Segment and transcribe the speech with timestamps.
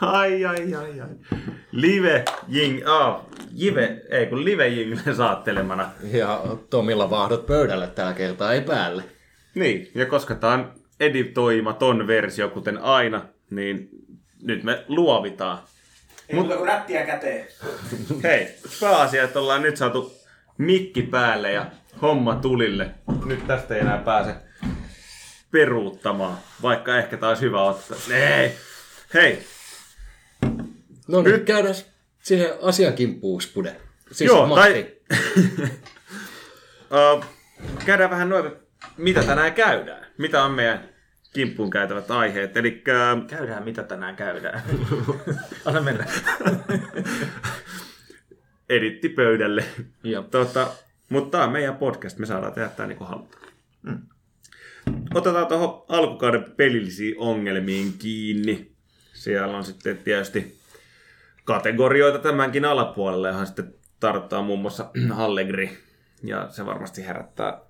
[0.00, 1.08] Ai, ai, ai, ai.
[1.72, 3.20] Live jing, ah,
[3.52, 5.90] jive, ei kun live jingle saattelemana.
[6.12, 9.02] Ja Tomilla vahdot pöydälle tällä kertaa, ei päälle.
[9.54, 13.88] Niin, ja koska tämä on editoimaton versio, kuten aina, niin
[14.42, 15.58] nyt me luovitaan.
[16.28, 17.46] Ei muuta kuin rättiä käteen.
[18.22, 18.48] Hei,
[18.80, 20.12] pääasia, että ollaan nyt saatu
[20.58, 21.66] mikki päälle ja
[22.02, 22.90] homma tulille.
[23.24, 24.34] Nyt tästä ei enää pääse
[25.50, 27.96] peruuttamaan, vaikka ehkä taas hyvä ottaa.
[28.14, 28.54] Ei.
[29.14, 29.44] Hei,
[31.10, 31.74] No nyt käydään
[32.22, 33.76] siihen asian kimppuun, Spude.
[34.12, 34.62] Siis Joo, Matti.
[34.62, 34.86] tai...
[37.16, 37.24] uh,
[37.86, 38.52] käydään vähän noin,
[38.96, 40.06] mitä tänään käydään.
[40.18, 40.88] Mitä on meidän
[41.32, 42.56] kimppuun käytävät aiheet.
[42.56, 42.82] Eli
[43.28, 44.62] Käydään mitä tänään käydään.
[45.64, 46.06] Anna mennä.
[48.68, 49.64] editti pöydälle.
[50.30, 50.70] Tota,
[51.08, 53.42] mutta tämä on meidän podcast, me saadaan tehdä tämä niin kuin halutaan.
[53.82, 53.98] Mm.
[55.14, 58.72] Otetaan tuohon alkukauden pelillisiin ongelmiin kiinni.
[59.12, 60.59] Siellä on sitten tietysti
[61.44, 65.78] kategorioita tämänkin alapuolelle, johon sitten tarttaa muun muassa Allegri.
[66.22, 67.60] Ja se varmasti herättää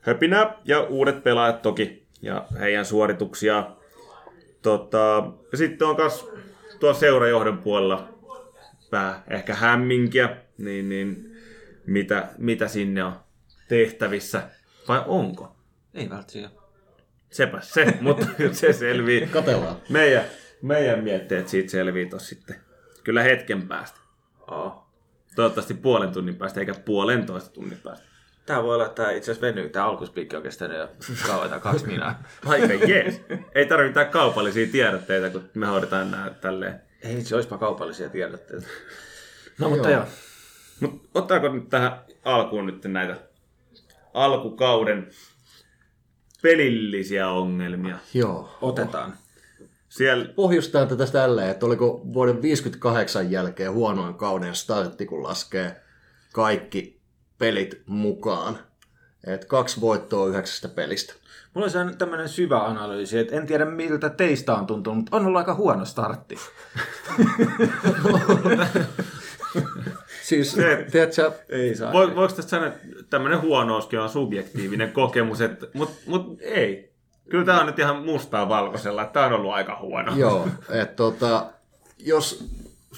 [0.00, 3.70] höpinää ja uudet pelaajat toki ja heidän suorituksia.
[4.62, 6.28] Tota, ja sitten on myös
[6.80, 8.08] tuo seurajohdon puolella
[8.90, 11.36] pää ehkä hämminkiä, niin, niin
[11.86, 13.12] mitä, mitä sinne on
[13.68, 14.42] tehtävissä,
[14.88, 15.56] vai onko?
[15.94, 16.58] Ei välttämättä.
[17.30, 19.26] Sepä se, mutta se selvii.
[19.26, 19.76] Katellaan.
[19.88, 20.24] Meidän,
[20.62, 22.67] meidän mietteet siitä selvii tossa sitten
[23.08, 24.00] kyllä hetken päästä.
[24.50, 24.86] Oh.
[25.36, 28.06] Toivottavasti puolen tunnin päästä, eikä puolentoista tunnin päästä.
[28.46, 29.68] Tää voi olla, että tää itse asiassa venyy.
[29.68, 30.88] Tää alkuspiikki on kestänyt jo
[31.26, 32.22] kauan kaksi minää.
[32.46, 33.20] Aika jees.
[33.54, 36.80] Ei tarvitse mitään kaupallisia tiedotteita, kun me hoidetaan nämä tälleen.
[37.02, 38.66] Ei se olisipa kaupallisia tiedotteita.
[39.58, 40.04] No mutta joo.
[40.80, 43.16] Mutta ottaako nyt tähän alkuun nyt näitä
[44.14, 45.10] alkukauden
[46.42, 47.98] pelillisiä ongelmia?
[48.14, 48.58] Joo.
[48.60, 49.14] Otetaan.
[49.88, 55.76] Siellä Pohjustaa tätä tälleen, että oliko vuoden 58 jälkeen huonoin kauden startti, kun laskee
[56.32, 57.00] kaikki
[57.38, 58.58] pelit mukaan.
[59.26, 61.14] Et kaksi voittoa yhdeksästä pelistä.
[61.54, 65.26] Mulla on sellainen tämmöinen syvä analyysi, että en tiedä miltä teistä on tuntunut, mutta on
[65.26, 66.36] ollut aika huono startti.
[70.22, 71.92] Siis, Se- tiedätkö, Ei saa.
[71.92, 76.87] Vo, voiko tästä sanoa, että tämmöinen huonouskin on subjektiivinen kokemus, että, mutta mut ei.
[77.30, 80.16] Kyllä tämä on nyt ihan mustaa valkoisella, että tämä on ollut aika huono.
[80.16, 81.52] Joo, että tota,
[81.98, 82.44] jos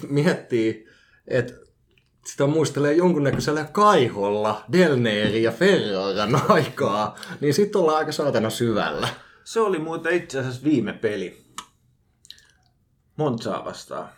[0.08, 0.88] miettii,
[1.28, 1.52] että
[2.26, 9.08] sitä muistelee jonkunnäköisellä kaiholla Delneeri ja Ferraran aikaa, niin sitten ollaan aika saatana syvällä.
[9.44, 11.44] Se oli muuten itse asiassa viime peli.
[13.16, 14.08] Montsaa vastaan.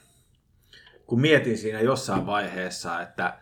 [1.07, 3.39] Kun mietin siinä jossain vaiheessa, että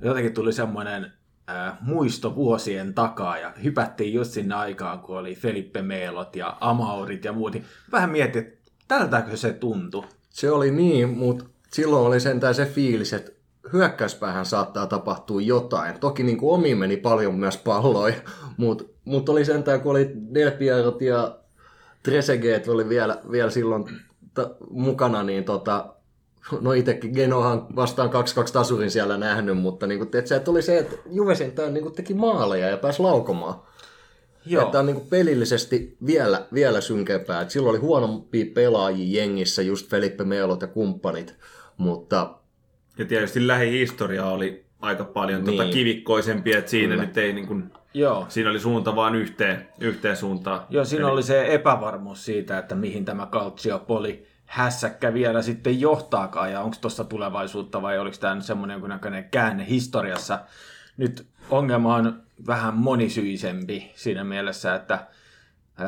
[0.00, 1.12] jotenkin tuli semmoinen
[1.80, 7.32] muisto vuosien takaa ja hypättiin just sinne aikaan, kun oli Felipe Meelot ja Amaurit ja
[7.32, 7.52] muut.
[7.52, 10.04] niin Vähän mietin, että tältäkö se tuntui.
[10.30, 13.32] Se oli niin, mutta silloin oli sentään se fiilis, että
[13.72, 16.00] hyökkäyspäähän saattaa tapahtua jotain.
[16.00, 18.14] Toki niin kuin omiin meni paljon myös palloja,
[18.56, 21.38] mutta mut oli sentään, kun oli Del Pierot ja
[22.02, 23.84] Trezeguet oli vielä, vielä silloin
[24.70, 25.94] mukana, niin tota,
[26.60, 28.12] no itsekin Genohan vastaan 2-2
[28.52, 31.94] tasurin siellä nähnyt, mutta niin kuin, se, että oli se, että Juve sentään niin kuin
[31.94, 33.54] teki maaleja ja pääsi laukomaan.
[34.46, 34.64] Joo.
[34.64, 37.40] Että on niin kuin pelillisesti vielä, vielä synkempää.
[37.40, 41.34] Et silloin oli huonompia pelaajia jengissä, just Felipe Melot ja kumppanit,
[41.76, 42.34] mutta
[42.98, 45.52] Ja tietysti lähihistoria oli aika paljon niin.
[45.52, 45.74] tota Niin.
[45.74, 47.06] kivikkoisempi, että siinä Kyllä.
[47.06, 48.26] nyt ei niin kuin, Joo.
[48.28, 50.60] siinä oli suunta vaan yhteen, yhteen suuntaan.
[50.70, 56.60] Joo, siinä oli se epävarmuus siitä, että mihin tämä Calciopoli hässäkkä vielä sitten johtaakaan ja
[56.60, 60.38] onko tuossa tulevaisuutta vai oliko tämä nyt semmoinen jonkunnäköinen käänne historiassa.
[60.96, 65.06] Nyt ongelma on vähän monisyisempi siinä mielessä, että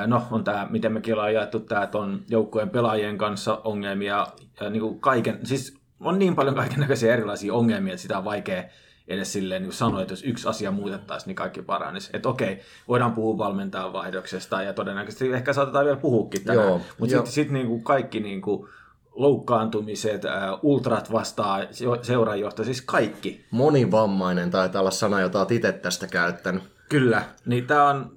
[0.06, 4.26] no on tämä, miten mekin ollaan jaettu tämä, että on joukkueen pelaajien kanssa ongelmia
[4.60, 8.64] ja niin kuin kaiken, siis on niin paljon kaikenlaisia erilaisia ongelmia, että sitä on vaikea
[9.08, 12.10] edes silleen niin sanoa, että jos yksi asia muutettaisiin, niin kaikki paranisi.
[12.12, 16.68] Että okei, voidaan puhua valmentajan vaihdoksesta ja todennäköisesti ehkä saatetaan vielä puhukin tänään.
[16.68, 18.68] Joo, Mutta sitten sit niin kuin kaikki niin kuin
[19.14, 21.60] loukkaantumiset, ää, ultrat vastaa
[22.03, 23.44] seurajohto, siis kaikki.
[23.50, 26.62] monivammainen taitaa olla sana, jota olet itse tästä käyttänyt.
[26.88, 28.16] Kyllä, niin tämä on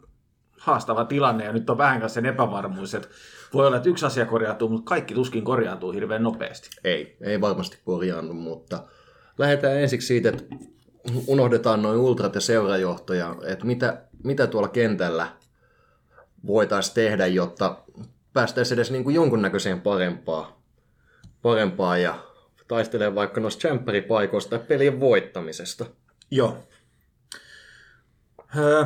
[0.60, 3.08] haastava tilanne ja nyt on vähän kanssa sen epävarmuus, että
[3.54, 6.70] voi olla, että yksi asia korjaantuu, mutta kaikki tuskin korjaantuu hirveän nopeasti.
[6.84, 8.84] Ei, ei varmasti korjaannu, mutta
[9.38, 10.44] lähdetään ensiksi siitä, että
[11.28, 15.28] unohdetaan noin ultrat ja seurajohtoja, että mitä, mitä tuolla kentällä
[16.48, 17.84] voitaisiin tehdä, jotta
[18.34, 20.62] päästäisiin edes niin kuin jonkunnäköiseen parempaa,
[21.42, 22.20] parempaa ja
[22.68, 25.86] taistelee vaikka noista champperipaikoista tai pelien voittamisesta.
[26.32, 26.58] Joo.
[28.58, 28.86] Öö,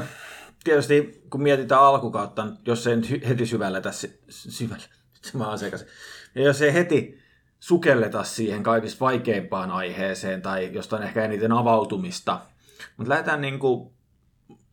[0.63, 4.83] tietysti kun mietitään alkukautta, jos ei nyt heti syvällä tässä, syvällä,
[5.33, 5.87] mä sekaisin.
[6.35, 7.22] Ja jos ei heti
[7.63, 12.39] sukelleta siihen kaikista vaikeimpaan aiheeseen tai josta on ehkä eniten avautumista,
[12.97, 13.91] mutta lähdetään niin kuin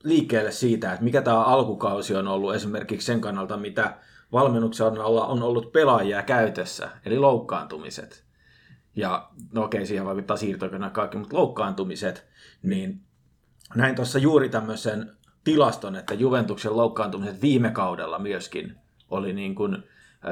[0.03, 3.97] liikkeelle siitä, että mikä tämä alkukausi on ollut esimerkiksi sen kannalta, mitä
[4.33, 8.25] valmennuksen alla on ollut pelaajia käytössä, eli loukkaantumiset.
[8.97, 12.27] Ja no okei, siihen vaikuttaa siirtokynä kaikki, mutta loukkaantumiset,
[12.63, 13.01] niin
[13.75, 15.13] näin tuossa juuri tämmöisen
[15.45, 18.77] tilaston, että Juventuksen loukkaantumiset viime kaudella myöskin
[19.11, 19.85] oli niin kuin,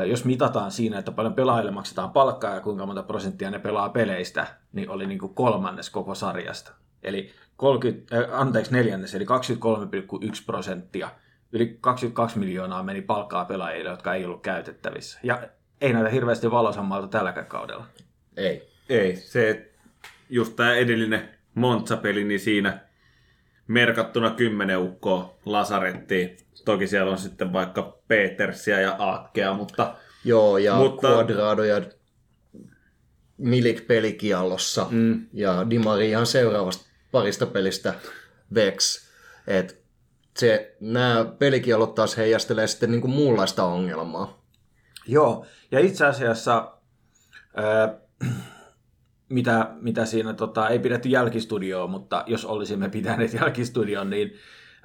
[0.06, 4.46] jos mitataan siinä, että paljon pelaajille maksetaan palkkaa ja kuinka monta prosenttia ne pelaa peleistä,
[4.72, 6.72] niin oli niin kuin kolmannes koko sarjasta.
[7.02, 11.10] Eli 30, äh, anteeksi neljännes, eli 23,1 prosenttia.
[11.52, 15.20] Yli 22 miljoonaa meni palkkaa pelaajille, jotka ei ollut käytettävissä.
[15.22, 15.42] Ja
[15.80, 17.84] ei näitä hirveästi valosammalta tälläkään kaudella.
[18.36, 18.68] Ei.
[18.88, 19.70] Ei, se
[20.30, 22.80] just tämä edellinen Monza-peli, niin siinä
[23.68, 26.36] merkattuna kymmenen ukkoa lasarettiin.
[26.64, 29.94] Toki siellä on sitten vaikka Petersia ja Aakkea, mutta...
[30.24, 31.08] Joo, ja mutta...
[31.08, 31.82] Quadrado ja
[33.38, 34.86] Milik pelikiallossa.
[34.90, 35.26] Mm.
[35.32, 37.94] Ja Di Maria seuraavasta parista pelistä
[38.54, 39.08] Vex.
[39.46, 39.82] Et
[40.36, 44.42] se, nämä pelikielot taas heijastelee sitten niin kuin muunlaista ongelmaa.
[45.06, 46.72] Joo, ja itse asiassa
[47.56, 47.94] ää,
[49.28, 54.32] mitä, mitä siinä tota, ei pidetty jälkistudioa, mutta jos olisimme pitäneet jälkistudioon, niin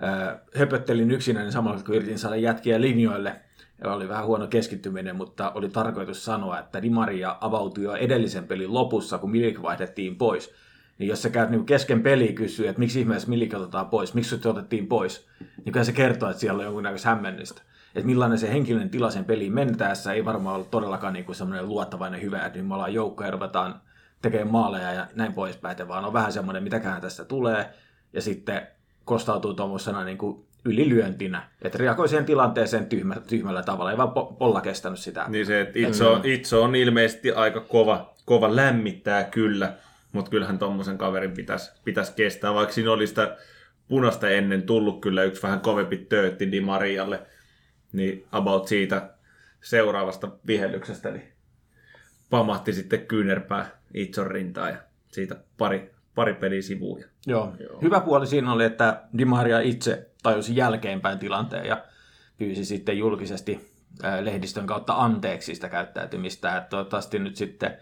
[0.01, 3.35] ää, höpöttelin yksinäni samalla, kun yritin saada jätkiä linjoille.
[3.83, 8.47] Ja oli vähän huono keskittyminen, mutta oli tarkoitus sanoa, että Di Maria avautui jo edellisen
[8.47, 10.53] pelin lopussa, kun Milik vaihdettiin pois.
[10.97, 14.37] Niin jos sä käyt niin kesken peli kysyä, että miksi ihmeessä Milik otetaan pois, miksi
[14.37, 15.27] se otettiin pois,
[15.65, 17.61] niin kyllä se kertoo, että siellä on jonkunnäköistä hämmennystä.
[17.95, 21.69] Että millainen se henkilön tila sen peliin mentäessä ei varmaan ollut todellakaan niin kuin semmoinen
[21.69, 23.81] luottavainen hyvä, että nyt me ollaan joukko ja ruvetaan
[24.23, 27.69] tekemään maaleja ja näin poispäin, vaan on vähän semmoinen, mitäkään tästä tulee,
[28.13, 28.67] ja sitten
[29.05, 34.61] kostautuu tuommoisena niin kuin ylilyöntinä, että reagoi siihen tilanteeseen tyhmä, tyhmällä tavalla, ei vaan polla
[34.61, 35.25] kestänyt sitä.
[35.27, 39.73] Niin se, että itse on, itse on ilmeisesti aika kova, kova lämmittää kyllä,
[40.11, 43.37] mutta kyllähän tuommoisen kaverin pitäisi, pitäisi kestää, vaikka siinä oli sitä
[43.87, 47.21] punasta ennen tullut kyllä yksi vähän kovempi töötti Di Marialle,
[47.93, 49.09] niin about siitä
[49.61, 51.33] seuraavasta vihellyksestä, niin
[52.29, 54.77] pamahti sitten kyynärpää Itson rintaan ja
[55.11, 57.07] siitä pari, pari peliä sivuja.
[57.27, 57.53] Joo.
[57.59, 57.81] Joo.
[57.81, 61.83] Hyvä puoli siinä oli, että Di Maria itse tajusi jälkeenpäin tilanteen ja
[62.37, 63.73] pyysi sitten julkisesti
[64.21, 66.57] lehdistön kautta anteeksi sitä käyttäytymistä.
[66.57, 67.77] Että toivottavasti nyt sitten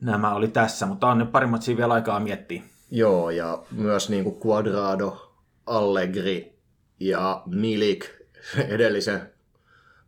[0.00, 2.62] nämä oli tässä, mutta on ne parimmat siinä vielä aikaa miettiä.
[2.90, 5.36] Joo, ja myös niin kuin Quadrado,
[5.66, 6.58] Allegri
[7.00, 8.04] ja Milik
[8.68, 9.32] edellisen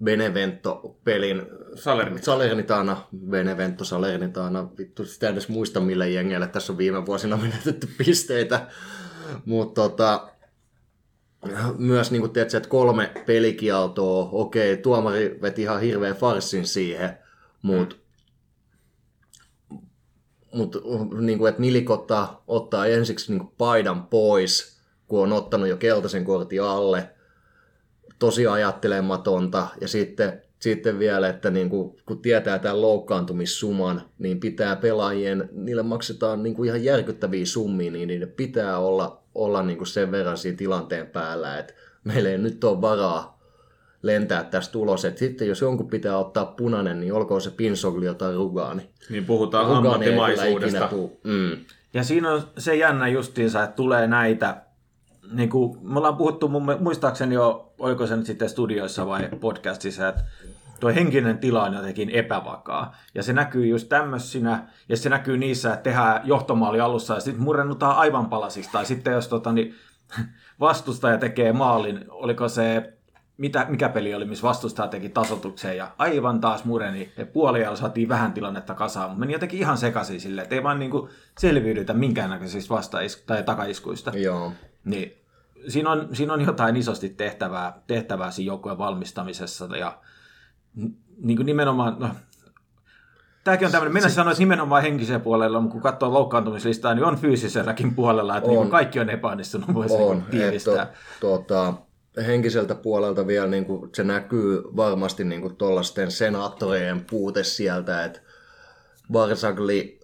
[0.04, 1.42] Benevento-pelin
[1.74, 2.24] Salernitana.
[2.24, 8.66] Salernitana, Benevento Salernitana, vittu sitä edes muista millä jengeillä tässä on viime vuosina menetetty pisteitä,
[9.44, 10.32] mutta tota,
[11.78, 17.18] myös niin kuin tiedätkö, että kolme pelikialtoa, okei, tuomari veti ihan hirveän farsin siihen,
[17.62, 17.96] mutta
[20.54, 20.78] mutta
[21.20, 25.76] niin kuin, että Milik ottaa, ottaa ensiksi niin kuin paidan pois, kun on ottanut jo
[25.76, 27.10] keltaisen kortin alle,
[28.22, 34.76] tosi ajattelematonta, ja sitten, sitten vielä, että niin kuin, kun tietää tämän loukkaantumissuman, niin pitää
[34.76, 39.86] pelaajien, niille maksetaan niin kuin ihan järkyttäviä summia, niin niiden pitää olla, olla niin kuin
[39.88, 41.74] sen verran siinä tilanteen päällä, että
[42.04, 43.40] meillä ei nyt ole varaa
[44.02, 45.04] lentää tästä ulos.
[45.04, 48.90] Et sitten jos jonkun pitää ottaa punainen, niin olkoon se Pinsoglio tai Rugani.
[49.10, 50.88] Niin puhutaan Rugani ammattimaisuudesta.
[51.24, 51.56] Mm.
[51.94, 54.62] Ja siinä on se jännä justiinsa, että tulee näitä,
[55.32, 60.08] niin kuin me ollaan puhuttu mun, muistaakseni jo, oliko se nyt sitten studioissa vai podcastissa,
[60.08, 60.24] että
[60.80, 62.96] tuo henkinen tila on jotenkin epävakaa.
[63.14, 67.42] Ja se näkyy just tämmöisinä, ja se näkyy niissä, että tehdään johtomaali alussa, ja sitten
[67.42, 68.72] murennutaan aivan palasista.
[68.72, 69.74] Tai sitten jos tota, niin,
[70.60, 72.92] vastustaja tekee maalin, oliko se
[73.36, 77.12] mitä, mikä peli oli, missä vastustaja teki tasotukseen ja aivan taas mureni.
[77.16, 80.78] Ja puoliajalla saatiin vähän tilannetta kasaan, mutta meni jotenkin ihan sekaisin silleen, että ei vaan
[80.78, 84.12] niinku selviydytä minkäännäköisistä vasta- tai takaiskuista.
[84.14, 84.52] Joo.
[84.84, 85.12] Niin,
[85.68, 89.98] siinä, on, siinä on jotain isosti tehtävää, tehtävää siinä joukkueen valmistamisessa ja
[91.18, 92.08] niin kuin nimenomaan, no,
[93.44, 97.94] Tämäkin on tämmöinen, mennä se, että nimenomaan henkiseen puolella, kun katsoo loukkaantumislistaa, niin on fyysiselläkin
[97.94, 100.82] puolella, että niinku on, niin kaikki on epäonnistunut, voisi on, niin tiivistää.
[100.82, 100.88] Et,
[101.20, 101.74] tuota,
[102.26, 108.20] henkiseltä puolelta vielä niin kuin, se näkyy varmasti niin tuollaisten senaattorien puute sieltä, että
[109.12, 110.00] Barzagli,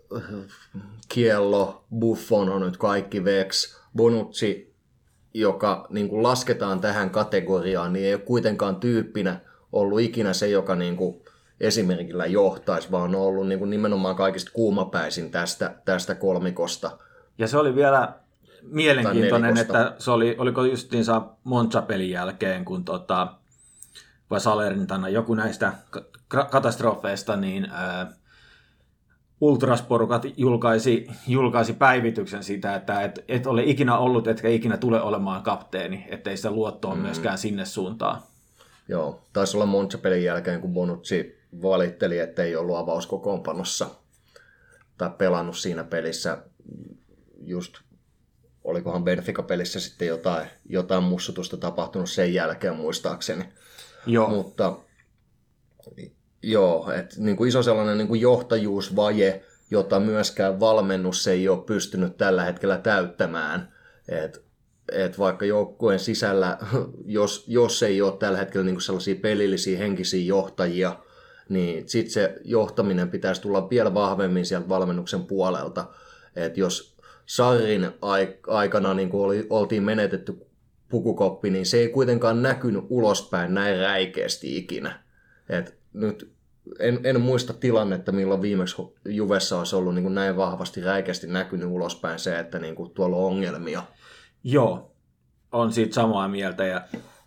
[1.09, 4.68] Kiello, Buffon on nyt kaikki Vex, Bonucci,
[5.35, 9.41] joka niin kuin lasketaan tähän kategoriaan, niin ei ole kuitenkaan tyyppinä
[9.73, 11.23] ollut ikinä se, joka niin kuin
[11.61, 16.99] esimerkillä johtaisi, vaan on ollut niin kuin nimenomaan kaikista kuumapäisin tästä, tästä kolmikosta.
[17.39, 18.13] Ja se oli vielä
[18.63, 23.33] mielenkiintoinen, että se oli, oliko justiinsa Monza-pelin jälkeen, kun tota,
[24.31, 25.73] vai Salernitana, joku näistä
[26.29, 28.13] katastrofeista, niin ää,
[29.40, 35.42] Ultrasporukat julkaisi, julkaisi päivityksen siitä, että et, et ole ikinä ollut, etkä ikinä tule olemaan
[35.42, 37.00] kapteeni, ettei sitä luottoa mm.
[37.00, 38.23] myöskään sinne suuntaan.
[38.88, 43.90] Joo, taisi olla Monza-pelin jälkeen, kun Bonucci valitteli, että ei ollut avauskokoonpanossa
[44.99, 46.38] tai pelannut siinä pelissä
[47.45, 47.75] just
[48.64, 53.45] olikohan Benfica-pelissä sitten jotain, jotain mussutusta tapahtunut sen jälkeen muistaakseni.
[54.07, 54.28] Joo.
[54.28, 54.76] Mutta
[56.50, 62.17] joo, että niin kuin iso sellainen niin kuin johtajuusvaje, jota myöskään valmennus ei ole pystynyt
[62.17, 63.73] tällä hetkellä täyttämään.
[64.09, 64.45] Et,
[64.93, 66.59] et vaikka joukkueen sisällä,
[67.19, 70.97] jos, jos ei ole tällä hetkellä niin kuin sellaisia pelillisiä henkisiä johtajia,
[71.49, 75.85] niin sitten se johtaminen pitäisi tulla vielä vahvemmin sieltä valmennuksen puolelta.
[76.37, 77.90] Et jos Sarrin
[78.47, 80.47] aikana niin kuin oli, oltiin menetetty
[80.88, 85.02] pukukoppi, niin se ei kuitenkaan näkynyt ulospäin näin räikeästi ikinä.
[85.49, 86.38] Et nyt
[86.79, 91.69] en, en muista tilannetta, milloin viimeksi Juvessa olisi ollut niin kuin näin vahvasti räikeästi näkynyt
[91.69, 93.83] ulospäin se, että niin kuin tuolla on ongelmia.
[94.45, 94.95] Joo,
[95.53, 96.81] on siitä samaa mieltä ja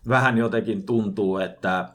[0.08, 1.88] vähän jotenkin tuntuu, että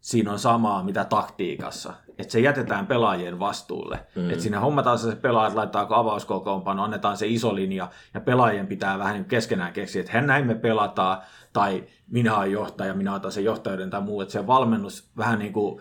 [0.00, 1.94] siinä on samaa mitä taktiikassa.
[2.18, 4.06] Että se jätetään pelaajien vastuulle.
[4.14, 4.30] Mm.
[4.30, 9.14] Että siinä hommataan se pelaajat, laittaa avauskokoonpano, annetaan se iso linja ja pelaajien pitää vähän
[9.14, 11.22] niin keskenään keksiä, että näin me pelataan
[11.52, 14.20] tai minä olen johtaja, minä otan sen johtajuuden tai muu.
[14.20, 15.80] Että se valmennus vähän niin kuin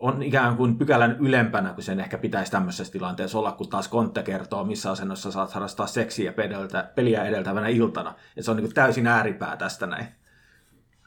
[0.00, 4.22] on ikään kuin pykälän ylempänä, kun sen ehkä pitäisi tämmöisessä tilanteessa olla, kun taas Kontte
[4.22, 6.32] kertoo, missä asennossa saat harrastaa seksiä
[6.94, 8.10] peliä edeltävänä iltana.
[8.10, 10.06] että se on niin kuin täysin ääripää tästä näin.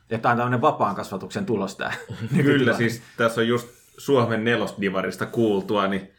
[0.10, 1.92] Ja tämä on tämmöinen vapaan kasvatuksen tulos tämä.
[2.44, 6.12] Kyllä, siis tässä on just Suomen nelosdivarista kuultua, niin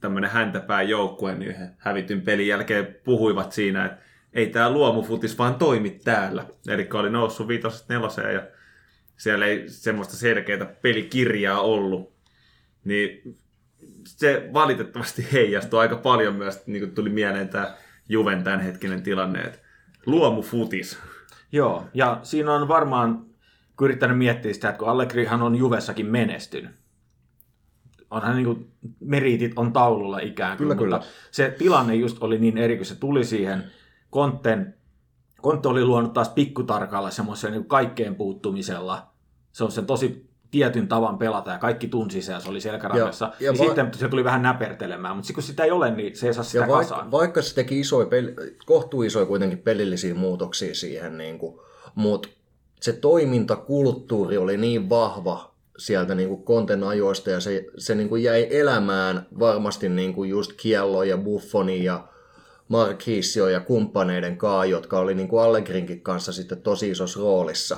[0.00, 5.54] tämmöinen häntäpää joukkue, niin yhden hävityn pelin jälkeen puhuivat siinä, että ei tämä luomufutis vaan
[5.54, 6.44] toimi täällä.
[6.68, 8.42] Eli oli noussut viitosesta neloseen ja
[9.22, 12.12] siellä ei semmoista selkeää pelikirjaa ollut.
[12.84, 13.36] Niin
[14.06, 17.74] se valitettavasti heijastui aika paljon myös, niin kuin tuli mieleen tämä
[18.08, 19.58] Juven tämänhetkinen tilanne, että
[20.06, 20.98] luomufutis.
[21.52, 23.26] Joo, ja siinä on varmaan
[23.82, 26.70] yrittänyt miettiä sitä, että kun Allegrihan on Juvessakin menestynyt,
[28.10, 31.12] onhan niin kuin, meritit on taululla ikään kuin, kyllä, mutta kyllä.
[31.30, 33.64] se tilanne just oli niin eri, kun se tuli siihen
[34.10, 34.74] Kontten,
[35.40, 39.11] Kontte oli luonut taas pikkutarkalla semmoisen niin kaikkeen puuttumisella,
[39.52, 43.24] se on sen tosi tietyn tavan pelata ja kaikki tunsi se ja se oli selkärangassa.
[43.24, 46.16] Ja, ja niin va- sitten se tuli vähän näpertelemään, mutta kun sitä ei ole, niin
[46.16, 47.00] se ei saa sitä ja kasaan.
[47.00, 48.34] Vaikka, vaikka se teki isoja, peli,
[48.66, 51.60] kohtuu isoja kuitenkin pelillisiä muutoksia siihen, niin kuin,
[51.94, 52.28] mutta
[52.80, 58.22] se toimintakulttuuri oli niin vahva sieltä niin kuin Konten ajoista ja se, se niin kuin
[58.22, 62.08] jäi elämään varmasti niin kuin just Kiello ja Buffoni ja
[62.68, 67.76] Marquisio ja kumppaneiden kaa, jotka oli niin kuin Allegrinkin kanssa sitten tosi isossa roolissa.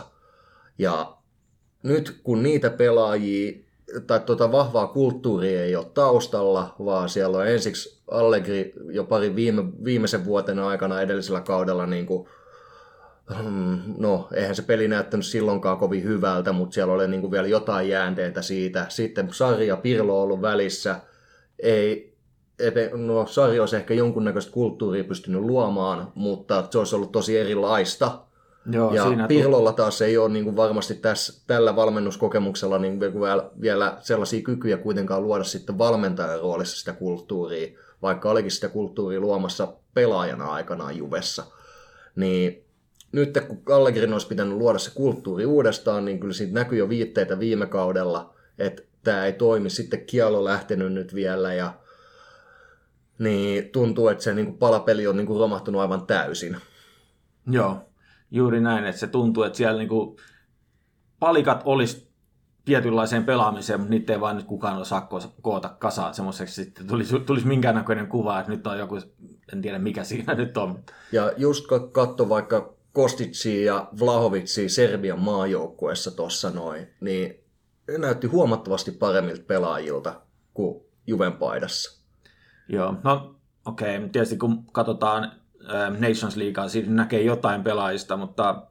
[0.78, 1.13] Ja
[1.84, 3.52] nyt kun niitä pelaajia
[4.06, 9.64] tai tuota vahvaa kulttuuria ei ole taustalla, vaan siellä on ensiksi Allegri jo pari viime,
[9.84, 12.28] viimeisen vuoten aikana edellisellä kaudella niin kuin,
[13.38, 17.46] hmm, no eihän se peli näyttänyt silloinkaan kovin hyvältä, mutta siellä oli niin kuin vielä
[17.46, 18.86] jotain jäänteitä siitä.
[18.88, 20.96] Sitten Sari ja Pirlo on ollut välissä.
[21.58, 22.14] Ei,
[22.92, 28.23] no Sari olisi ehkä jonkunnäköistä kulttuuria pystynyt luomaan, mutta se olisi ollut tosi erilaista
[28.70, 33.50] Joo, ja siinä Pirlolla taas ei ole niin kuin varmasti tässä, tällä valmennuskokemuksella niin vielä,
[33.60, 39.72] vielä sellaisia kykyjä kuitenkaan luoda sitten valmentajan roolissa sitä kulttuuria, vaikka olikin sitä kulttuuria luomassa
[39.94, 41.44] pelaajana aikanaan Juvessa.
[42.16, 42.64] Niin
[43.12, 47.38] nyt kun Allegrin olisi pitänyt luoda se kulttuuri uudestaan, niin kyllä siitä näkyy jo viitteitä
[47.38, 49.70] viime kaudella, että tämä ei toimi.
[49.70, 51.72] Sitten Kielo lähtenyt nyt vielä ja
[53.18, 56.56] niin tuntuu, että se niin kuin palapeli on niin kuin romahtunut aivan täysin.
[57.50, 57.78] Joo,
[58.34, 60.16] juuri näin, että se tuntuu, että siellä niinku
[61.18, 62.14] palikat olisi
[62.64, 65.08] tietynlaiseen pelaamiseen, mutta niitä ei vaan nyt kukaan osaa
[65.42, 68.98] koota kasaan semmoiseksi, sitten tulisi, tulisi minkäännäköinen kuva, että nyt on joku,
[69.52, 70.84] en tiedä mikä siinä nyt on.
[71.12, 77.34] Ja just katso vaikka Kostitsi ja Vlahovitsi Serbian maajoukkueessa tuossa noin, niin
[77.88, 80.20] ne näytti huomattavasti paremmilta pelaajilta
[80.54, 82.04] kuin Juven paidassa.
[82.68, 84.08] Joo, no okei, okay.
[84.08, 85.32] tietysti kun katsotaan
[85.98, 88.62] Nations Leaguea, siinä näkee jotain pelaajista, mutta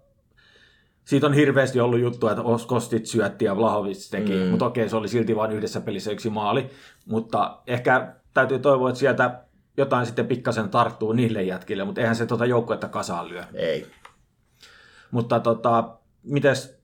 [1.06, 4.48] siitä on hirveästi ollut juttu, että Kostit syötti ja Vlahovic teki, mm.
[4.48, 6.70] mutta okei, se oli silti vain yhdessä pelissä yksi maali,
[7.06, 9.44] mutta ehkä täytyy toivoa, että sieltä
[9.78, 13.44] jotain sitten pikkasen tarttuu niille jätkille, mutta eihän se tuota joukkuetta kasaan lyö.
[13.54, 13.88] Ei.
[15.12, 16.84] Mutta tota, mites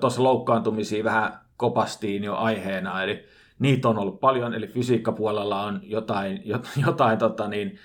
[0.00, 3.24] tuossa loukkaantumisia vähän kopastiin jo aiheena, eli
[3.58, 6.42] niitä on ollut paljon, eli fysiikkapuolella on jotain,
[6.86, 7.78] jotain tota niin,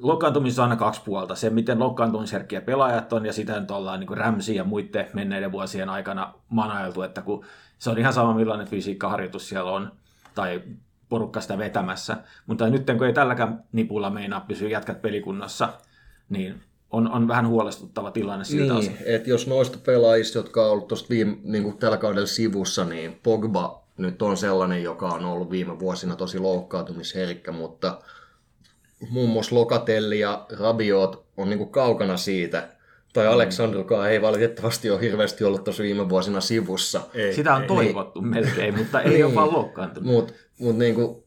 [0.00, 1.34] loukkaantumisessa on aina kaksi puolta.
[1.34, 5.88] Se, miten loukkaantumisherkkiä pelaajat on, ja sitä nyt ollaan niin Ramsi ja muiden menneiden vuosien
[5.88, 7.44] aikana manailtu, että kun
[7.78, 9.92] se on ihan sama millainen fysiikkaharjoitus siellä on,
[10.34, 10.62] tai
[11.08, 12.16] porukka sitä vetämässä.
[12.46, 15.68] Mutta nyt kun ei tälläkään nipulla meinaa pysyä jätkät pelikunnassa,
[16.28, 18.96] niin on, on vähän huolestuttava tilanne siltä niin, osin.
[19.06, 23.20] että jos noista pelaajista, jotka on ollut tuosta viime, niin kuin tällä kaudella sivussa, niin
[23.22, 28.00] Pogba nyt on sellainen, joka on ollut viime vuosina tosi loukkaantumisherkkä, mutta
[29.10, 32.68] muun muassa Lokatelli ja Rabiot on niin kuin kaukana siitä.
[33.12, 37.00] Tai Aleksandrukaan ei valitettavasti ole hirveästi ollut tuossa viime vuosina sivussa.
[37.14, 37.68] Ei, Sitä on ei.
[37.68, 40.12] toivottu melkein, mutta ei ole vaan loukkaantunut.
[40.12, 41.26] Mutta mut niinku,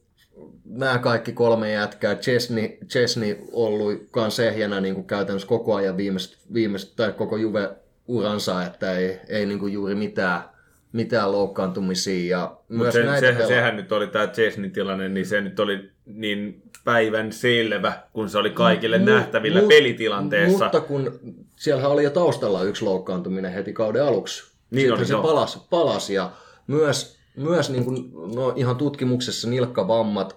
[0.64, 6.92] nämä kaikki kolme jätkää, Chesney, Chesney ollut kans ehjänä niinku käytännössä koko ajan viimeistä, viimeistä
[6.96, 10.42] tai koko Juve-uransa, että ei, ei niinku juuri mitään,
[10.92, 12.38] mitään loukkaantumisia.
[12.38, 15.60] Ja myös se, näitä sehän, pela- sehän nyt oli tämä Chesney tilanne, niin se nyt
[15.60, 20.64] oli niin päivän selvä, kun se oli kaikille Mu- nähtävillä mu- pelitilanteessa.
[20.64, 21.20] Mutta kun
[21.56, 24.42] siellähän oli jo taustalla yksi loukkaantuminen heti kauden aluksi.
[24.70, 25.22] Niin Sitten oli, se joo.
[25.22, 26.30] palasi, palasi ja
[26.66, 30.36] myös, myös niin kuin, no ihan tutkimuksessa nilkkavammat,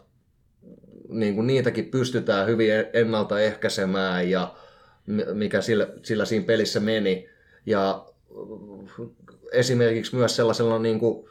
[1.10, 4.54] niin kuin niitäkin pystytään hyvin ennaltaehkäisemään ja
[5.08, 7.30] mi- mikä sillä, sillä siinä pelissä meni.
[7.66, 8.06] Ja
[9.54, 11.30] esimerkiksi myös sellaisella niin kuin,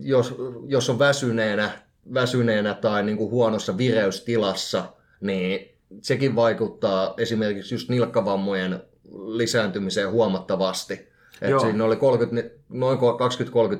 [0.00, 0.34] jos,
[0.66, 1.70] jos on väsyneenä,
[2.14, 4.84] väsyneenä tai niin kuin huonossa vireystilassa,
[5.20, 8.82] niin sekin vaikuttaa esimerkiksi just nilkkavammojen
[9.26, 11.08] lisääntymiseen huomattavasti.
[11.42, 11.60] Et Joo.
[11.60, 13.02] siinä oli 30, noin 20-30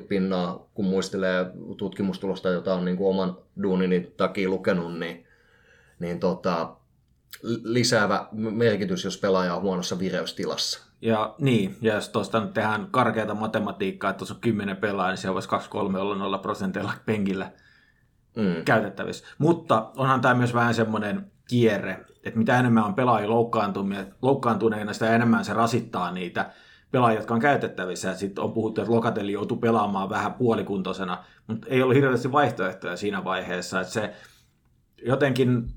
[0.07, 1.45] pinnaa, kun muistelee
[1.77, 5.25] tutkimustulosta, jota on niin kuin oman duunini takia lukenut, niin,
[5.99, 6.75] niin tota,
[7.63, 10.86] lisäävä merkitys, jos pelaaja on huonossa vireystilassa.
[11.01, 15.17] Ja niin, ja jos tuosta nyt tehdään karkeata matematiikkaa, että tuossa on 10 pelaajaa, niin
[15.17, 17.51] siellä voisi 2-3 olla 0 prosentilla penkillä
[18.35, 18.63] Mm.
[18.65, 19.25] käytettävissä.
[19.37, 23.29] Mutta onhan tämä myös vähän semmoinen kierre, että mitä enemmän on pelaajia
[24.21, 26.51] loukkaantuneina, sitä enemmän se rasittaa niitä
[26.91, 28.15] pelaajia, jotka on käytettävissä.
[28.15, 33.23] Sitten on puhuttu, että Lokatelli joutui pelaamaan vähän puolikuntoisena, mutta ei ollut hirveästi vaihtoehtoja siinä
[33.23, 33.81] vaiheessa.
[33.81, 34.13] Että se
[35.05, 35.67] jotenkin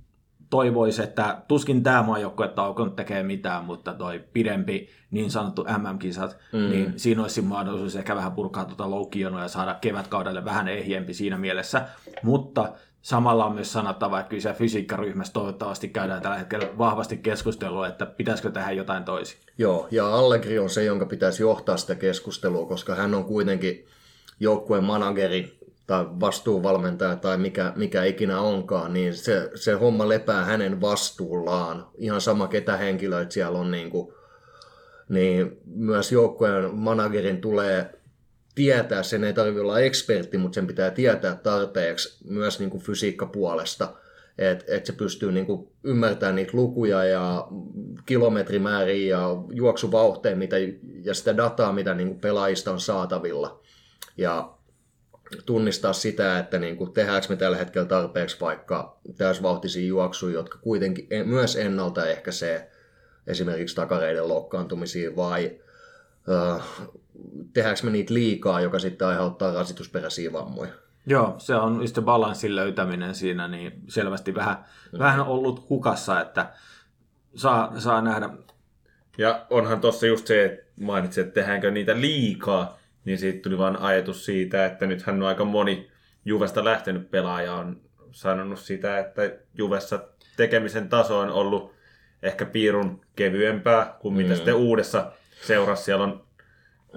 [0.50, 6.70] toivoisi, että tuskin tämä maajoukkuetauko nyt tekee mitään, mutta toi pidempi niin sanottu MM-kisat, mm.
[6.70, 11.38] niin siinä olisi mahdollisuus ehkä vähän purkaa tuota loukkionoa ja saada kevätkaudelle vähän ehjempi siinä
[11.38, 11.82] mielessä.
[12.22, 17.88] Mutta samalla on myös sanottava, että kyllä siellä fysiikkaryhmässä toivottavasti käydään tällä hetkellä vahvasti keskustelua,
[17.88, 19.38] että pitäisikö tehdä jotain toisin.
[19.58, 23.86] Joo, ja Allegri on se, jonka pitäisi johtaa sitä keskustelua, koska hän on kuitenkin
[24.40, 25.59] joukkueen manageri
[25.90, 31.86] tai vastuuvalmentaja tai mikä, mikä ikinä onkaan, niin se, se homma lepää hänen vastuullaan.
[31.98, 34.14] Ihan sama, ketä henkilöitä siellä on, niin, kuin,
[35.08, 37.90] niin myös joukkueen managerin tulee
[38.54, 43.94] tietää, sen ei tarvitse olla ekspertti, mutta sen pitää tietää tarpeeksi myös niin kuin fysiikkapuolesta,
[44.38, 47.48] että et se pystyy niin kuin ymmärtämään niitä lukuja ja
[48.06, 50.56] kilometrimääriä ja juoksuvauhteen mitä,
[51.04, 53.60] ja sitä dataa, mitä niin kuin pelaajista on saatavilla.
[54.16, 54.59] Ja
[55.46, 61.08] tunnistaa sitä, että niin kuin tehdäänkö me tällä hetkellä tarpeeksi vaikka täysvauhtisia juoksuja, jotka kuitenkin
[61.24, 62.70] myös ennaltaehkäisee
[63.26, 65.60] esimerkiksi takareiden loukkaantumisia vai
[66.30, 66.62] äh,
[67.52, 70.72] tehdäänkö me niitä liikaa, joka sitten aiheuttaa rasitusperäisiä vammoja.
[71.06, 74.98] Joo, se on just se balanssin löytäminen siinä, niin selvästi vähän, mm.
[74.98, 76.52] vähän ollut hukassa, että
[77.34, 78.30] saa, saa nähdä.
[79.18, 83.76] Ja onhan tuossa just se, että mainitsit, että tehdäänkö niitä liikaa, niin siitä tuli vaan
[83.76, 85.90] ajatus siitä, että nythän on aika moni
[86.24, 89.22] Juvesta lähtenyt pelaaja on sanonut sitä, että
[89.54, 90.00] Juvessa
[90.36, 91.72] tekemisen taso on ollut
[92.22, 94.34] ehkä piirun kevyempää kuin mitä Mm.
[94.36, 95.12] sitten uudessa
[95.46, 95.84] seurassa.
[95.84, 96.24] Siellä on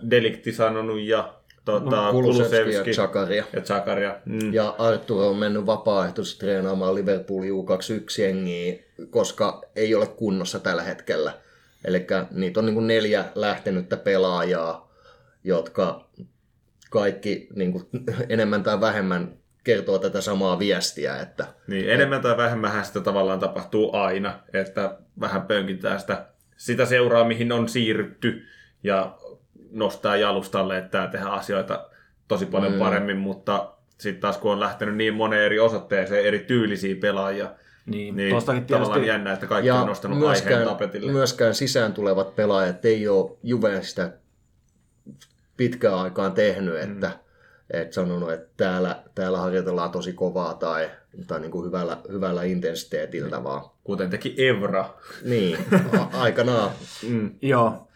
[0.09, 1.33] Delikti sanonut ja
[1.65, 3.45] tota, No, Kulusevski ja Zakaria.
[3.53, 4.15] ja Zakaria.
[4.25, 4.53] Mm.
[4.53, 11.33] Ja Artur on mennyt vapaaehtoisesti treenaamaan Liverpoolin U21-jengiä, koska ei ole kunnossa tällä hetkellä.
[11.85, 14.92] Eli niitä on niin kuin neljä lähtenyttä pelaajaa,
[15.43, 16.09] jotka
[16.89, 17.85] kaikki niin kuin,
[18.29, 23.95] enemmän tai vähemmän kertoo tätä samaa viestiä, että Niin, enemmän tai vähemmän sitä tavallaan tapahtuu
[23.95, 26.25] aina, että vähän pönkintää sitä,
[26.57, 28.43] sitä seuraa, mihin on siirrytty
[28.83, 29.17] ja
[29.71, 31.87] nostaa jalustalle, että tää tehdään asioita
[32.27, 32.79] tosi paljon Mm.
[32.79, 37.51] paremmin, mutta sitten taas kun on lähtenyt niin moneen eri osoitteeseen, eri tyylisiä pelaajia,
[37.85, 41.11] Niin, niin tavallaan tietysti, jännä, että kaikki on nostanut aiheen tapetille.
[41.11, 44.11] myöskään sisään tulevat pelaajat ei ole Juve sitä
[45.57, 47.13] pitkään aikaan tehnyt, että mm.
[47.69, 50.89] et sanonut, että täällä, täällä harjoitellaan tosi kovaa tai,
[51.27, 54.93] tai niin kuin hyvällä, hyvällä intensiteetillä, vaan Kuten teki Evra.
[55.25, 55.57] niin,
[55.99, 56.71] a- aikanaan.
[57.09, 57.31] Mm.
[57.41, 57.87] Joo.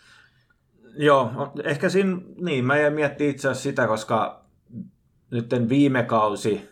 [0.99, 4.45] Joo, ehkä siinä, niin, mä jäin miettimään itse asiassa sitä, koska
[5.31, 6.69] nyt viime kausi,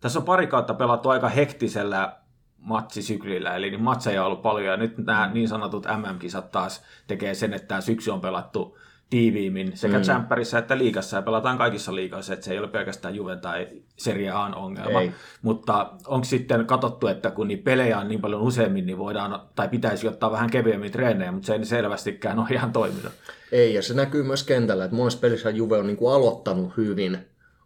[0.00, 2.16] tässä on pari kautta pelattu aika hektisellä
[2.58, 7.34] matsisyklillä, eli niin matseja on ollut paljon, ja nyt nämä niin sanotut MM-kisat taas tekee
[7.34, 8.78] sen, että tämä syksy on pelattu
[9.10, 10.02] tiiviimmin sekä mm.
[10.02, 14.30] Champerissa että liigassa, ja pelataan kaikissa liigassa, että se ei ole pelkästään Juve tai Serie
[14.30, 15.00] A ongelma.
[15.00, 15.12] Ei.
[15.42, 19.68] Mutta onko sitten katsottu, että kun niitä pelejä on niin paljon useammin, niin voidaan, tai
[19.68, 23.12] pitäisi ottaa vähän kevyemmin treenejä, mutta se ei selvästikään ole ihan toiminut.
[23.52, 27.18] Ei, ja se näkyy myös kentällä, että monessa pelissä Juve on niin kuin aloittanut hyvin,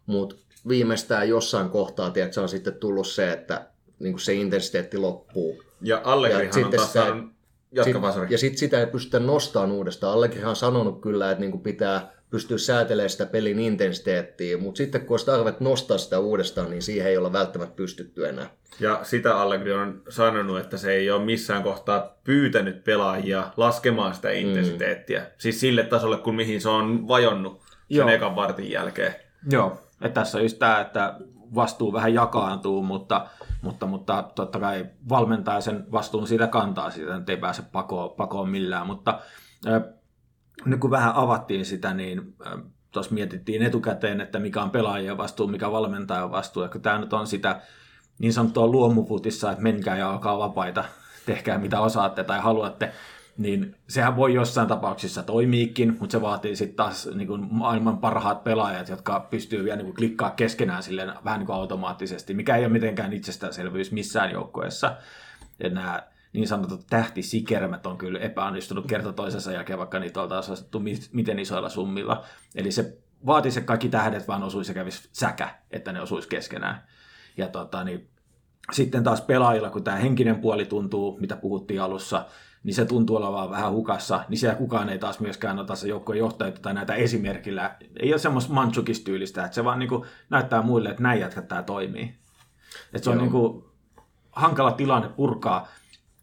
[0.05, 0.35] mutta
[0.67, 3.67] viimeistään jossain kohtaa, tiedät, se on sitten tullut se, että
[3.99, 5.63] niin kuin se intensiteetti loppuu.
[5.81, 7.32] Ja Allegrihan on taas saanut
[7.73, 10.13] Jatka sit, ja sitten sitä ei pystytä nostamaan uudestaan.
[10.13, 15.13] Allegrihan on sanonut kyllä, että niinku pitää pystyä säätelemään sitä pelin intensiteettiä, mutta sitten kun
[15.13, 18.49] olisi tarve nostaa sitä uudestaan, niin siihen ei olla välttämättä pystytty enää.
[18.79, 24.31] Ja sitä Allegri on sanonut, että se ei ole missään kohtaa pyytänyt pelaajia laskemaan sitä
[24.31, 25.19] intensiteettiä.
[25.19, 25.25] Mm.
[25.37, 28.09] Siis sille tasolle, kun mihin se on vajonnut sen Joo.
[28.09, 29.15] ekan vartin jälkeen.
[29.51, 31.15] Joo, että tässä on just tämä, että
[31.55, 33.27] vastuu vähän jakaantuu, mutta,
[33.61, 38.87] mutta, mutta totta kai valmentaja sen vastuun siitä kantaa, siitä ei pääse pakoon, pakoon millään,
[38.87, 39.19] mutta
[40.65, 42.35] nyt kun vähän avattiin sitä, niin
[42.91, 47.27] tuossa mietittiin etukäteen, että mikä on pelaajien vastuu, mikä valmentajan vastuu, ja tämä nyt on
[47.27, 47.61] sitä
[48.19, 50.83] niin sanottua luomuputissa, että menkää ja alkaa vapaita,
[51.25, 52.93] tehkää mitä osaatte tai haluatte,
[53.37, 58.43] niin sehän voi jossain tapauksissa toimiikin, mutta se vaatii sitten taas niin kuin maailman parhaat
[58.43, 62.65] pelaajat, jotka pystyy vielä niin kuin klikkaa keskenään silleen vähän niin kuin automaattisesti, mikä ei
[62.65, 64.95] ole mitenkään itsestäänselvyys missään joukkueessa.
[65.59, 70.81] Ja nämä niin sanotut tähtisikermät on kyllä epäonnistunut kerta toisensa jälkeen, vaikka niitä oltaisiin osattu
[71.11, 72.25] miten isoilla summilla.
[72.55, 76.83] Eli se vaatii se kaikki tähdet vaan osuisi ja kävisi säkä, että ne osuisi keskenään.
[77.37, 78.09] Ja tota, niin,
[78.71, 82.25] sitten taas pelaajilla, kun tämä henkinen puoli tuntuu, mitä puhuttiin alussa,
[82.63, 86.19] niin se tuntuu olevan vähän hukassa, niin siellä kukaan ei taas myöskään ota se joukkojen
[86.19, 87.75] johtajia tai näitä esimerkillä.
[87.99, 91.63] Ei ole semmoista manchukistyylistä, että se vaan niin kuin näyttää muille, että näin jätkät tämä
[91.63, 92.15] toimii.
[92.93, 93.13] Että se Joo.
[93.13, 93.63] on niin kuin
[94.31, 95.67] hankala tilanne purkaa,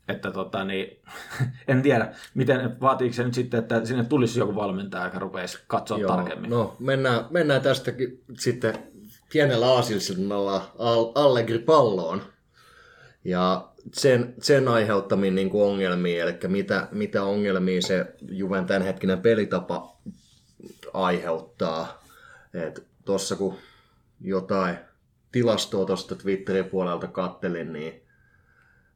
[0.08, 1.02] että tota, niin,
[1.68, 5.98] en tiedä, miten vaatiiko se nyt sitten, että sinne tulisi joku valmentaja, joka rupeaisi katsoa
[5.98, 6.50] Joo, tarkemmin.
[6.50, 8.74] No, mennään, mennään tästäkin sitten
[9.32, 10.72] pienellä aasillisella
[11.14, 12.22] Allegri-palloon.
[13.24, 19.96] Ja sen, sen aiheuttamiin niin kuin ongelmiin, eli mitä, mitä ongelmia se Juven tämänhetkinen pelitapa
[20.92, 22.02] aiheuttaa.
[23.04, 23.56] Tuossa kun
[24.20, 24.76] jotain
[25.32, 28.02] tilastoa tuosta Twitterin puolelta kattelin, niin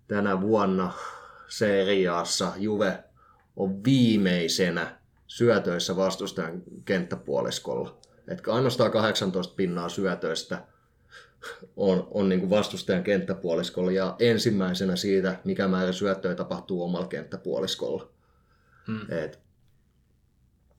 [0.09, 0.93] tänä vuonna
[1.49, 3.05] seriaassa Juve
[3.57, 7.99] on viimeisenä syötöissä vastustajan kenttäpuoliskolla.
[8.29, 10.63] Että ainoastaan 18 pinnaa syötöistä–
[11.77, 18.09] on, on niin kuin vastustajan kenttäpuoliskolla ja ensimmäisenä siitä, mikä määrä syöttöjä tapahtuu omalla kenttäpuoliskolla.
[18.87, 19.13] Hmm.
[19.13, 19.39] Et,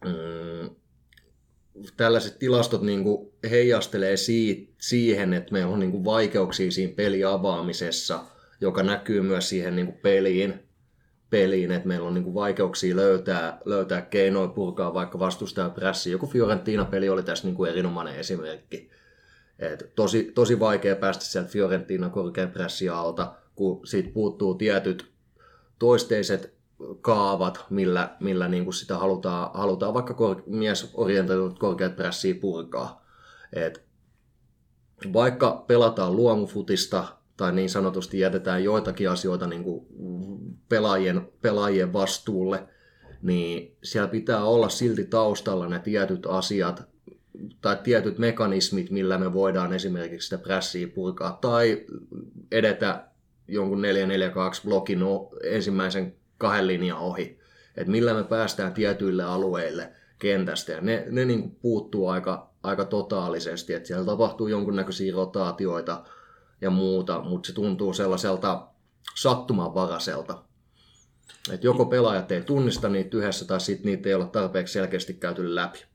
[0.06, 0.75] mm,
[1.97, 8.23] tällaiset tilastot niin kuin heijastelee siitä, siihen, että meillä on niin kuin vaikeuksia siinä peliavaamisessa,
[8.62, 10.65] joka näkyy myös siihen niin kuin peliin,
[11.30, 16.12] peliin, että meillä on niin kuin vaikeuksia löytää, löytää keinoja purkaa vaikka vastustajan prässi.
[16.12, 18.89] Joku Fiorentina-peli oli tässä niin kuin erinomainen esimerkki
[19.59, 25.11] et tosi, tosi vaikea päästä sieltä Fiorentina korkean pressin alta, kun siitä puuttuu tietyt
[25.79, 26.55] toisteiset
[27.01, 33.05] kaavat, millä, millä niin kuin sitä halutaan, halutaan vaikka kor- miesorientoidut korkeat pressiä purkaa.
[33.53, 33.85] Et
[35.13, 37.05] vaikka pelataan luomufutista
[37.37, 39.85] tai niin sanotusti jätetään joitakin asioita niin kuin
[40.69, 42.67] pelaajien, pelaajien vastuulle,
[43.21, 46.94] niin siellä pitää olla silti taustalla ne tietyt asiat,
[47.61, 51.85] tai tietyt mekanismit, millä me voidaan esimerkiksi sitä prässiä purkaa, tai
[52.51, 53.07] edetä
[53.47, 54.99] jonkun 442 blokin
[55.43, 57.39] ensimmäisen kahden linjan ohi,
[57.77, 63.73] että millä me päästään tietyille alueille kentästä, ja ne, ne niin puuttuu aika, aika totaalisesti,
[63.73, 66.03] että siellä tapahtuu jonkunnäköisiä rotaatioita
[66.61, 68.67] ja muuta, mutta se tuntuu sellaiselta
[69.15, 70.43] sattumanvaraiselta.
[71.51, 75.55] Että joko pelaajat ei tunnista niitä yhdessä, tai sitten niitä ei ole tarpeeksi selkeästi käyty
[75.55, 75.85] läpi.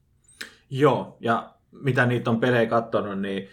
[0.71, 3.49] Joo, ja mitä niitä on pelejä katsonut, niin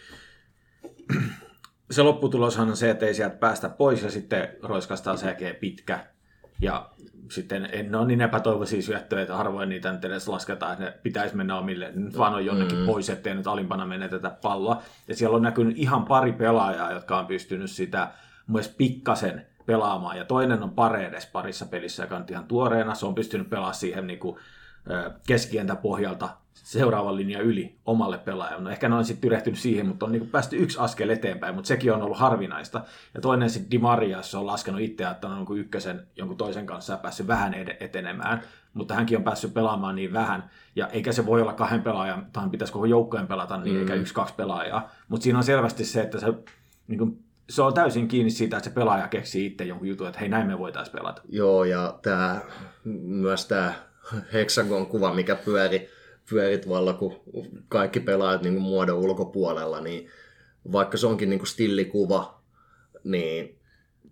[1.91, 6.05] se lopputuloshan on se, että ei sieltä päästä pois ja sitten roiskastaa se pitkä.
[6.61, 6.89] Ja
[7.31, 11.35] sitten en ole niin epätoivoisia syöttöjä, että harvoin niitä nyt edes lasketaan, että ne pitäisi
[11.35, 11.91] mennä omille.
[11.95, 12.85] Nyt vaan on jonnekin mm.
[12.85, 14.81] pois, ettei nyt alimpana menetetä palloa.
[15.07, 18.11] Ja siellä on näkynyt ihan pari pelaajaa, jotka on pystynyt sitä
[18.47, 20.17] myös pikkasen pelaamaan.
[20.17, 22.95] Ja toinen on Paredes parissa pelissä, joka on ihan tuoreena.
[22.95, 24.37] Se on pystynyt pelaamaan siihen niin kuin
[25.27, 26.29] keskientä pohjalta
[26.63, 28.63] seuraavan linjan yli omalle pelaajalle.
[28.63, 31.67] No ehkä ne on sitten tyrehtynyt siihen, mutta on niin päästy yksi askel eteenpäin, mutta
[31.67, 32.81] sekin on ollut harvinaista.
[33.13, 36.93] Ja toinen sitten Di Maria, on laskenut itseään, että on jonkun ykkösen jonkun toisen kanssa
[36.93, 38.41] ja päässyt vähän etenemään,
[38.73, 42.49] mutta hänkin on päässyt pelaamaan niin vähän, ja eikä se voi olla kahden pelaajan, tai
[42.49, 43.81] pitäisi koko joukkojen pelata, niin mm.
[43.81, 44.91] eikä yksi-kaksi pelaajaa.
[45.07, 46.27] Mutta siinä on selvästi se, että se
[46.87, 50.19] niin kuin se on täysin kiinni siitä, että se pelaaja keksii itse jonkun jutun, että
[50.19, 51.21] hei näin me voitaisiin pelata.
[51.29, 52.41] Joo, ja tää,
[53.03, 53.73] myös tämä
[54.33, 55.89] Hexagon-kuva, mikä pyöri,
[56.29, 57.15] pyöri tuolla, kun
[57.69, 60.09] kaikki pelaajat niin muodon ulkopuolella, niin
[60.71, 62.41] vaikka se onkin niin kuin stillikuva,
[63.03, 63.57] niin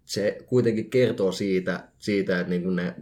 [0.06, 2.96] se kuitenkin kertoo siitä, siitä että niin kuin ne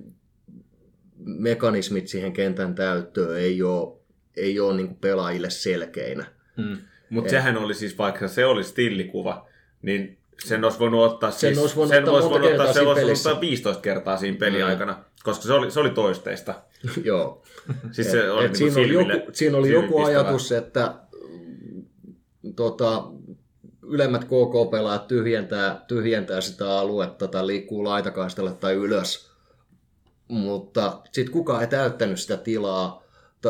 [1.26, 3.98] mekanismit siihen kentän täyttöön ei ole,
[4.38, 6.26] ei ole niin kuin pelaajille selkeinä.
[6.58, 6.78] Mm.
[7.10, 9.48] Mutta sehän oli siis, vaikka se oli stillikuva,
[9.82, 13.42] niin sen olisi voinut ottaa, sen siis, olisi voinut sen ottaa, voinut ottaa, voinut ottaa
[13.42, 15.04] 15 kertaa siinä peliaikana, mm.
[15.24, 16.54] Koska se oli, se oli toisteista.
[17.04, 17.44] Joo.
[17.92, 20.96] siis se oli et niin siinä, oli joku, siinä oli joku ajatus, että
[22.56, 23.04] tota,
[23.88, 29.32] ylemmät KK-pelaajat tyhjentää, tyhjentää sitä aluetta tai liikkuu laitakaistalle tai ylös,
[30.28, 33.04] mutta sitten kukaan ei täyttänyt sitä tilaa,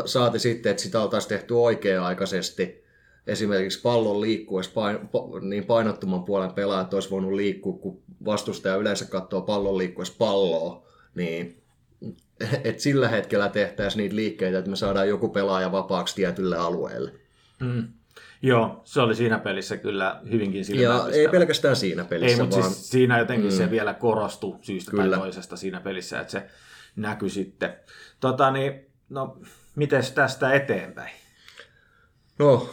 [0.05, 2.83] saati sitten, että sitä oltaisiin tehty oikea-aikaisesti.
[3.27, 4.99] Esimerkiksi pallon liikkuessa pain,
[5.41, 11.62] niin painottoman puolen pelaajat olisi voinut liikkua, kun vastustaja yleensä katsoo pallon liikkuessa palloa, niin
[12.63, 17.11] et sillä hetkellä tehtäisiin niitä liikkeitä, että me saadaan joku pelaaja vapaaksi tietylle alueelle.
[17.59, 17.87] Mm.
[18.41, 22.71] Joo, se oli siinä pelissä kyllä hyvinkin Ja ei pelkästään siinä pelissä, Ei, mutta vaan...
[22.71, 23.57] siis siinä jotenkin mm.
[23.57, 25.17] se vielä korostui syystä kyllä.
[25.17, 26.43] tai toisesta siinä pelissä, että se
[26.95, 27.73] näkyi sitten.
[28.19, 29.37] Tota, niin, no,
[29.75, 31.11] miten tästä eteenpäin?
[32.39, 32.69] No,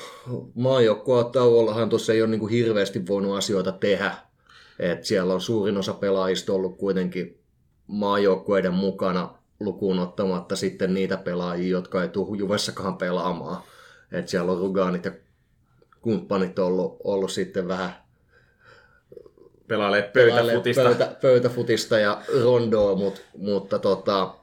[0.54, 4.14] maajoukkoa tauollahan tuossa ei ole niin kuin hirveästi voinut asioita tehdä.
[4.78, 7.38] Et siellä on suurin osa pelaajista ollut kuitenkin
[7.86, 13.62] maajoukkueiden mukana lukuun ottamatta sitten niitä pelaajia, jotka ei tule Juvessakaan pelaamaan.
[14.12, 15.12] Et siellä on Ruganit ja
[16.00, 17.94] kumppanit ollut, ollut sitten vähän
[19.70, 20.82] pelailee pöytäfutista.
[20.82, 24.34] Pöytä, pöytäfutista ja rondoa, mut, mutta tota,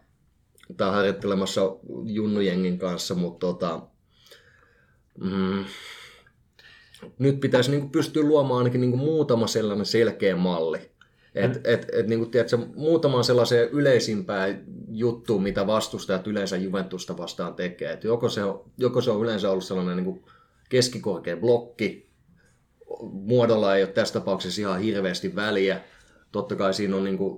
[0.78, 1.62] tää harjoittelemassa
[2.04, 3.82] junnujengin kanssa, mutta tota,
[5.22, 5.66] mm,
[7.20, 10.92] nyt pitäisi niinku pystyä luomaan ainakin niinku muutama sellainen selkeä malli.
[11.38, 11.62] Et, mm.
[11.64, 14.48] et, et, niin kuin, tiedätkö, muutamaan sellaiseen yleisimpää
[14.92, 17.92] juttuun, mitä vastustajat yleensä Juventusta vastaan tekee.
[17.92, 20.24] Et joko, se on, joko se on yleensä ollut sellainen niin kuin
[20.70, 22.10] keskikorkea blokki,
[23.02, 25.82] muodolla ei ole tässä tapauksessa ihan hirveästi väliä.
[26.32, 27.38] Totta kai siinä on niin kuin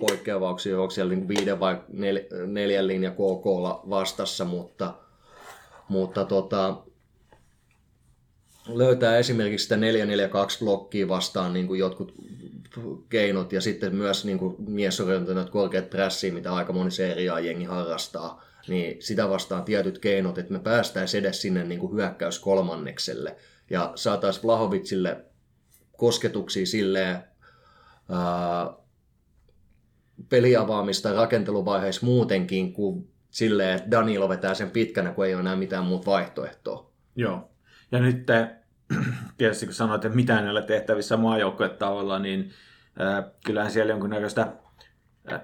[0.00, 3.46] poikkeavauksia, onko siellä niin viiden vai nel, neljän linja KK
[3.90, 4.94] vastassa, mutta,
[5.88, 6.76] mutta tota,
[8.68, 12.14] löytää esimerkiksi sitä 442 blokkia vastaan niin kuin jotkut
[13.08, 18.44] keinot ja sitten myös niin kuin miesorientoinnut korkeat prässiä, mitä aika moni seria jengi harrastaa,
[18.68, 23.36] niin sitä vastaan tietyt keinot, että me päästäisiin edes sinne niin kuin hyökkäys kolmannekselle
[23.70, 25.24] ja saataisiin Vlahovicille
[25.96, 27.24] kosketuksia silleen
[28.08, 28.74] ää,
[30.28, 35.84] peliavaamista rakenteluvaiheessa muutenkin kuin silleen, että Danilo vetää sen pitkänä, kun ei ole enää mitään
[35.84, 36.90] muuta vaihtoehtoa.
[37.16, 37.50] Joo.
[37.92, 38.50] Ja nyt te,
[39.38, 42.50] tietysti kun sanoit, että mitään ei ole tehtävissä maajoukkuetaavalla, niin
[43.00, 44.52] äh, kyllähän siellä jonkunnäköistä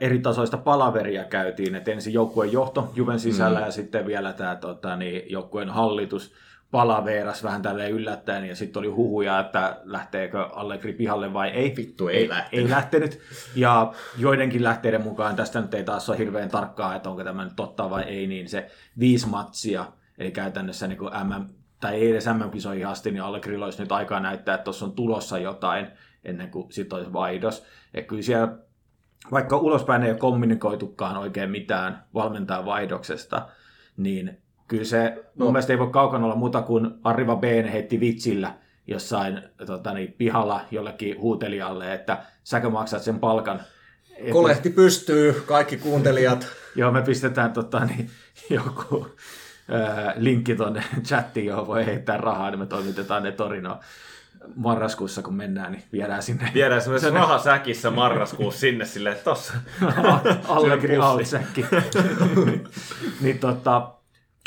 [0.01, 3.65] eri tasoista palaveria käytiin, että ensin joukkueen johto Juven sisällä mm.
[3.65, 6.35] ja sitten vielä tämä tota, niin, joukkueen hallitus
[6.71, 11.75] palaveeras vähän tälleen yllättäen ja sitten oli huhuja, että lähteekö Allegri pihalle vai ei.
[11.77, 12.53] Vittu ei, ei lähtenyt.
[12.53, 13.21] Ei lähtenyt.
[13.55, 17.57] Ja joidenkin lähteiden mukaan, tästä nyt ei taas ole hirveän tarkkaa, että onko tämä nyt
[17.57, 19.87] totta vai ei, niin se viisi matsia,
[20.19, 21.45] eli käytännössä niin kuin MM,
[21.81, 25.39] tai ei edes MM-kisoihin asti, niin Allegri olisi nyt aikaa näyttää, että tuossa on tulossa
[25.39, 25.87] jotain
[26.25, 27.65] ennen kuin sitten olisi vaihdos.
[27.95, 28.57] Ja kyllä siellä,
[29.33, 33.49] vaikka ulospäin ei ole kommunikoitukaan oikein mitään valmentaa vaihdoksesta,
[33.97, 34.39] niin
[34.69, 35.53] kyllä se mun no.
[35.53, 38.55] mielestä ei voi kaukana olla muuta kuin Arriva B heitti vitsillä
[38.87, 43.61] jossain tota, niin, pihalla jollekin huutelijalle, että säkö maksat sen palkan.
[44.33, 46.47] Kolehti pystyy, kaikki kuuntelijat.
[46.77, 48.11] Joo, me pistetään tota, niin,
[48.51, 49.07] joku
[50.17, 53.79] linkki tuonne chattiin, johon voi heittää rahaa, niin me toimitetaan ne Torinoon
[54.57, 56.51] marraskuussa, kun mennään, niin viedään sinne.
[56.55, 59.55] Viedään semmoisessa rahasäkissä marraskuussa sinne silleen, että tossa.
[60.49, 61.65] Allegri säkki.
[63.23, 63.93] niin tota,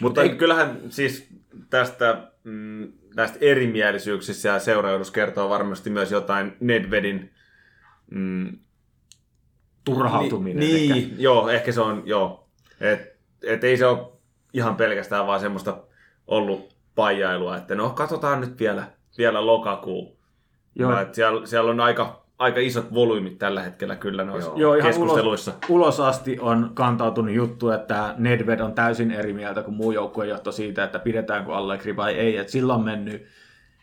[0.02, 0.30] mutta ei...
[0.30, 1.28] kyllähän siis
[1.70, 7.34] tästä mm, näistä erimielisyyksistä ja seuraudus kertoo varmasti myös jotain Nedvedin
[8.12, 8.58] mm,
[9.86, 10.60] turhautuminen.
[10.60, 12.50] Niin, niin joo, ehkä se on, joo.
[12.80, 14.13] Et, et ei se ole
[14.54, 15.78] ihan pelkästään vaan semmoista
[16.28, 18.84] ollut pajailua, että no katsotaan nyt vielä,
[19.18, 20.20] vielä lokakuu.
[20.76, 21.00] Joo.
[21.00, 25.52] Et siellä, siellä on aika aika isot volyymit tällä hetkellä kyllä noissa Joo, ihan keskusteluissa.
[25.52, 30.52] Ulos, ulos asti on kantautunut juttu, että Nedved on täysin eri mieltä kuin muu joukkuejohto
[30.52, 32.38] siitä, että pidetäänkö Allegri vai ei.
[32.38, 33.26] Et silloin on mennyt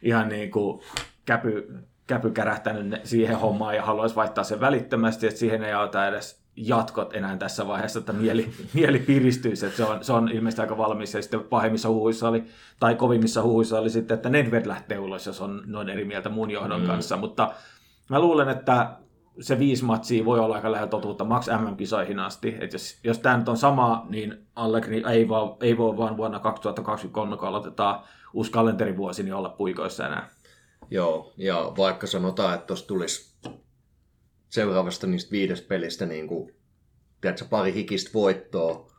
[0.02, 0.80] ihan niin kuin
[1.24, 1.74] käpy,
[2.06, 7.14] käpy kärähtänyt siihen hommaan ja haluaisi vaihtaa sen välittömästi, että siihen ei auta edes jatkot
[7.14, 11.14] enää tässä vaiheessa, että mieli, mieli piristyisi, että se on, se on ilmeisesti aika valmis,
[11.14, 12.44] ja sitten pahimmissa huhuissa oli,
[12.80, 16.50] tai kovimmissa huhuissa oli sitten, että Nedved lähtee ulos, jos on noin eri mieltä muun
[16.50, 16.86] johdon mm.
[16.86, 17.54] kanssa, mutta
[18.10, 18.96] mä luulen, että
[19.40, 22.56] se viisi matsia voi olla aika lähellä totuutta Max MM-kisoihin asti.
[22.60, 26.38] Et jos, jos tämä nyt on sama, niin Allegri ei, vaan, ei voi vaan vuonna
[26.38, 28.00] 2023, kun aloitetaan
[28.34, 30.28] uusi kalenterivuosi, niin olla puikoissa enää.
[30.90, 33.29] Joo, ja vaikka sanotaan, että tuossa tulisi
[34.50, 36.54] seuraavasta niistä viidestä pelistä niin kuin,
[37.20, 38.90] tiedätkö, pari hikistä voittoa.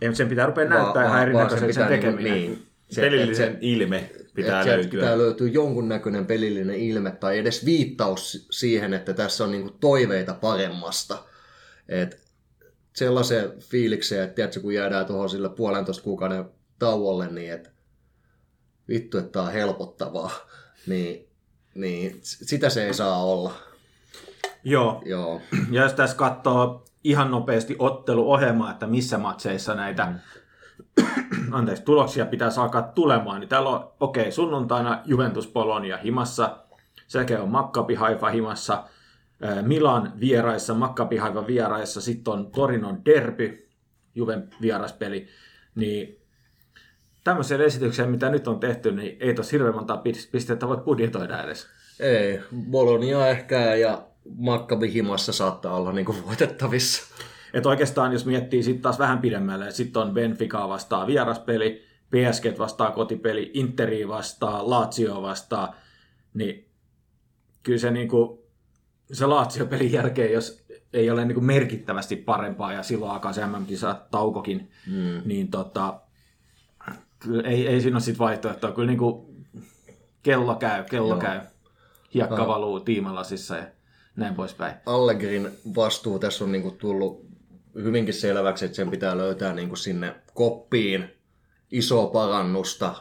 [0.00, 2.32] Ei, sen pitää rupea näyttää ihan erinäköiseltä sen tekeminen.
[2.32, 5.00] Niin, niin, se, pelillisen se, ilme pitää löytyä.
[5.00, 11.24] Pitää löytyä jonkunnäköinen pelillinen ilme tai edes viittaus siihen, että tässä on niinku toiveita paremmasta.
[11.88, 12.20] Et
[12.92, 16.44] sellaisen fiilikseen, että tiedätkö, kun jäädään tuohon sille puolentoista kuukauden
[16.78, 17.70] tauolle, niin että
[18.88, 20.30] vittu, että tämä on helpottavaa,
[20.86, 21.28] niin,
[21.74, 23.67] niin sitä se ei saa olla.
[24.64, 25.02] Joo.
[25.04, 25.40] Joo.
[25.70, 30.18] Ja jos tässä katsoo ihan nopeasti otteluohjelmaa, että missä matseissa näitä mm.
[31.52, 36.56] anteeksi, tuloksia pitää alkaa tulemaan, niin täällä on, okei, okay, sunnuntaina Juventus Polonia himassa,
[37.06, 38.84] sekä on Maccabi Haifa himassa,
[39.62, 43.68] Milan vieraissa, Maccabi Haifa vieraissa, sitten on Torinon derby,
[44.14, 45.28] Juven vieraspeli,
[45.74, 46.18] niin
[47.24, 51.66] tämmöiseen esitykseen, mitä nyt on tehty, niin ei tuossa hirveän monta pistettä voi budjetoida edes.
[52.00, 52.40] Ei,
[52.70, 57.14] Bolonia ehkä ja Maccabi himassa saattaa olla niin kuin voitettavissa.
[57.52, 62.90] Et oikeastaan jos miettii sitten taas vähän pidemmälle, sitten on Benfica vastaa vieraspeli, PSG vastaa
[62.90, 65.74] kotipeli, Interi vastaa, Lazio vastaa,
[66.34, 66.68] niin
[67.62, 68.46] kyllä se, niinku,
[69.12, 74.70] se Lazio-pelin jälkeen, jos ei ole niinku merkittävästi parempaa ja silloin alkaa se mm taukokin,
[74.86, 75.22] mm.
[75.24, 76.00] niin tota,
[77.18, 78.72] kyllä ei, ei siinä ole sitten vaihtoehtoa.
[78.72, 79.34] Kyllä niinku
[80.22, 81.20] kello käy, kello Joo.
[81.20, 81.40] käy.
[82.14, 83.66] Hiekka valuu tiimalasissa ja
[84.18, 84.74] näin poispäin.
[84.86, 87.26] Allegrin vastuu tässä on niinku tullut
[87.74, 91.10] hyvinkin selväksi, että sen pitää löytää niin kuin sinne koppiin
[91.70, 92.94] isoa parannusta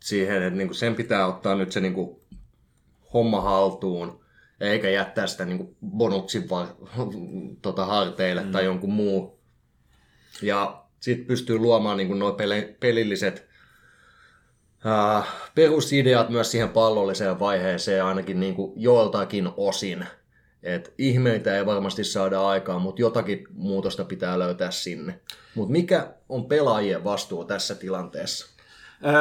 [0.00, 2.20] siihen, että niin kuin sen pitää ottaa nyt se niin kuin
[3.14, 4.24] homma haltuun,
[4.60, 6.76] eikä jättää sitä niin kuin bonuksin va-
[7.62, 8.52] tota, harteille mm.
[8.52, 9.40] tai jonkun muu.
[10.42, 12.36] Ja sitten pystyy luomaan niin nuo
[12.80, 13.48] pelilliset
[14.86, 20.06] äh, perusideat myös siihen pallolliseen vaiheeseen ainakin niin kuin joiltakin osin.
[20.62, 25.20] Et ihmeitä ei varmasti saada aikaan, mutta jotakin muutosta pitää löytää sinne.
[25.54, 28.54] Mutta mikä on pelaajien vastuu tässä tilanteessa?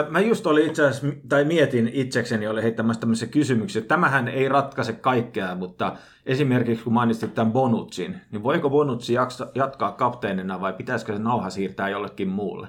[0.10, 4.50] Mä just olin itse asiassa, tai mietin itsekseni, oli heittämässä tämmöisen kysymyksen, että tämähän ei
[4.50, 5.96] ratkaise kaikkea, mutta
[6.26, 9.14] esimerkiksi kun mainitsit tämän Bonutsin, niin voiko Bonutsi
[9.56, 12.68] jatkaa kapteenina vai pitäisikö se nauha siirtää jollekin muulle?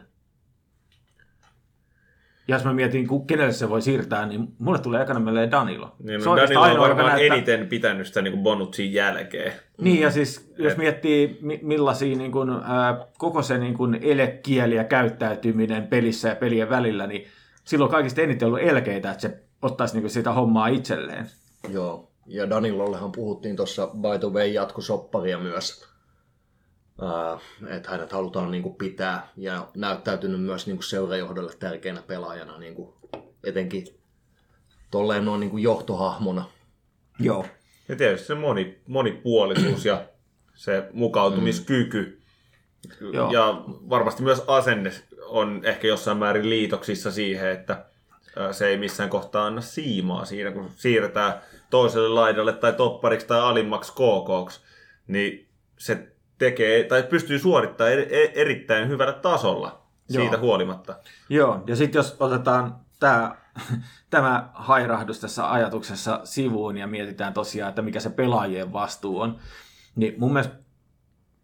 [2.49, 5.97] Ja jos mä mietin, kenelle se voi siirtää, niin mulle tulee ekana mieleen Danilo.
[6.03, 7.37] Niin, no, Danilo on varmaan näyttää...
[7.37, 9.53] eniten pitänyt sitä niin Bonutsin jälkeen.
[9.81, 10.79] Niin, ja siis jos Et...
[10.79, 12.61] miettii millaisia niin kuin, äh,
[13.19, 17.27] koko se niin kuin elekieli ja käyttäytyminen pelissä ja pelien välillä, niin
[17.65, 21.27] silloin kaikista eniten ollut elkeitä, että se ottaisi niin kuin sitä hommaa itselleen.
[21.69, 25.94] Joo, ja Danilollehan puhuttiin tuossa by the way jatkosopparia myös
[27.71, 32.75] että hänet halutaan niin kuin pitää ja näyttäytynyt myös niin kuin seurajohdolle tärkeänä pelaajana niin
[32.75, 32.95] kuin
[33.45, 33.87] etenkin
[34.91, 36.45] tolleen noin niin kuin johtohahmona.
[37.19, 37.47] Joo.
[37.89, 40.05] Ja tietysti se moni, monipuolisuus ja
[40.55, 42.21] se mukautumiskyky.
[43.01, 43.31] Mm.
[43.33, 44.93] Ja varmasti myös asenne
[45.27, 47.85] on ehkä jossain määrin liitoksissa siihen, että
[48.53, 53.93] se ei missään kohtaa anna siimaa siinä, kun siirretään toiselle laidalle tai toppariksi tai alimmaksi
[53.93, 54.61] KKksi,
[55.07, 60.41] niin se tekee tai pystyy suorittamaan er, er, erittäin hyvällä tasolla siitä Joo.
[60.41, 60.95] huolimatta.
[61.29, 63.37] Joo, ja sitten jos otetaan tämä,
[64.11, 69.39] tämä hairahdus tässä ajatuksessa sivuun ja mietitään tosiaan, että mikä se pelaajien vastuu on,
[69.97, 70.55] niin mun mielestä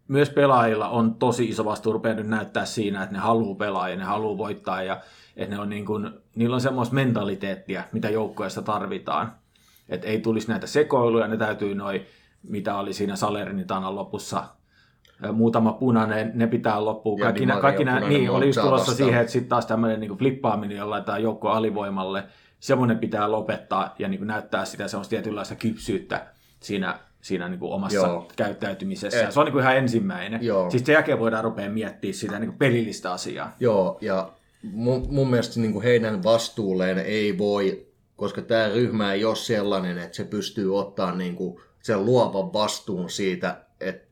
[0.07, 3.95] myös pelaajilla on tosi iso vastuu rupeaa nyt näyttää siinä, että ne haluaa pelaa ja
[3.95, 5.01] ne haluaa voittaa ja
[5.35, 9.31] että ne on niin kuin, niillä on semmoista mentaliteettia, mitä joukkueessa tarvitaan.
[9.89, 12.05] Että ei tulisi näitä sekoiluja, ne täytyy noin,
[12.43, 14.43] mitä oli siinä Salernitanan lopussa
[15.33, 17.19] muutama punainen, ne pitää loppuun.
[17.19, 18.97] Kaikki, nä, kaikki nä, niin, oli just tulossa vastaan.
[18.97, 22.23] siihen, että sitten taas tämmöinen niin flippaaminen, jolla laitetaan joukko alivoimalle,
[22.59, 26.25] semmoinen pitää lopettaa ja niin kuin näyttää sitä semmoista tietynlaista kypsyyttä
[26.59, 28.27] siinä, siinä niin kuin omassa Joo.
[28.35, 29.23] käyttäytymisessä.
[29.23, 30.43] Et, se on niin kuin ihan ensimmäinen.
[30.43, 30.69] Joo.
[30.69, 33.55] Siis sen jälkeen voidaan rupea miettimään sitä niin kuin pelillistä asiaa.
[33.59, 34.31] Joo, ja
[34.63, 39.97] mun, mun mielestä niin kuin heidän vastuulleen ei voi, koska tämä ryhmä ei ole sellainen,
[39.97, 44.10] että se pystyy ottaa niin kuin sen luovan vastuun siitä, että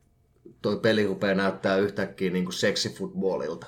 [0.61, 3.67] toi peli rupeaa näyttää yhtäkkiä niin kuin seksifutbolilta,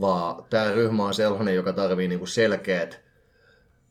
[0.00, 3.00] vaan tämä ryhmä on sellainen, joka tarvii niin selkeät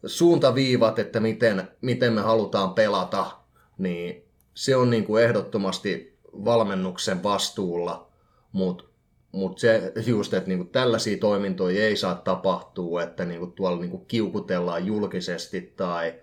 [0.05, 3.31] suuntaviivat, että miten, miten me halutaan pelata,
[3.77, 8.07] niin se on niin ehdottomasti valmennuksen vastuulla,
[8.51, 8.83] mutta
[9.31, 14.85] mut se just, että niinku tällaisia toimintoja ei saa tapahtua, että niinku tuolla niinku kiukutellaan
[14.85, 16.13] julkisesti tai,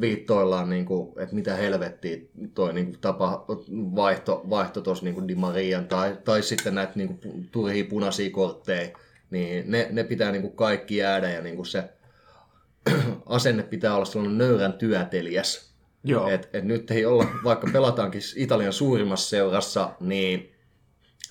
[0.00, 2.16] viittoillaan, niin kuin, että mitä helvettiä
[2.54, 3.44] toi niin kuin, tapa,
[3.94, 8.98] vaihto, vaihto tuossa niin Di Marian tai, tai sitten näitä niin kuin, turhia punaisia kortteja,
[9.30, 11.84] niin ne, ne pitää niin kuin, kaikki jäädä ja niin kuin se
[13.26, 15.72] asenne pitää olla sellainen nöyrän työtelijäs.
[16.04, 16.28] Joo.
[16.28, 20.54] Et, et nyt ei olla, vaikka pelataankin Italian suurimmassa seurassa, niin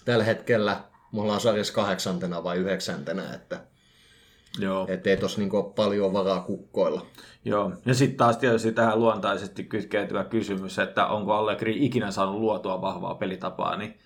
[0.06, 0.84] tällä hetkellä
[1.14, 3.60] me ollaan sarjassa kahdeksantena vai yhdeksäntenä, että
[4.60, 4.86] Joo.
[4.90, 7.06] et ei tossa niinku ole paljon varaa kukkoilla.
[7.46, 12.82] Joo, ja sitten taas tietysti tähän luontaisesti kytkeytyvä kysymys, että onko Allegri ikinä saanut luotua
[12.82, 14.00] vahvaa pelitapaa, niin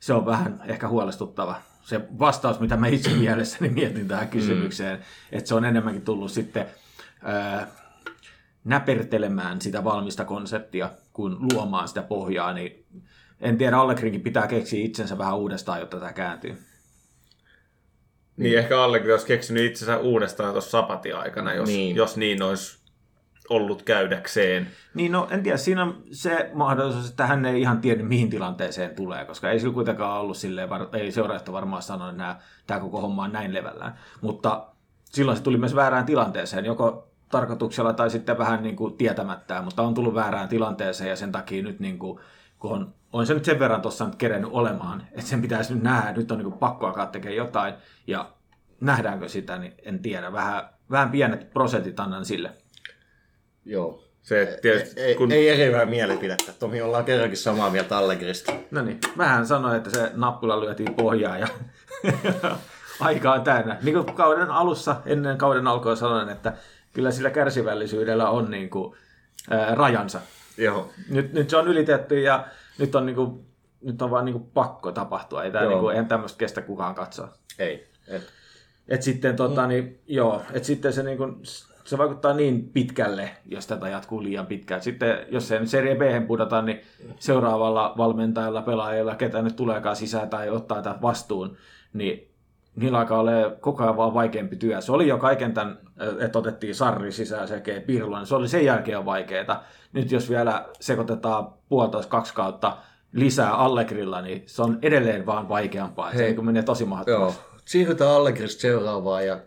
[0.00, 1.56] se on vähän ehkä huolestuttava.
[1.82, 5.04] Se vastaus, mitä mä itse mielessäni mietin tähän kysymykseen, mm.
[5.32, 6.66] että se on enemmänkin tullut sitten
[7.22, 7.68] ää,
[8.64, 12.84] näpertelemään sitä valmista konseptia, kuin luomaan sitä pohjaa, niin
[13.40, 16.58] en tiedä, Allegrinkin pitää keksiä itsensä vähän uudestaan, jotta tämä kääntyy.
[18.36, 21.96] Niin, ehkä Allegri olisi keksinyt itsensä uudestaan tuossa sapatin aikana, jos Niin.
[21.96, 22.78] jos niin olisi
[23.48, 24.68] ollut käydäkseen.
[24.94, 28.94] Niin no, en tiedä, siinä on se mahdollisuus, että hän ei ihan tiedä, mihin tilanteeseen
[28.94, 33.00] tulee, koska ei sillä kuitenkaan ollut silleen, ei seuraajat varmaan sanonut, että nämä, tämä koko
[33.00, 33.98] homma on näin levällään.
[34.20, 34.66] Mutta
[35.04, 39.82] silloin se tuli myös väärään tilanteeseen, joko tarkoituksella tai sitten vähän niin kuin tietämättään, mutta
[39.82, 42.20] on tullut väärään tilanteeseen ja sen takia nyt niin kuin,
[42.58, 45.82] kun on, on se nyt sen verran tuossa nyt kerennyt olemaan, että sen pitäisi nyt
[45.82, 47.74] nähdä, nyt on niin kuin pakko alkaa tekemään jotain
[48.06, 48.30] ja
[48.80, 52.50] nähdäänkö sitä, niin en tiedä, vähän, vähän pienet prosentit annan sille.
[53.64, 54.02] Joo.
[54.22, 56.52] Se, tietysti, Ei, kun, ei eriävää mielipidettä.
[56.52, 58.52] Tomi ollaan kerrankin samaa mieltä Allegrista.
[58.70, 61.48] No niin, vähän sanoi, että se nappula lyötiin pohjaan ja
[63.00, 63.78] aika on täynnä.
[63.82, 66.52] Niin kuin kauden alussa, ennen kauden alkua sanoin, että
[66.92, 68.96] kyllä sillä kärsivällisyydellä on niin kuin,
[69.50, 70.20] ää, rajansa.
[70.58, 70.90] Joo.
[71.08, 72.46] Nyt, nyt se on ylitetty ja
[72.78, 73.46] nyt on, niin kuin,
[73.82, 75.44] nyt on vaan niin kuin pakko tapahtua.
[75.44, 77.28] Ei, tää niin kuin, eihän tämmöistä kestä kukaan katsoa.
[77.58, 77.86] Ei.
[78.08, 78.22] Et,
[78.88, 81.36] Et sitten, tota, niin, joo, et sitten se, niin kuin,
[81.84, 84.82] se vaikuttaa niin pitkälle, jos tätä jatkuu liian pitkään.
[84.82, 86.80] Sitten, jos se nyt Serie B pudota, niin
[87.18, 91.56] seuraavalla valmentajalla, pelaajalla, ketä nyt tuleekaan sisään tai ottaa tämän vastuun,
[91.92, 92.28] niin
[92.76, 93.30] niillä alkaa olla
[93.60, 94.80] koko ajan vaan vaikeampi työ.
[94.80, 95.78] Se oli jo kaiken tämän,
[96.20, 99.64] että otettiin Sarri sisään sekä Pirlo, niin se oli sen jälkeen vaikeaa.
[99.92, 102.76] Nyt jos vielä sekoitetaan puolitoista kaksi kautta
[103.12, 106.10] lisää Allegrilla, niin se on edelleen vaan vaikeampaa.
[106.10, 106.26] Se Hei.
[106.26, 106.88] niin kuin menee tosi joo.
[106.88, 107.40] mahdottomaksi.
[107.64, 109.40] Siirrytään Allegrista seuraavaan ja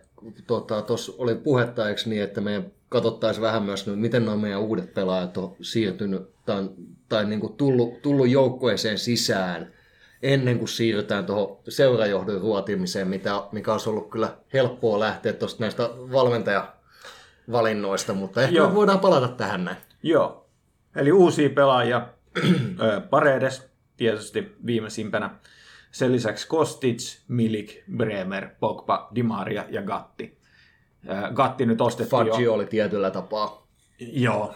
[0.46, 4.60] tuossa tota, oli puhetta, eikö niin, että me katsottaisiin vähän myös, nyt, miten nuo meidän
[4.60, 6.68] uudet pelaajat on siirtynyt tai,
[7.08, 9.72] tai niin kuin tullut, tullut joukkueeseen sisään
[10.22, 15.90] ennen kuin siirrytään tuohon seurajohdon ruotimiseen, mitä, mikä olisi ollut kyllä helppoa lähteä tuosta näistä
[15.92, 18.68] valmentajavalinnoista, mutta ehkä Joo.
[18.68, 19.76] me voidaan palata tähän näin.
[20.02, 20.46] Joo.
[20.96, 22.08] Eli uusia pelaajia.
[23.10, 25.30] Paredes tietysti viimeisimpänä.
[25.90, 30.38] Sen lisäksi Kostic, Milik, Bremer, Pogba, Di Maria ja Gatti.
[31.34, 32.54] Gatti nyt ostettiin jo.
[32.54, 33.66] Oli tietyllä tapaa.
[33.98, 34.54] Joo.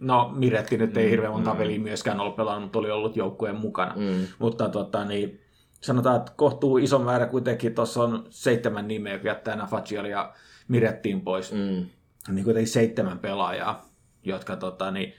[0.00, 3.94] No Miretti nyt ei hirveän monta peliä myöskään ollut pelannut, mutta oli ollut joukkueen mukana.
[3.96, 4.26] Mm.
[4.38, 5.40] Mutta tota, niin,
[5.80, 7.74] sanotaan, että kohtuu iso määrä kuitenkin.
[7.74, 10.32] Tuossa on seitsemän nimeä, joka jättää nämä Fagiol ja
[10.68, 11.86] Mirettiin pois Mm.
[12.34, 13.88] niin kuitenkin seitsemän pelaajaa,
[14.24, 15.14] jotka tota, niin,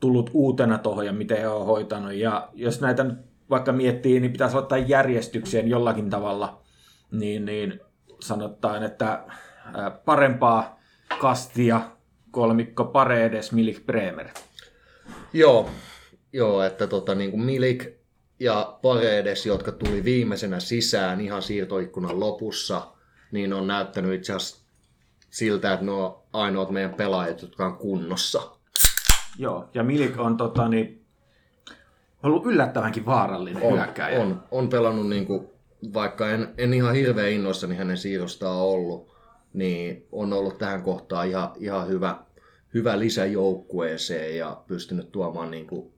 [0.00, 2.12] tullut uutena tuohon ja miten he on hoitanut.
[2.12, 3.18] Ja jos näitä nyt
[3.50, 6.60] vaikka miettii, niin pitäisi ottaa järjestykseen jollakin tavalla,
[7.10, 7.80] niin, niin
[8.20, 9.24] sanotaan, että
[10.04, 10.78] parempaa
[11.20, 11.80] kastia
[12.30, 14.28] kolmikko Paredes, Milik, Bremer.
[15.32, 15.70] Joo,
[16.32, 17.98] joo että tota, niin kuin Milik
[18.40, 22.86] ja Paredes, jotka tuli viimeisenä sisään ihan siirtoikkunan lopussa,
[23.32, 24.64] niin on näyttänyt itse asiassa
[25.30, 28.42] siltä, että ne on ainoat meidän pelaajat, jotka on kunnossa.
[29.38, 31.04] Joo, ja Milik on tota, niin,
[32.22, 34.20] ollut yllättävänkin vaarallinen On, hyökkääjä.
[34.20, 35.48] on, on pelannut, niin kuin,
[35.94, 39.14] vaikka en, en ihan hirveän innoissani hänen siirrostaan ollut,
[39.52, 42.16] niin on ollut tähän kohtaan ihan, ihan hyvä,
[42.74, 45.92] hyvä lisä joukkueeseen ja pystynyt tuomaan niin kuin,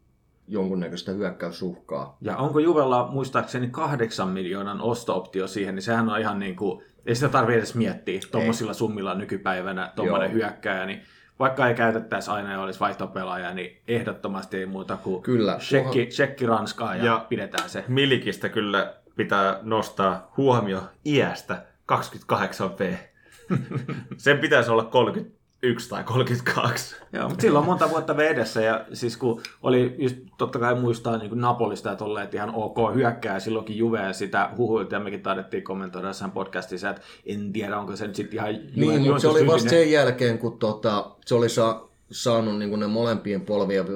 [0.49, 2.17] jonkunnäköistä hyökkäysuhkaa.
[2.21, 7.15] Ja onko Juvella muistaakseni kahdeksan miljoonan osto-optio siihen, niin sehän on ihan niin kuin, ei
[7.15, 10.35] sitä tarvitse edes miettiä tuommoisilla summilla nykypäivänä, tuommoinen Joo.
[10.35, 11.03] hyökkääjä, niin
[11.39, 15.57] vaikka ei käytettäisi aina ja olisi vaihtopelaaja, niin ehdottomasti ei muuta kuin Kyllä.
[15.59, 17.85] Tsekki, tsekki Ranskaa ja, ja Ja- pidetään se.
[17.89, 23.10] Milikistä kyllä pitää nostaa huomio iästä 28p.
[24.17, 26.97] Sen pitäisi olla 31 tai 32.
[27.13, 31.17] Joo, mutta silloin on monta vuotta vedessä ja siis kun oli just totta kai muistaa
[31.17, 35.23] niin kuin Napolista, että olleet ihan ok hyökkää silloinkin Juve ja sitä huhuilta ja mekin
[35.23, 39.29] taidettiin kommentoida jossain podcastissa, että en tiedä onko se nyt sitten ihan Niin, mutta se
[39.29, 43.87] oli vasta sen jälkeen, kun tota, se oli sa- saanut niin ne molempien polvien,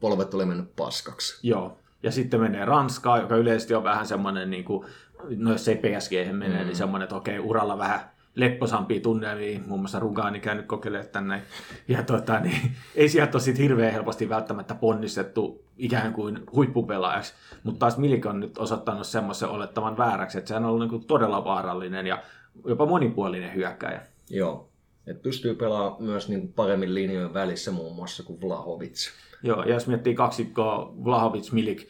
[0.00, 1.48] polvet oli mennyt paskaksi.
[1.48, 1.76] Joo.
[2.02, 4.86] Ja sitten menee Ranskaa, joka yleisesti on vähän semmoinen, niin kuin,
[5.36, 6.66] no jos ei PSG mene, mm.
[6.66, 8.00] niin semmoinen, että okei, uralla vähän
[8.40, 11.42] lepposampia tunnelmia, muun muassa Rugani käynyt kokeilemaan tänne.
[11.88, 17.78] Ja tota, niin, ei sieltä ole sit hirveän helposti välttämättä ponnistettu ikään kuin huippupelaajaksi, mutta
[17.78, 22.06] taas Milik on nyt osoittanut semmoisen olettavan vääräksi, että sehän on ollut niin todella vaarallinen
[22.06, 22.22] ja
[22.66, 24.02] jopa monipuolinen hyökkäjä.
[24.30, 24.68] Joo,
[25.06, 29.10] et pystyy pelaamaan myös niin paremmin linjojen välissä muun muassa kuin Vlahovic.
[29.42, 31.88] Joo, ja jos miettii kaksikkoa Vlahovic, Milik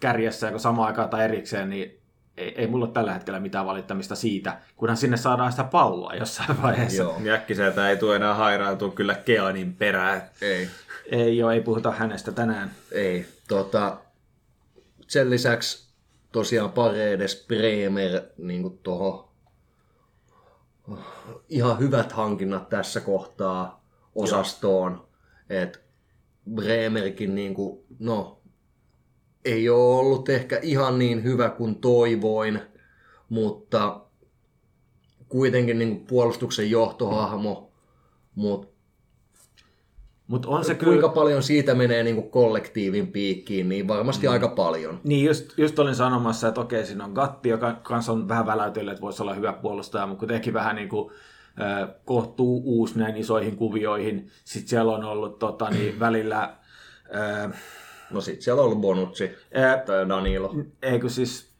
[0.00, 1.99] kärjessä joko samaan aikaan tai erikseen, niin
[2.40, 6.62] ei, ei mulla ole tällä hetkellä mitään valittamista siitä, kunhan sinne saadaan sitä palloa jossain
[6.62, 7.02] vaiheessa.
[7.02, 10.22] Joo, Jäkkiseltä ei tule enää hairaantua kyllä Keanin perään.
[10.42, 10.68] ei.
[11.10, 12.70] Ei joo, ei puhuta hänestä tänään.
[12.92, 13.26] Ei.
[13.48, 13.96] Tota,
[15.08, 15.90] sen lisäksi
[16.32, 19.32] tosiaan Paredes, Bremer, niin kuin toho,
[21.48, 23.84] ihan hyvät hankinnat tässä kohtaa
[24.14, 25.08] osastoon.
[25.50, 25.80] Et
[26.54, 28.39] Bremerkin niin kuin, no,
[29.44, 32.60] ei ole ollut ehkä ihan niin hyvä kuin toivoin,
[33.28, 34.00] mutta
[35.28, 37.70] kuitenkin niin kuin puolustuksen johtohahmo,
[38.34, 38.70] mutta
[40.26, 40.90] Mutta on se kyllä...
[40.90, 44.32] kuinka paljon siitä menee niin kuin kollektiivin piikkiin, niin varmasti mm.
[44.32, 45.00] aika paljon.
[45.04, 48.92] Niin, just, just olin sanomassa, että okei, siinä on Gatti, joka kanssa on vähän väläytellyt,
[48.92, 51.10] että voisi olla hyvä puolustaja, mutta kuitenkin vähän niin kuin,
[51.60, 54.30] äh, kohtuu uusi näin isoihin kuvioihin.
[54.44, 56.56] Sitten siellä on ollut tota, niin, välillä...
[57.14, 57.52] Äh,
[58.10, 59.24] No sit siellä on ollut Bonucci
[59.58, 60.54] äh, tai Danilo.
[60.82, 61.50] eikö siis...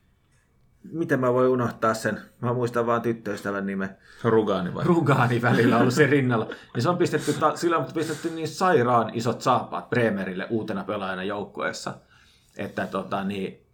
[0.93, 2.21] Miten mä voin unohtaa sen?
[2.41, 3.97] Mä muistan vaan tyttöystävän nimen.
[4.25, 4.85] Rugani vai?
[4.85, 6.47] Rugani välillä ollut se rinnalla.
[6.75, 11.23] Niin se on pistetty, ta- sillä on pistetty niin sairaan isot saappaat Bremerille uutena pelaajana
[11.25, 11.95] joukkueessa,
[12.57, 13.67] että tota, niin,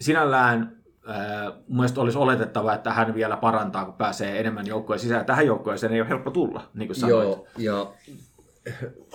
[0.00, 5.26] sinällään ää, mun mielestä olisi oletettava, että hän vielä parantaa, kun pääsee enemmän joukkueen sisään.
[5.26, 7.28] Tähän joukkueeseen ei ole helppo tulla, niin kuin sanoit.
[7.28, 7.92] Joo, ja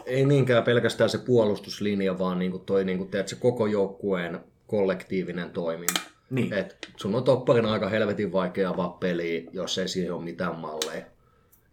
[0.06, 4.40] ei niinkään pelkästään se puolustuslinja, vaan niin kuin toi niin kuin teet, se koko joukkueen
[4.68, 6.02] kollektiivinen toiminta.
[6.30, 6.54] Niin.
[6.54, 11.06] Et sun on topparina aika helvetin vaikea avaa peliä, jos ei siihen ole mitään malleja.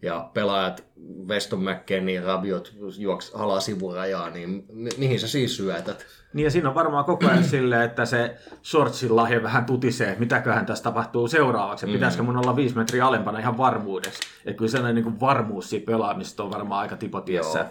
[0.03, 0.83] Ja pelaajat
[1.27, 6.05] Weston McKennie, Rabiot juoks halaa sivurajaa, niin mi- mihin sä siis syötät?
[6.33, 10.19] Niin ja siinä on varmaan koko ajan silleen, että se shortsin lahja vähän tutisee, että
[10.19, 14.21] mitäköhän tässä tapahtuu seuraavaksi, että pitäisikö mun olla viisi metriä alempana ihan varmuudeksi.
[14.45, 17.59] Että kyllä sellainen niin kuin varmuus siitä pelaamista on varmaan aika tipotiessä.
[17.59, 17.67] Joo.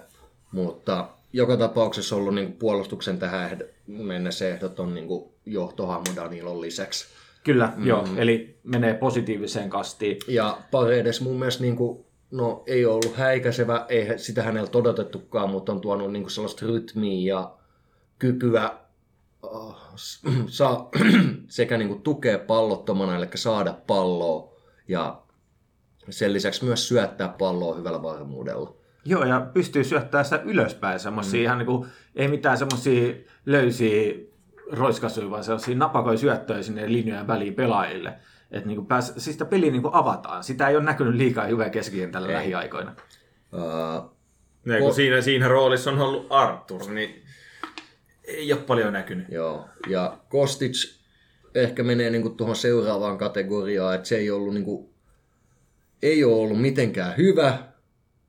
[0.53, 5.09] Mutta joka tapauksessa ollut niin puolustuksen tähän mennessä ehdot on niin
[5.47, 7.07] johtohahmo Danilon lisäksi.
[7.45, 7.87] Kyllä, mm.
[7.87, 10.19] joo, eli menee positiiviseen kastiin.
[10.29, 15.51] Ja Paredes mun mielestä niin kuin, no, ei ole ollut häikäisevä, ei sitä hänellä todotettukaan,
[15.51, 17.55] mutta on tuonut niin kuin sellaista rytmiä ja
[18.19, 18.71] kykyä
[19.43, 19.77] uh,
[20.47, 20.91] saa,
[21.49, 24.53] sekä niin kuin tukea pallottomana, eli saada palloa,
[24.89, 25.23] ja
[26.11, 28.75] sen lisäksi myös syöttää palloa hyvällä varmuudella.
[29.05, 31.45] Joo, ja pystyy syöttämään sitä ylöspäin semmoisia mm.
[31.45, 33.15] ihan niin kuin, ei mitään semmoisia
[33.47, 34.15] löysiä
[34.73, 38.15] roiskasuja, vaan sellaisia napakoja syöttöjä sinne linjojen väliin pelaajille.
[38.53, 40.45] Että niin pääs, siis sitä peliä niin kuin avataan.
[40.45, 42.35] Sitä ei ole näkynyt liikaa hyvää keskikentällä Ei.
[42.35, 42.95] lähiaikoina.
[43.53, 44.13] Uh,
[44.65, 47.23] Ne, kun siinä, siinä roolissa on ollut Arthur, niin
[48.25, 49.27] ei ole paljon näkynyt.
[49.29, 50.99] Joo, ja Kostic
[51.55, 54.95] ehkä menee niinku tuohon seuraavaan kategoriaan, että se ei ollut, niinku,
[56.03, 57.59] ei ole ollut mitenkään hyvä,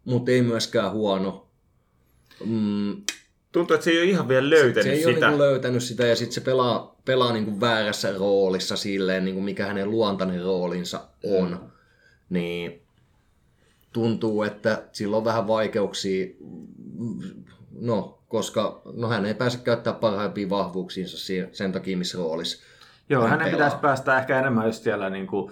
[0.06, 1.48] mutta ei myöskään huono.
[2.46, 3.02] Mm,
[3.54, 5.10] Tuntuu, että se ei ole ihan vielä löytänyt se ei sitä.
[5.10, 9.66] ole niinku löytänyt sitä ja sitten se pelaa, pelaa niinku väärässä roolissa silleen, niinku mikä
[9.66, 11.50] hänen luontainen roolinsa on.
[11.50, 11.70] Mm.
[12.30, 12.82] Niin
[13.94, 16.28] tuntuu, että sillä on vähän vaikeuksia,
[17.80, 22.64] no, koska no, hän ei pääse käyttämään parhaimpia vahvuuksiinsa si- sen takia, missä roolissa
[23.10, 23.58] Joo, hän hänen pelaa.
[23.58, 25.52] pitäisi päästä ehkä enemmän just siellä niin kuin,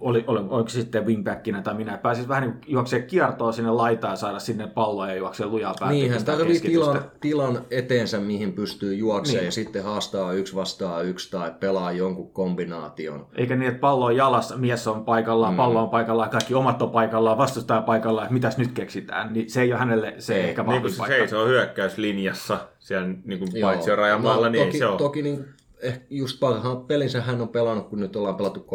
[0.00, 4.12] oli, oli, oliko se sitten wingbackinä tai minä, pääsisi vähän niin juoksee kiertoa sinne laitaan
[4.12, 5.96] ja saada sinne palloa ja juoksee lujaa päälle.
[5.96, 9.46] Niin, hän tarvii tilan, tilan eteensä, mihin pystyy juoksemaan Niin.
[9.46, 13.26] ja sitten haastaa yksi vastaan yksi tai pelaa jonkun kombinaation.
[13.34, 15.56] Eikä niin, että pallo on jalassa, mies on paikallaan, mm.
[15.56, 19.32] pallo on paikallaan, kaikki omat on paikallaan, vastustaja paikallaan, että mitäs nyt keksitään.
[19.32, 23.08] Niin se ei ole hänelle se Ei, ehkä Niin vahvin kuin se seisoo hyökkäyslinjassa siellä
[23.24, 24.98] niin kuin paitsi rajamaalla, No, niin toki, ei se ole.
[24.98, 25.44] Toki niin,
[25.82, 28.66] eh, just parhaan pelinsä hän on pelannut, kun nyt ollaan pelattu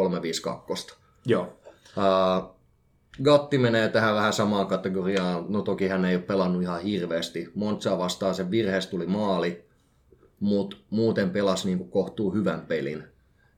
[0.92, 0.94] 3-5-2.
[1.26, 1.42] Joo.
[1.96, 2.56] Uh,
[3.24, 5.44] Gatti menee tähän vähän samaan kategoriaan.
[5.48, 7.48] No toki hän ei ole pelannut ihan hirveästi.
[7.54, 9.64] Monza vastaan sen virheestä tuli maali,
[10.40, 13.04] mutta muuten pelasi niin kuin kohtuu hyvän pelin.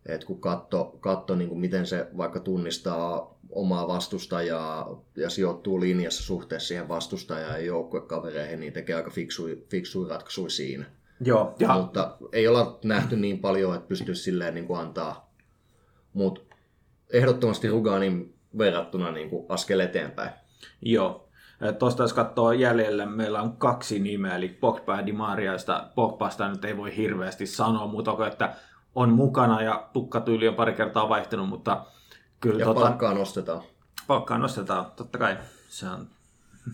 [0.07, 6.23] Et kun katso, katso niin kuin miten se vaikka tunnistaa omaa vastustajaa ja sijoittuu linjassa
[6.23, 10.85] suhteessa siihen vastustajaan ja joukkuekavereihin, niin tekee aika fiksuja, fiksuja ratkaisuja siinä.
[11.21, 15.31] Joo, ja Mutta ei olla nähty niin paljon, että pystyisi silleen niin kuin antaa.
[16.13, 16.41] Mutta
[17.13, 20.31] ehdottomasti Ruganin verrattuna niin kuin askel eteenpäin.
[20.83, 21.29] Joo.
[21.79, 26.49] Tuosta jos katsoo jäljellä, meillä on kaksi nimeä, eli Pogba ja Di Maria, josta Pogbasta
[26.49, 28.55] nyt ei voi hirveästi sanoa, mutta kuin, että
[28.95, 31.87] on mukana ja tukkatyyli on pari kertaa vaihtunut, mutta
[32.41, 33.63] kyllä Ja tota, palkkaa nostetaan.
[34.07, 35.37] Palkkaa nostetaan, totta kai.
[35.69, 36.09] Se on,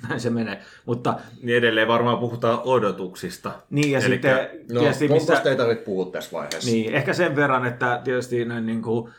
[0.08, 0.60] näin se menee.
[0.86, 3.52] Mutta Niin edelleen varmaan puhutaan odotuksista.
[3.70, 6.70] niin ja Elikkä- sitten No, tietysti pomposta ei tarvitse puhua tässä vaiheessa.
[6.70, 9.10] Niin, ehkä sen verran, että tietysti näin niin kuin,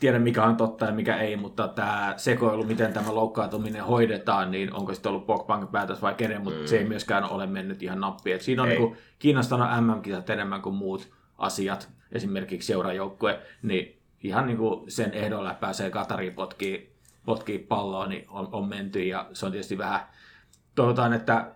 [0.00, 4.74] tiedän mikä on totta ja mikä ei, mutta tämä sekoilu, miten tämä loukkaantuminen hoidetaan, niin
[4.74, 6.66] onko sitten ollut Pogban päätös vai kenen, mutta mm.
[6.66, 8.36] se ei myöskään ole mennyt ihan nappiin.
[8.36, 8.78] Et siinä on Ei.
[8.78, 11.08] niin kuin, kiinnostanut MM-kisat enemmän kuin muut
[11.38, 16.92] asiat, esimerkiksi seurajoukkue, niin ihan niin kuin sen ehdolla pääsee Katariin potkii,
[17.28, 20.00] potkii palloa, niin on, on menty ja se on tietysti vähän,
[20.74, 21.50] toivotaan, että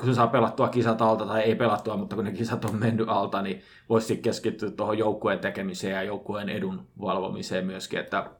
[0.00, 3.42] kun saa pelattua kisat alta tai ei pelattua, mutta kun ne kisat on mennyt alta,
[3.42, 8.30] niin voisi keskittyä tuohon joukkueen tekemiseen ja joukkueen edun valvomiseen myöskin, että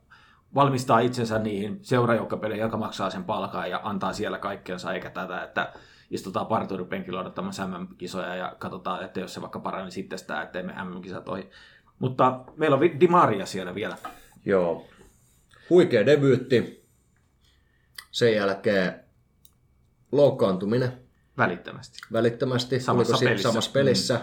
[0.55, 5.73] valmistaa itsensä niihin seurajoukkopeleihin, joka maksaa sen palkan ja antaa siellä kaikkensa, eikä tätä, että
[6.11, 10.75] istutaan parturipenkillä odottamassa MM-kisoja ja katsotaan, että jos se vaikka parani sitten sitä, ettei me
[10.85, 11.51] MM-kisat ohi.
[11.99, 13.97] Mutta meillä on Vi- Di Maria siellä vielä.
[14.45, 14.87] Joo.
[15.71, 16.89] Huikea debyytti.
[18.11, 19.01] Sen jälkeen
[20.13, 20.93] loukkaantuminen
[21.39, 21.99] Välittömästi.
[22.13, 22.81] välittömästi.
[22.81, 23.49] Samassa Oliko pelissä.
[23.49, 24.15] Samassa pelissä.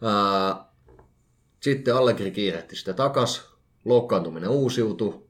[0.00, 0.06] Mm.
[0.08, 0.64] Ää,
[1.60, 3.50] sitten Allegri kiirehti sitä takas.
[3.84, 5.26] Loukkaantuminen uusiutui.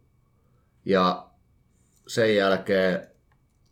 [0.84, 1.26] Ja
[2.06, 3.06] sen jälkeen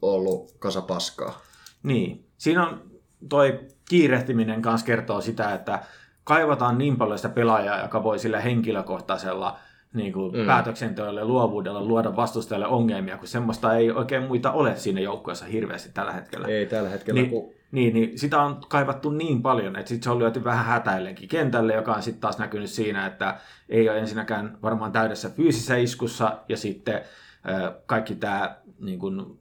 [0.02, 1.40] ollut kasa paskaa.
[1.82, 2.26] Niin.
[2.38, 2.90] Siinä on
[3.28, 5.82] toi kiirehtiminen kanssa kertoo sitä, että
[6.24, 9.58] kaivataan niin paljon sitä pelaajaa, joka voi sillä henkilökohtaisella
[9.94, 10.46] niin kuin mm.
[10.46, 16.12] päätöksenteolle luovuudella luoda vastustajalle ongelmia, kun semmoista ei oikein muita ole siinä joukkueessa hirveästi tällä
[16.12, 16.48] hetkellä.
[16.48, 20.10] Ei tällä hetkellä, Niin, kun niin, niin sitä on kaivattu niin paljon, että sitten se
[20.10, 24.58] on lyöty vähän hätäillenkin kentälle, joka on sitten taas näkynyt siinä, että ei ole ensinnäkään
[24.62, 29.38] varmaan täydessä fyysisessä iskussa, ja sitten äh, kaikki tämä niin kun,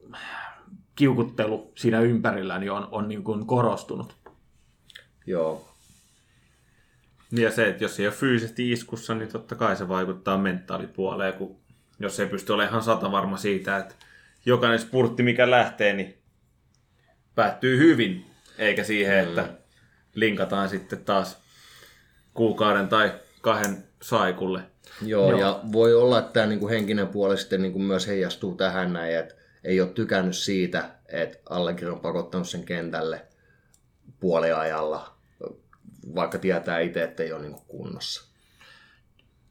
[0.96, 4.16] kiukuttelu siinä ympärillä niin on, on niin kun korostunut.
[5.26, 5.67] joo,
[7.32, 11.60] Ja se, että jos ei ole fyysisesti iskussa, niin totta kai se vaikuttaa mentaalipuoleen, kun
[12.00, 13.96] jos ei pysty olemaan ihan sata varma siitä, että
[14.46, 16.18] jokainen spurtti, mikä lähtee, niin
[17.36, 18.26] päättyy hyvin,
[18.58, 19.50] eikä siihen, että
[20.16, 21.38] linkataan sitten taas
[22.34, 24.62] kuukauden tai kahden saikulle.
[25.02, 25.40] Joo, Joo.
[25.40, 29.36] ja voi olla, että tämä niinku henkinen puoli sitten niinku myös heijastuu tähän näin, että
[29.64, 33.22] ei ole tykännyt siitä, että Allegri on pakottanut sen kentälle
[34.20, 35.17] puoliajalla,
[36.16, 38.28] vaikka tietää itse, että ei ole niinku kunnossa.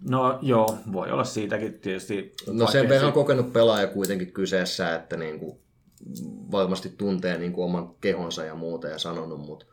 [0.08, 2.32] No joo, voi olla siitäkin tietysti.
[2.46, 5.60] No sen verran se- kokenut pelaaja kuitenkin kyseessä, että niinku
[6.50, 9.66] varmasti tuntee niinku oman kehonsa ja muuta ja sanonut, mutta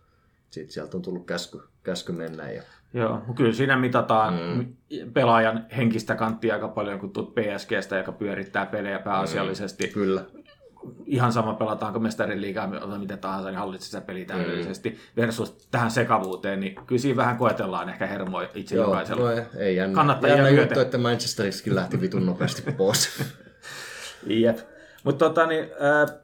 [0.50, 2.52] sitten sieltä on tullut käsky, käsky mennä.
[2.52, 2.64] Ja...
[2.94, 4.76] Joo, kyllä siinä mitataan mm.
[5.14, 9.88] pelaajan henkistä kanttia aika paljon kuin tuut PSGstä, joka pyörittää pelejä pääasiallisesti.
[9.88, 9.94] Mm.
[9.94, 10.26] Kyllä.
[11.06, 14.90] Ihan sama pelataanko mestarin liigaa, ota miten tahansa, niin hallitsee sitä peliä täydellisesti.
[14.90, 15.22] Mm.
[15.22, 19.30] Versus tähän sekavuuteen, niin kyllä siinä vähän koetellaan ehkä hermoa itse Joo, jokaisella.
[19.30, 19.96] no ei, ei jännä.
[19.96, 20.66] Kannattajia jännä myöten.
[20.66, 23.24] juttu, että Manchesteriskin lähti vitun nopeasti pois.
[24.28, 24.58] Jep.
[25.04, 26.18] Mutta tota, niin, äh,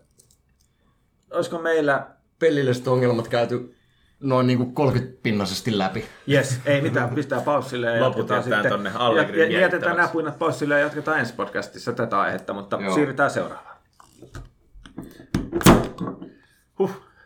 [1.31, 2.07] olisiko meillä...
[2.39, 3.75] Pelilliset ongelmat käyty
[4.19, 6.05] noin niinku 30-pinnaisesti läpi.
[6.31, 8.71] Yes, ei mitään, pistää paussille ja Loput jatketaan sitten.
[8.71, 8.91] tonne
[9.35, 12.77] ja, ja, jätetään nämä puinat paussille ja jatketaan ensi podcastissa tätä aihetta, mutta.
[12.81, 12.93] Joo.
[12.93, 13.77] siirrytään seuraavaan.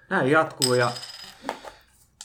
[0.09, 0.91] Näin jatkuu ja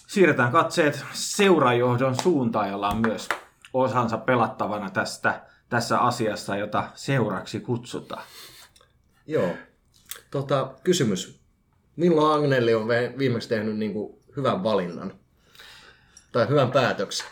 [0.07, 3.29] siirretään katseet seurajohdon suuntaan, jolla on myös
[3.73, 8.23] osansa pelattavana tästä, tässä asiassa, jota seuraksi kutsutaan.
[9.27, 9.51] Joo.
[10.31, 11.41] Tota, kysymys.
[11.97, 15.13] Milloin Agnelli on viimeksi tehnyt niinku hyvän valinnan?
[16.33, 17.27] Tai hyvän päätöksen?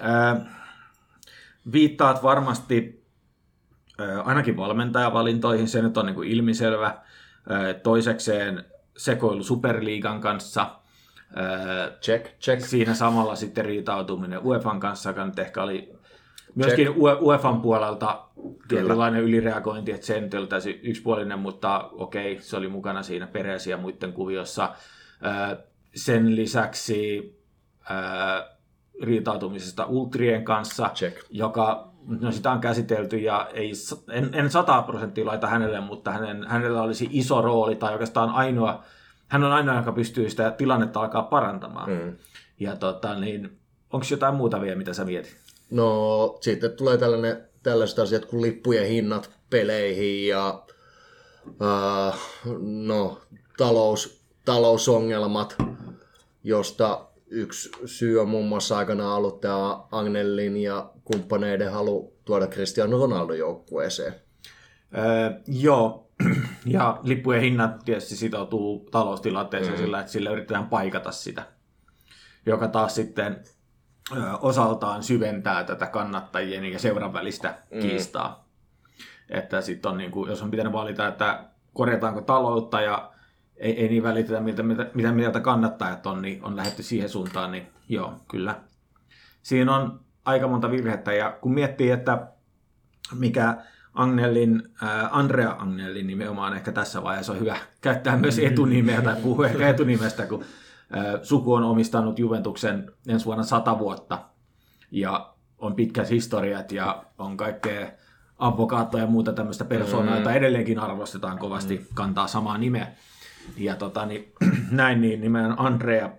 [0.00, 0.36] Ää,
[1.72, 3.06] viittaat varmasti
[3.98, 6.86] ää, ainakin valmentajavalintoihin, se nyt on niin kuin ilmiselvä.
[7.48, 8.64] Ää, toisekseen
[8.96, 10.70] sekoilu Superliigan kanssa.
[11.36, 12.62] Ää, Check, check.
[12.64, 15.92] siinä samalla sitten riitautuminen UEFan kanssa, joka nyt ehkä oli
[16.54, 18.22] myöskin UE- UEFan puolelta
[18.68, 23.26] tietynlainen ylireagointi, että se ei nyt ollut täysin yksipuolinen, mutta okei, se oli mukana siinä
[23.26, 24.74] Perez ja muiden kuviossa.
[25.22, 25.56] Ää,
[25.94, 27.32] Sen lisäksi
[27.88, 28.56] ää,
[29.02, 31.16] riitautumisesta Ultrien kanssa, Check.
[31.30, 33.72] joka, no sitä on käsitelty ja ei,
[34.10, 38.84] en, en 100 prosenttia laita hänelle, mutta hänen, hänellä olisi iso rooli tai oikeastaan ainoa,
[39.28, 41.90] hän on ainoa, joka pystyy sitä tilannetta alkaa parantamaan.
[41.90, 42.16] Mm.
[42.60, 43.58] Ja tota, niin,
[43.92, 45.36] onko jotain muuta vielä, mitä sä mietit?
[45.70, 50.62] No, sitten tulee tällainen, tällaiset asiat kuin lippujen hinnat peleihin ja
[51.62, 52.18] äh,
[52.62, 53.20] no,
[53.58, 55.56] talous, talousongelmat,
[56.44, 62.98] josta yksi syy on muun muassa aikanaan ollut tämä Agnellin ja kumppaneiden halu tuoda Cristiano
[62.98, 64.14] Ronaldo joukkueeseen.
[64.96, 66.10] Öö, joo,
[66.66, 69.78] ja lippujen hinnat tietysti sitoutuu taloustilanteeseen mm.
[69.78, 71.42] sillä, että sillä yritetään paikata sitä,
[72.46, 73.42] joka taas sitten
[74.16, 77.80] ö, osaltaan syventää tätä kannattajien ja seuran välistä mm.
[77.80, 78.48] kiistaa.
[79.30, 81.44] että sitten on, niin kuin, jos on pitänyt valita, että
[81.74, 83.12] korjataanko taloutta ja
[83.56, 87.52] ei, ei niin välitetä, mitä, mitä, mitä mieltä kannattajat on, niin on lähdetty siihen suuntaan,
[87.52, 88.60] niin joo, kyllä.
[89.42, 92.26] Siinä on aika monta virhettä, ja kun miettii, että
[93.18, 93.56] mikä
[93.94, 99.46] Agnellin, äh, Andrea Agnellin nimenomaan ehkä tässä vaiheessa on hyvä käyttää myös etunimeä tai puhua
[99.46, 100.44] ehkä etunimestä, kun
[100.96, 104.18] äh, suku on omistanut Juventuksen ensi vuonna sata vuotta
[104.90, 107.90] ja on pitkät historiat ja on kaikkea
[108.38, 110.18] advokaattoja ja muuta tämmöistä persoonaa, mm.
[110.18, 111.84] jota edelleenkin arvostetaan kovasti, mm.
[111.94, 112.86] kantaa samaa nimeä.
[113.56, 114.32] Ja tota, niin,
[114.70, 116.10] näin niin nimenomaan Andrea,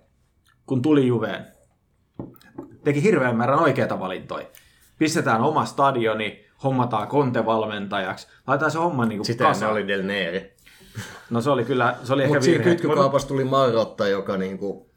[0.65, 1.45] kun tuli Juveen,
[2.87, 4.45] teki hirveän määrän oikeita valintoja.
[4.97, 10.53] Pistetään oma stadioni, hommataan Conte-valmentajaksi, laitetaan se homma niin kuin Sitä se oli Del Neri.
[11.29, 12.75] No se oli kyllä, se oli Mutta ehkä siinä virhe.
[12.75, 14.89] kytkykaupassa tuli Marotta, joka niinku,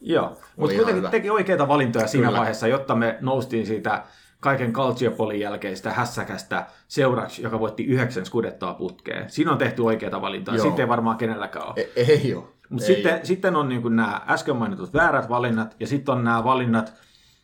[0.00, 1.08] Joo, mutta kuitenkin hyvä.
[1.10, 2.38] teki oikeita valintoja siinä Kyllä.
[2.38, 4.02] vaiheessa, jotta me noustiin siitä
[4.40, 9.30] kaiken Calciopolin jälkeistä hässäkästä seuraksi, joka voitti yhdeksän skudettoa putkeen.
[9.30, 10.66] Siinä on tehty oikeita valintoja, Joo.
[10.66, 11.74] sitten ei varmaan kenelläkään ole.
[11.96, 12.44] e- ei ole.
[12.68, 16.44] Mutta Ei sitten, sitten on niin nämä äsken mainitut väärät valinnat, ja sitten on nämä
[16.44, 16.92] valinnat,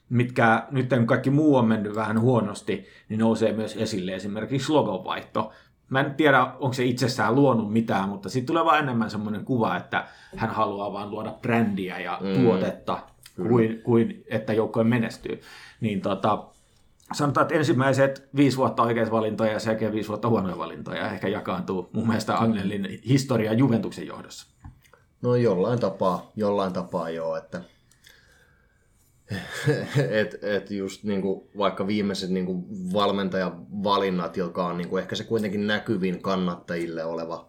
[0.08, 5.52] mitkä nyt kun kaikki muu on mennyt vähän huonosti, niin nousee myös esille esimerkiksi logonvaihto.
[5.88, 9.76] Mä en tiedä, onko se itsessään luonut mitään, mutta sitten tulee vaan enemmän semmoinen kuva,
[9.76, 12.42] että hän haluaa vaan luoda brändiä ja mm.
[12.42, 12.98] tuotetta,
[13.36, 15.40] kuin, kuin että joukkue menestyy.
[15.80, 16.44] Niin tota,
[17.12, 21.28] sanotaan, että ensimmäiset viisi vuotta oikeita valintoja ja sen jälkeen viisi vuotta huonoja valintoja ehkä
[21.28, 24.46] jakaantuu mun mielestä Agnellin historia Juventuksen johdossa.
[25.22, 27.60] No jollain tapaa, jollain tapaa joo, että
[30.20, 35.66] et, et just niinku, vaikka viimeiset niinku valmentajan valinnat, joka on niinku ehkä se kuitenkin
[35.66, 37.48] näkyvin kannattajille oleva,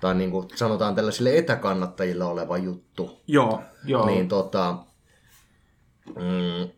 [0.00, 4.06] tai niinku sanotaan tällaisille etäkannattajille oleva juttu, Joo, joo.
[4.06, 4.76] niin tota,
[6.06, 6.70] mm,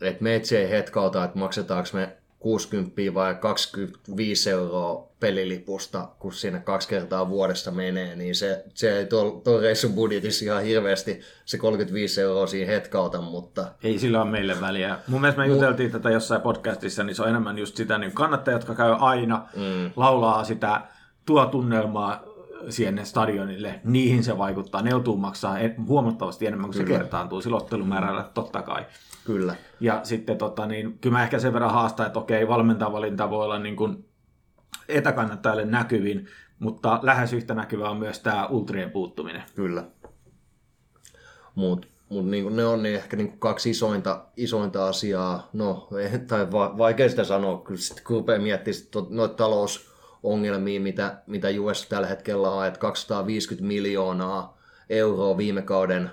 [0.00, 6.60] että me et ei hetkauta, että maksetaanko me 60 vai 25 euroa pelilipusta, kun sinne
[6.60, 12.20] kaksi kertaa vuodessa menee, niin se, se ei tuon reissun budjetissa ihan hirveästi se 35
[12.20, 14.98] euroa siinä hetkauta, mutta Ei sillä ole meille väliä.
[15.06, 18.56] Mun mielestä me juteltiin tätä jossain podcastissa, niin se on enemmän just sitä niin kannattajia,
[18.56, 19.90] jotka käy aina, mm.
[19.96, 20.80] laulaa sitä,
[21.26, 22.33] tuo tunnelmaa
[22.68, 24.82] siihen stadionille, niihin se vaikuttaa.
[24.82, 25.56] Ne joutuu maksaa
[25.86, 28.86] huomattavasti enemmän kuin se kertaantuu sillä ottelumäärällä, totta kai.
[29.24, 29.56] kyllä.
[29.80, 33.58] Ja sitten tota, niin, kyllä mä ehkä sen verran haastan, että okei, valmentavalinta voi olla
[33.58, 34.08] niin kuin
[34.88, 36.26] etäkannattajalle näkyvin,
[36.58, 39.42] mutta lähes yhtä näkyvä on myös tämä ultrien puuttuminen.
[39.54, 39.84] Kyllä.
[41.54, 45.48] Mutta mut niinku ne on niin ehkä niinku kaksi isointa, isointa asiaa.
[45.52, 45.88] No,
[46.28, 49.36] tai va, vaikea sitä sanoa, kyllä sit, kun miettimään sit noita
[50.24, 54.58] talousongelmia, mitä, mitä US tällä hetkellä on, että 250 miljoonaa
[54.90, 56.10] euroa viime kauden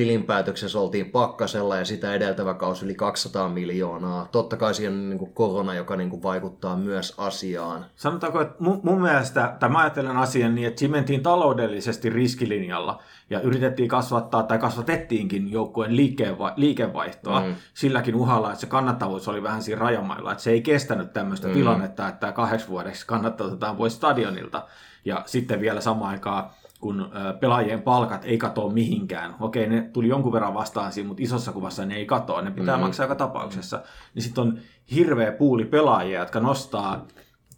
[0.00, 4.28] tilinpäätöksessä oltiin pakkasella ja sitä edeltävä kausi yli 200 miljoonaa.
[4.32, 7.86] Totta kai siihen on niin korona, joka niin vaikuttaa myös asiaan.
[7.96, 13.02] Sanotaanko, että mun, mun mielestä, tai mä ajattelen asian niin, että siinä mentiin taloudellisesti riskilinjalla
[13.30, 17.54] ja yritettiin kasvattaa, tai kasvatettiinkin joukkueen liikeva- liikevaihtoa mm.
[17.74, 21.54] silläkin uhalla, että se kannattavuus oli vähän siinä rajamailla, että se ei kestänyt tämmöistä mm.
[21.54, 24.66] tilannetta, että kahdeksi vuodeksi kannattavuutetaan pois stadionilta,
[25.04, 27.10] ja sitten vielä samaan aikaan kun
[27.40, 29.34] pelaajien palkat ei katoa mihinkään.
[29.40, 32.76] Okei, ne tuli jonkun verran vastaan siinä, mutta isossa kuvassa ne ei katoa, ne pitää
[32.76, 32.80] mm.
[32.80, 33.82] maksaa joka tapauksessa.
[34.14, 34.58] Niin sitten on
[34.94, 37.06] hirveä puuli pelaajia, jotka nostaa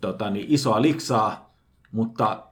[0.01, 1.55] tota, niin isoa liksaa,
[1.93, 2.47] mutta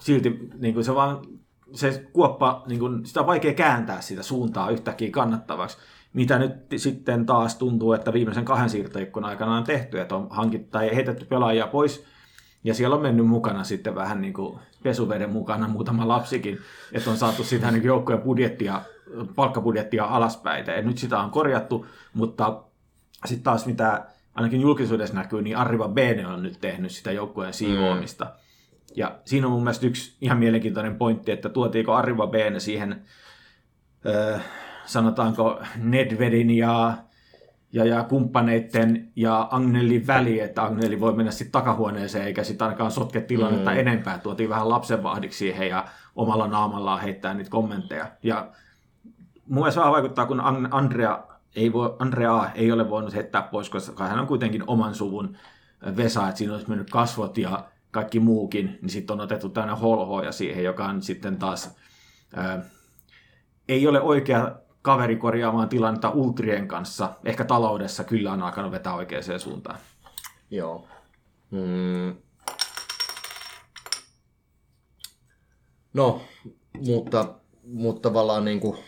[0.00, 1.26] silti niin kuin se vaan
[1.72, 5.78] se kuoppa, niin kuin, sitä on vaikea kääntää sitä suuntaa yhtäkkiä kannattavaksi,
[6.12, 10.70] mitä nyt sitten taas tuntuu, että viimeisen kahden siirtoikkunan aikana on tehty, että on hankittu
[10.70, 12.04] tai heitetty pelaajia pois,
[12.64, 16.58] ja siellä on mennyt mukana sitten vähän niin kuin pesuveden mukana muutama lapsikin,
[16.92, 18.82] että on saatu sitä niin joukkojen budjettia,
[19.34, 20.66] palkkabudjettia alaspäin.
[20.66, 22.62] Ja nyt sitä on korjattu, mutta
[23.24, 24.04] sitten taas mitä
[24.34, 28.26] ainakin julkisuudessa näkyy, niin Arriva Bene on nyt tehnyt sitä joukkueen siivoamista.
[28.96, 33.02] Ja siinä on mun mielestä yksi ihan mielenkiintoinen pointti, että tuotiinko Arriva Bene siihen,
[34.06, 34.38] ö,
[34.86, 36.94] sanotaanko Nedvedin ja,
[37.74, 42.90] ja, ja kumppaneiden ja Agnellin väli, että Agnelli voi mennä sitten takahuoneeseen eikä sitten ainakaan
[42.90, 43.78] sotke tilannetta mm.
[43.78, 44.18] enempää.
[44.18, 45.84] Tuotiin vähän lapsenvahdiksi siihen ja
[46.16, 48.06] omalla naamallaan heittää niitä kommentteja.
[48.22, 48.48] Ja
[49.46, 51.24] mun mielestä vähän vaikuttaa, kun An- Andrea
[51.56, 55.36] ei, voi, Andrea ei ole voinut heittää pois, koska hän on kuitenkin oman suvun
[55.96, 60.32] Vesa, että siinä olisi mennyt kasvot ja kaikki muukin, niin sitten on otettu tämmöinen holhoja
[60.32, 61.76] siihen, joka on sitten taas
[62.36, 62.62] ää,
[63.68, 67.10] ei ole oikea kaveri korjaamaan tilannetta ultrien kanssa.
[67.24, 69.78] Ehkä taloudessa kyllä on alkanut vetää oikeaan suuntaan.
[70.50, 70.88] Joo.
[71.50, 72.16] Mm.
[75.94, 76.22] No,
[76.86, 78.78] mutta, mutta tavallaan niin kuin,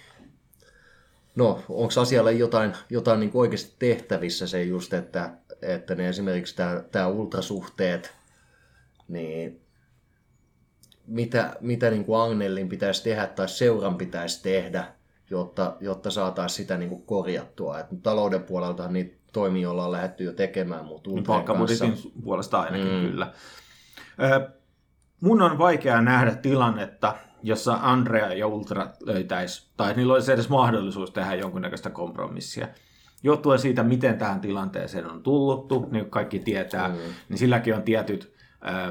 [1.36, 5.30] no, onko asialle jotain, jotain niin oikeasti tehtävissä se just, että,
[5.62, 8.12] että ne esimerkiksi tämä, tämä ultrasuhteet,
[9.08, 9.60] niin
[11.06, 14.95] mitä, mitä niin kuin Agnellin pitäisi tehdä tai seuran pitäisi tehdä,
[15.30, 17.78] jotta, jotta saataisiin sitä niin kuin korjattua.
[17.78, 21.84] Et talouden puolelta niitä toimia ollaan lähdetty jo tekemään, mutta Niin kanssa...
[22.24, 23.08] puolesta ainakin Mm.
[23.10, 23.32] kyllä.
[24.22, 24.50] Ö,
[25.20, 31.10] mun on vaikea nähdä tilannetta, jossa Andrea ja Ultra löytäisi, tai niillä olisi edes mahdollisuus
[31.10, 32.68] tehdä jonkunnäköistä kompromissia.
[33.22, 36.94] Johtuen siitä, miten tähän tilanteeseen on tulluttu, niin kuin kaikki tietää, mm.
[37.28, 38.32] niin silläkin on tietyt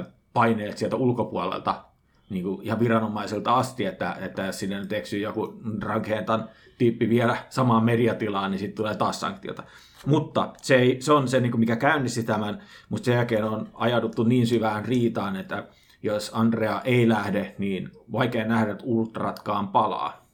[0.00, 1.84] ö, paineet sieltä ulkopuolelta,
[2.30, 6.48] niin kuin ihan viranomaiselta asti, että, että jos sinne nyt eksyy joku Draghentan
[6.78, 9.62] tyyppi vielä samaan mediatilaan, niin sitten tulee taas sanktiota.
[10.06, 13.68] Mutta se, ei, se on se, niin kuin mikä käynnisti tämän, mutta sen jälkeen on
[13.74, 15.66] ajauduttu niin syvään riitaan, että
[16.02, 20.26] jos Andrea ei lähde, niin vaikea nähdä, että ultratkaan palaa.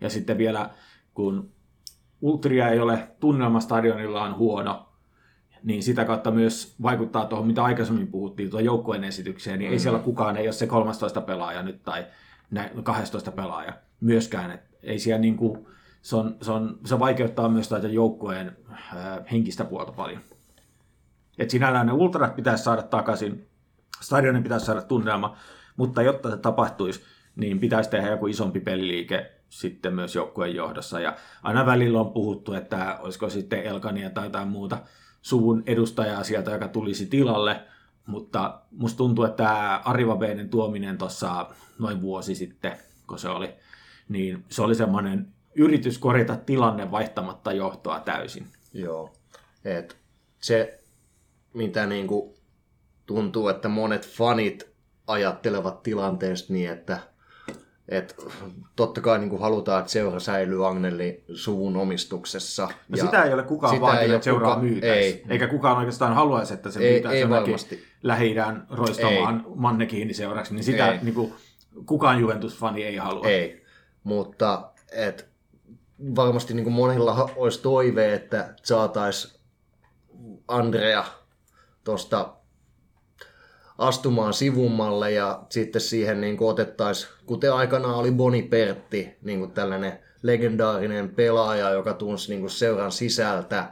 [0.00, 0.70] Ja sitten vielä,
[1.14, 1.50] kun
[2.20, 4.89] ultria ei ole tunnelma stadionillaan huono,
[5.64, 9.72] niin sitä kautta myös vaikuttaa tuohon, mitä aikaisemmin puhuttiin, tuon joukkueen esitykseen, niin mm.
[9.72, 12.06] ei siellä kukaan, ei ole se 13 pelaaja nyt tai
[12.50, 14.50] nä- 12 pelaaja myöskään.
[14.50, 15.66] Et ei siellä niin kuin,
[16.02, 18.78] se, on, se, on, se vaikeuttaa myös tätä joukkueen äh,
[19.32, 20.20] henkistä puolta paljon.
[21.38, 23.46] Et sinällään ne ultrat pitäisi saada takaisin,
[24.00, 25.36] stadionin pitäisi saada tunnelma,
[25.76, 27.02] mutta jotta se tapahtuisi,
[27.36, 31.00] niin pitäisi tehdä joku isompi peliliike sitten myös joukkueen johdossa.
[31.00, 34.78] Ja aina välillä on puhuttu, että olisiko sitten Elkania tai jotain muuta
[35.22, 37.60] suvun edustajaa sieltä, joka tulisi tilalle,
[38.06, 43.54] mutta musta tuntuu, että tämä Ariva Beinen tuominen tuossa noin vuosi sitten, kun se oli,
[44.08, 48.46] niin se oli semmoinen yritys korjata tilanne vaihtamatta johtoa täysin.
[48.72, 49.12] Joo.
[49.64, 49.96] Et
[50.40, 50.80] se,
[51.54, 52.34] mitä niin kuin
[53.06, 54.70] tuntuu, että monet fanit
[55.06, 56.98] ajattelevat tilanteesta niin, että
[57.90, 58.16] et
[58.76, 62.62] totta kai niin halutaan, että seura säilyy Agnelli suvun omistuksessa.
[62.88, 64.94] No ja sitä ei ole kukaan vaatinut, että seuraa kuka- myytäisi.
[65.08, 65.24] ei.
[65.28, 67.56] Eikä kukaan oikeastaan haluaisi, että se Ei- myytäisi jonnekin.
[68.02, 70.54] Lähi-idän roistamaan mannekiiniseuraksi.
[70.54, 70.98] Niin sitä Ei.
[71.02, 71.34] niin kuin,
[71.86, 73.26] kukaan Juventus-fani ei halua.
[73.26, 73.64] Ei,
[74.04, 75.28] mutta et,
[76.16, 79.34] varmasti niin monilla olisi toive, että saataisiin
[80.48, 81.04] Andrea
[81.84, 82.28] tuosta
[83.80, 89.98] astumaan sivummalle ja sitten siihen niin otettaisiin, kuten aikanaan oli Boni Pertti, niin kuin tällainen
[90.22, 93.68] legendaarinen pelaaja, joka tunsi niin kuin seuran sisältä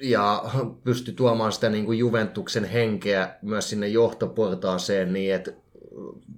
[0.00, 0.44] ja
[0.84, 5.52] pystyi tuomaan sitä niin kuin Juventuksen henkeä myös sinne johtoportaaseen niin, että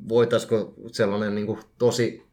[0.09, 2.27] voitaisiko sellainen niin kuin tosi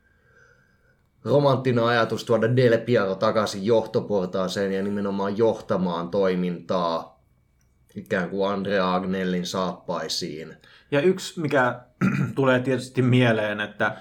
[1.24, 7.11] romanttinen ajatus tuoda Del Piero takaisin johtoportaaseen ja nimenomaan johtamaan toimintaa
[7.96, 10.54] ikään kuin Andrea Agnellin saappaisiin.
[10.92, 11.80] Ja yksi, mikä
[12.36, 13.98] tulee tietysti mieleen, että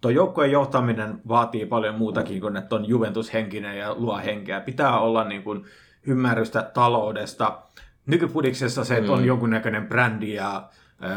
[0.00, 4.60] tuo joukkojen johtaminen vaatii paljon muutakin kuin, että on Juventus-henkinen ja luo henkeä.
[4.60, 5.64] Pitää olla niin kuin
[6.06, 7.58] ymmärrystä taloudesta.
[8.06, 9.24] Nykypudiksessa se, että on Mm.
[9.24, 10.68] jonkunnäköinen brändi ja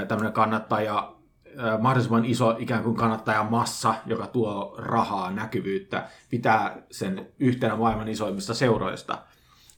[0.08, 1.14] tämmöinen kannattaja,
[1.80, 9.18] mahdollisimman iso ikään kuin kannattajamassa, joka tuo rahaa, näkyvyyttä, pitää sen yhtenä maailman isoimmista seuroista,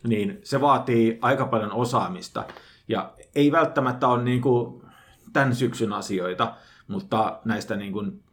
[0.08, 2.43] niin se vaatii aika paljon osaamista.
[2.88, 4.84] Ja ei välttämättä ole niin kuin
[5.34, 6.54] tämän syksyn asioita,
[6.88, 8.24] mutta näistä niin kuin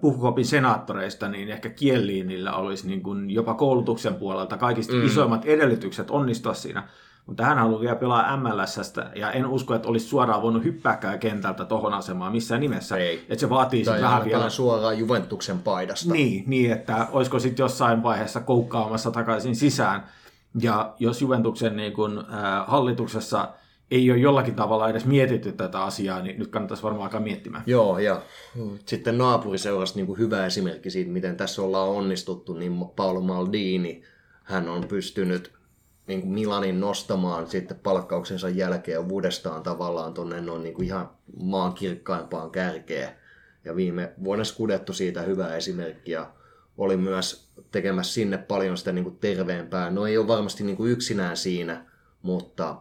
[0.00, 5.06] puhukopin senaattoreista, niin ehkä Kielliinillä olisi niin kuin jopa koulutuksen puolelta kaikista mm.
[5.06, 6.88] isoimmat edellytykset onnistua siinä.
[7.26, 11.64] Mutta hän haluaa vielä pelaa MLSstä, ja en usko, että olisi suoraan voinut hyppääkään kentältä
[11.64, 12.96] tohon asemaan missään nimessä.
[12.96, 13.26] Ei.
[13.28, 14.50] Että se vaatii sitten vähän vielä...
[14.50, 16.12] suoraan Juventuksen paidasta.
[16.12, 20.08] Niin, niin, että olisiko sitten jossain vaiheessa koukkaamassa takaisin sisään.
[20.60, 23.48] Ja jos Juventuksen niin kun, äh, hallituksessa
[23.90, 27.62] ei ole jollakin tavalla edes mietitty tätä asiaa, niin nyt kannattaisi varmaan alkaa miettimään.
[27.66, 28.22] Joo, ja
[28.86, 34.02] sitten naapuriseurasta niin kuin hyvä esimerkki siitä, miten tässä ollaan onnistuttu, niin Paolo Maldini,
[34.44, 35.52] hän on pystynyt
[36.06, 41.10] niin kuin Milanin nostamaan sitten palkkauksensa jälkeen uudestaan tavallaan tuonne noin niin kuin ihan
[41.42, 43.08] maan kirkkaimpaan kärkeen.
[43.64, 46.30] Ja viime vuonna Scudetto siitä hyvä esimerkki ja
[46.78, 49.90] oli myös tekemässä sinne paljon sitä niin kuin terveempää.
[49.90, 51.84] No ei ole varmasti niin kuin yksinään siinä,
[52.22, 52.76] mutta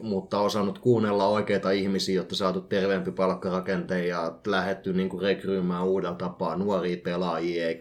[0.00, 6.14] mutta osannut kuunnella oikeita ihmisiä, jotta saatu terveempi palkkarakente ja lähetty niin kuin rekryymään uudella
[6.14, 7.76] tapaa nuoria pelaajia.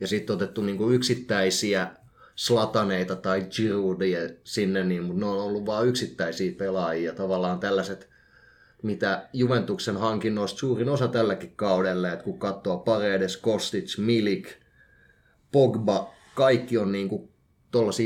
[0.00, 1.90] Ja sitten otettu niin kuin yksittäisiä
[2.34, 7.12] slataneita tai Giroudia sinne, niin, mutta ne on ollut vain yksittäisiä pelaajia.
[7.12, 8.08] Tavallaan tällaiset,
[8.84, 14.48] mitä Juventuksen hankinnoista suurin osa tälläkin kaudella, että kun katsoo Paredes, Kostic, Milik,
[15.52, 17.28] Pogba, kaikki on niin kuin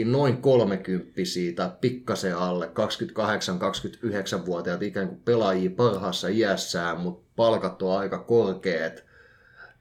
[0.05, 8.19] noin kolmekymppisiä tai pikkasen alle 28-29-vuotiaat ikään kuin pelaajia parhaassa iässään, mutta palkat on aika
[8.19, 9.05] korkeat.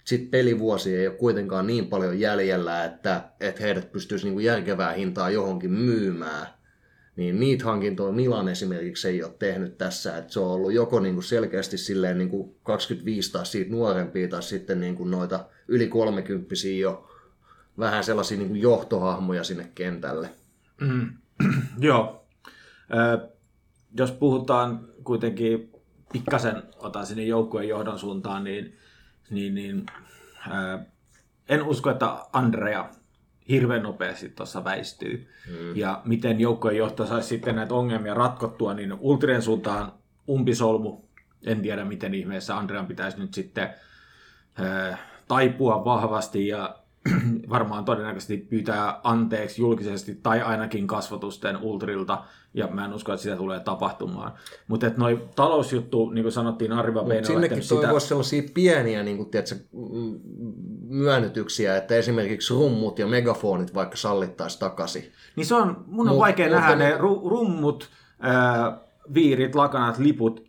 [0.03, 4.93] sitten pelivuosi ei ole kuitenkaan niin paljon jäljellä, että, että heidät pystyisi niin kuin järkevää
[4.93, 6.56] hintaa johonkin myymään.
[7.17, 11.13] Niin niitä hankintoja Milan esimerkiksi ei ole tehnyt tässä, että se on ollut joko niin
[11.13, 15.87] kuin selkeästi silleen niin kuin 25 tai siitä nuorempia tai sitten niin kuin noita yli
[15.87, 17.09] 30 jo
[17.79, 20.29] vähän sellaisia niin kuin johtohahmoja sinne kentälle.
[20.81, 21.09] Mm.
[21.79, 22.27] Joo.
[22.93, 23.27] Ö,
[23.97, 25.71] jos puhutaan kuitenkin
[26.13, 28.77] pikkasen, otan sinne joukkueen johdon suuntaan, niin,
[29.29, 29.85] niin, niin
[30.47, 30.79] ö,
[31.49, 32.89] en usko, että Andrea
[33.49, 35.29] hirveän nopeasti tuossa väistyy.
[35.49, 35.75] Mm.
[35.75, 39.91] Ja miten joukkojen johto saisi sitten näitä ongelmia ratkottua, niin Ultrien suuntaan
[40.29, 41.01] umpisolmu.
[41.45, 43.69] En tiedä, miten ihmeessä Andrean pitäisi nyt sitten
[44.59, 44.95] ö,
[45.27, 46.75] taipua vahvasti ja
[47.49, 52.23] varmaan todennäköisesti pyytää anteeksi julkisesti tai ainakin kasvatusten ultrilta,
[52.57, 54.31] ja mä en usko, että sitä tulee tapahtumaan.
[54.67, 58.09] Mutta noin talousjuttu, niin kuin sanottiin, Arriva Mut sinnekin toivoisi sitä...
[58.09, 59.55] sellaisia pieniä niin kuin, tiedätkö,
[60.81, 65.11] myönnytyksiä, että esimerkiksi rummut ja megafonit vaikka sallittaisi takaisin.
[65.35, 67.89] Niin se on, mun on Mut, vaikea nähdä ne rummut,
[68.19, 68.79] ää,
[69.13, 70.46] viirit, lakanat, liput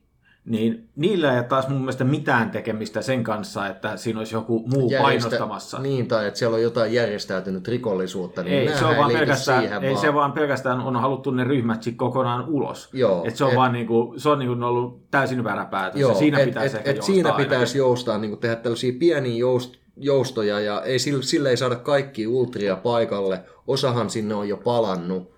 [0.48, 4.90] niin niillä ei taas mun mielestä mitään tekemistä sen kanssa, että siinä olisi joku muu
[4.90, 5.78] Järjestä, painostamassa.
[5.78, 9.84] Niin, tai että siellä on jotain järjestäytynyt rikollisuutta, niin ei, se on vaan pelkästään, siihen
[9.84, 10.00] ei vaan.
[10.00, 12.88] se vaan pelkästään on haluttu ne ryhmät kokonaan ulos.
[12.92, 16.00] Joo, et se on et, vaan niinku, se on niinku ollut täysin väärä päätös.
[16.00, 20.60] Joo, siinä et, pitäisi et, et siinä pitäisi joustaa, niinku tehdä tällaisia pieniä joust, joustoja,
[20.60, 23.40] ja ei, sille, sille ei saada kaikki ultria paikalle.
[23.66, 25.32] Osahan sinne on jo palannut,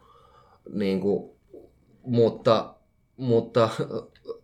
[0.73, 1.37] niinku,
[2.03, 2.75] mutta,
[3.17, 3.69] mutta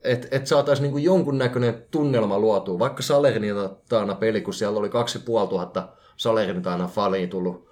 [0.06, 2.78] että et saataisiin niinku jonkunnäköinen tunnelma luotua.
[2.78, 7.68] Vaikka Salernitana peli, kun siellä oli 2500 Salernitana fania tullut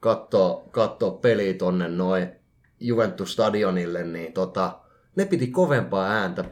[0.00, 2.28] katsoa, katsoa peliä tonne noin
[2.80, 4.78] Juventus-stadionille, niin tota,
[5.16, 6.44] ne piti kovempaa ääntä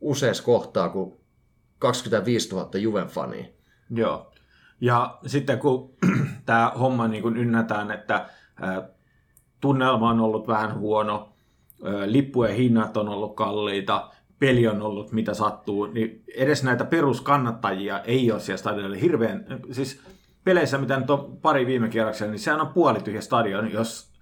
[0.00, 1.16] useassa kohtaa kuin
[1.78, 3.46] 25 000 Juven-fania.
[3.90, 4.32] Joo.
[4.80, 5.94] Ja sitten kun
[6.46, 8.28] tämä homma niin kun ynnätään, että
[9.60, 11.32] tunnelma on ollut vähän huono,
[12.06, 14.10] lippujen hinnat on ollut kalliita,
[14.44, 20.00] peli on ollut mitä sattuu, niin edes näitä peruskannattajia ei ole siellä stadionilla hirveän, siis
[20.44, 24.14] peleissä, mitä nyt on pari viime kierroksella, niin sehän on puolityhjä stadion, jos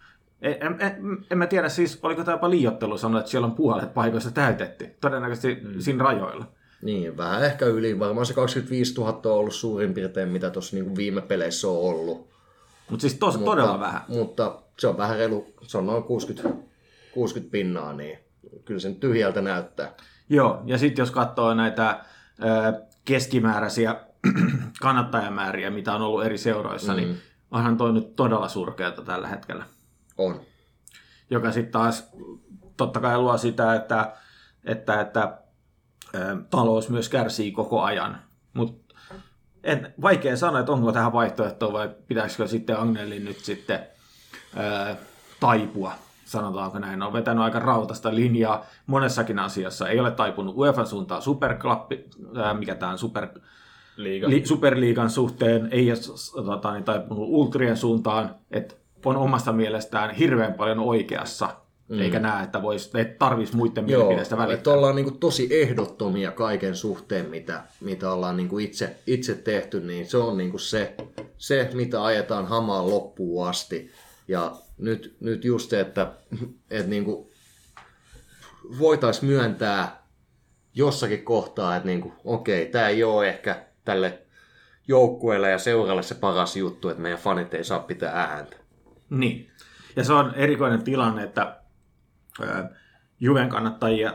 [0.42, 0.96] en, en,
[1.30, 4.86] en, mä tiedä siis, oliko tämä jopa liiottelu sanoa, että siellä on puolet paikoista täytetty,
[5.00, 5.80] todennäköisesti mm.
[5.80, 6.44] siinä rajoilla.
[6.82, 7.98] Niin, vähän ehkä yli.
[7.98, 12.28] Varmaan se 25 000 on ollut suurin piirtein, mitä tuossa niin viime peleissä on ollut.
[12.90, 14.00] Mut siis tos, mutta todella vähän.
[14.08, 16.50] Mutta se on vähän reilu, se on noin 60,
[17.14, 18.18] 60 pinnaa, niin
[18.64, 19.94] kyllä sen tyhjältä näyttää.
[20.28, 22.04] Joo, ja sitten jos katsoo näitä
[22.44, 23.96] ö, keskimääräisiä
[24.80, 27.14] kannattajamääriä, mitä on ollut eri seuroissa, niin mm.
[27.14, 29.64] niin onhan toi nyt todella surkeata tällä hetkellä.
[30.18, 30.40] On.
[31.30, 32.10] Joka sitten taas
[32.76, 34.12] totta kai luo sitä, että,
[34.64, 35.38] että, että
[36.14, 38.22] ö, talous myös kärsii koko ajan.
[38.54, 38.94] Mutta
[40.02, 43.86] vaikea sanoa, että onko tähän vaihtoehtoa vai pitäisikö sitten Agnelin nyt sitten
[44.56, 44.96] ö,
[45.40, 45.92] taipua
[46.32, 49.88] sanotaanko näin, on vetänyt aika rautasta linjaa monessakin asiassa.
[49.88, 52.04] Ei ole taipunut UEFA suuntaan superklappi,
[52.36, 53.28] äh, mikä tämä on super,
[53.96, 54.30] Liiga.
[54.30, 58.74] Li, superliigan suhteen, ei ole tota, niin, taipunut ultrien suuntaan, että
[59.04, 61.48] on omasta mielestään hirveän paljon oikeassa,
[61.88, 62.00] mm.
[62.00, 64.54] eikä näe, että voisi, että tarvitsisi muiden mielipideistä välittää.
[64.54, 69.34] Että ollaan niin kuin tosi ehdottomia kaiken suhteen, mitä, mitä ollaan niin kuin itse, itse
[69.34, 70.94] tehty, niin se on niin kuin se,
[71.38, 73.90] se, mitä ajetaan hamaan loppuun asti.
[74.32, 76.12] Ja nyt, nyt just se, että,
[76.70, 77.30] että niin kuin
[78.78, 80.02] voitaisiin myöntää
[80.74, 84.22] jossakin kohtaa, että niin kuin, okei, tämä ei ole ehkä tälle
[84.88, 88.56] joukkueelle ja seuralle se paras juttu, että meidän fanit ei saa pitää ääntä.
[89.10, 89.50] Niin.
[89.96, 91.56] Ja se on erikoinen tilanne, että
[93.20, 94.14] Juven kannattajia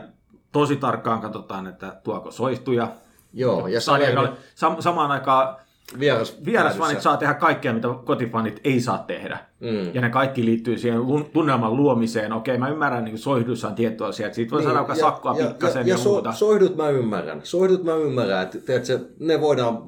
[0.52, 2.92] tosi tarkkaan katsotaan, että tuoko soihtuja.
[3.32, 4.28] Joo, ja Salerni...
[4.54, 5.56] sam- samaan aikaan
[5.98, 9.38] Vieras, Vierasfanit saa tehdä kaikkea, mitä kotifanit ei saa tehdä.
[9.60, 9.94] Mm.
[9.94, 11.00] Ja ne kaikki liittyy siihen
[11.32, 12.32] tunnelman luomiseen.
[12.32, 15.46] Okei, mä ymmärrän, niin soihdussa on tietty asia, että siitä voi niin, saada sakkoa ja,
[15.46, 16.32] pikkasen ja, ja, ja, muuta.
[16.32, 17.40] So, soihdut mä ymmärrän.
[17.44, 19.82] Soihdut mä ymmärrän, että tiedätkö, ne voidaan,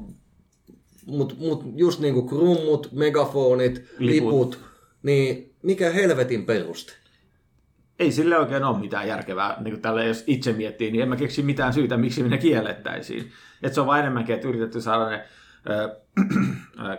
[1.06, 4.32] mutta mut just niin kuin krummut, megafonit, liput.
[4.32, 4.58] liput,
[5.02, 6.92] niin mikä helvetin peruste?
[7.98, 11.16] Ei sille oikein ole mitään järkevää, niin kuin tälle, jos itse miettii, niin en mä
[11.16, 13.32] keksi mitään syytä, miksi ne kiellettäisiin.
[13.62, 15.24] Et se on vain enemmänkin, että yritetty saada ne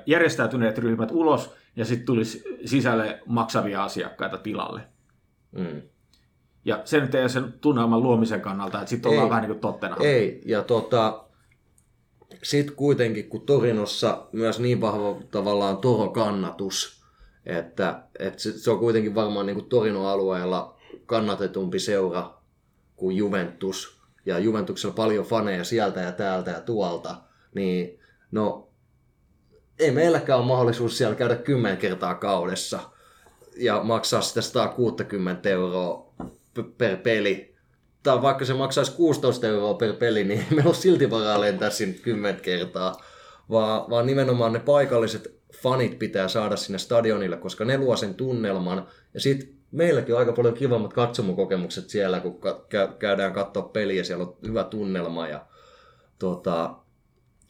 [0.05, 4.82] järjestäytyneet ryhmät ulos ja sitten tulisi sisälle maksavia asiakkaita tilalle.
[5.51, 5.82] Mm.
[6.66, 9.59] Ja se nyt ei ole sen tunnelman luomisen kannalta, että sitten ollaan vähän niin kuin
[9.59, 9.95] tottena.
[9.99, 11.24] Ei, ja tota,
[12.43, 17.03] sitten kuitenkin, kun Torinossa myös niin vahva tavallaan Toro-kannatus,
[17.45, 22.34] että, että se, se on kuitenkin varmaan niin kuin Torino-alueella kannatetumpi seura
[22.95, 27.16] kuin Juventus, ja Juventuksella paljon faneja sieltä ja täältä ja tuolta,
[27.55, 28.01] niin
[28.32, 28.69] No,
[29.79, 32.79] ei meilläkään ole mahdollisuus siellä käydä 10 kertaa kaudessa
[33.57, 36.13] ja maksaa sitä 160 euroa
[36.77, 37.55] per peli.
[38.03, 41.93] Tai vaikka se maksaisi 16 euroa per peli, niin meillä on silti varaa lentää sinne
[41.93, 43.01] 10 kertaa.
[43.49, 48.88] Vaan, vaan nimenomaan ne paikalliset fanit pitää saada sinne stadionille, koska ne luo sen tunnelman.
[49.13, 52.39] Ja sitten meilläkin on aika paljon kivammat katsomukokemukset siellä, kun
[52.99, 55.45] käydään katsoa peliä, siellä on hyvä tunnelma ja
[56.19, 56.75] tota,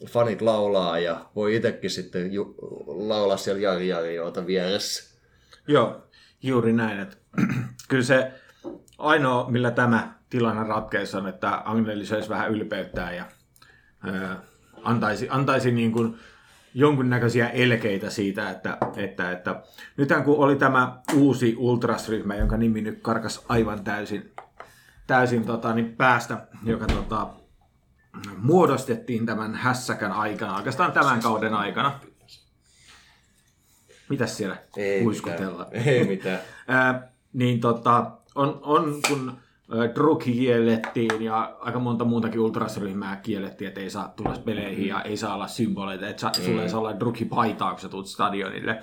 [0.06, 2.56] fanit laulaa ja voi itsekin sitten ju-
[2.88, 5.18] laulaa siellä Jari Jarjoota vieressä.
[5.68, 6.08] Joo,
[6.43, 6.99] juuri näin.
[6.99, 7.18] Että,
[7.89, 8.32] kyllä se
[8.97, 13.26] ainoa, millä tämä tilanne ratkeisi on, että Agnelli söisi vähän ylpeyttää ja
[14.04, 14.41] ää,
[14.84, 16.18] antaisi, antaisi niin kuin
[16.74, 19.64] jonkunnäköisiä elkeitä siitä, että, että, että
[19.97, 24.32] nythän kun oli tämä uusi ultrasryhmä, jonka nimi nyt karkas aivan täysin,
[25.08, 27.28] täysin tota, niin päästä, joka tota,
[28.38, 31.99] muodostettiin tämän hässäkän aikana, oikeastaan tämän kauden aikana.
[34.09, 34.57] Mitäs siellä
[35.03, 35.67] kuiskutellaan?
[35.72, 35.88] mitään.
[35.88, 36.39] Ei mitään.
[36.67, 39.34] Ää, niin tota, on, on kun
[39.95, 45.17] Druk kiellettiin ja aika monta muutakin ultrasryhmää kiellettiin, että ei saa tulla peleihin ja ei
[45.17, 48.82] saa olla symboleita, että sa, sulla ei saa olla Druki paitaa, kun sä tulet stadionille.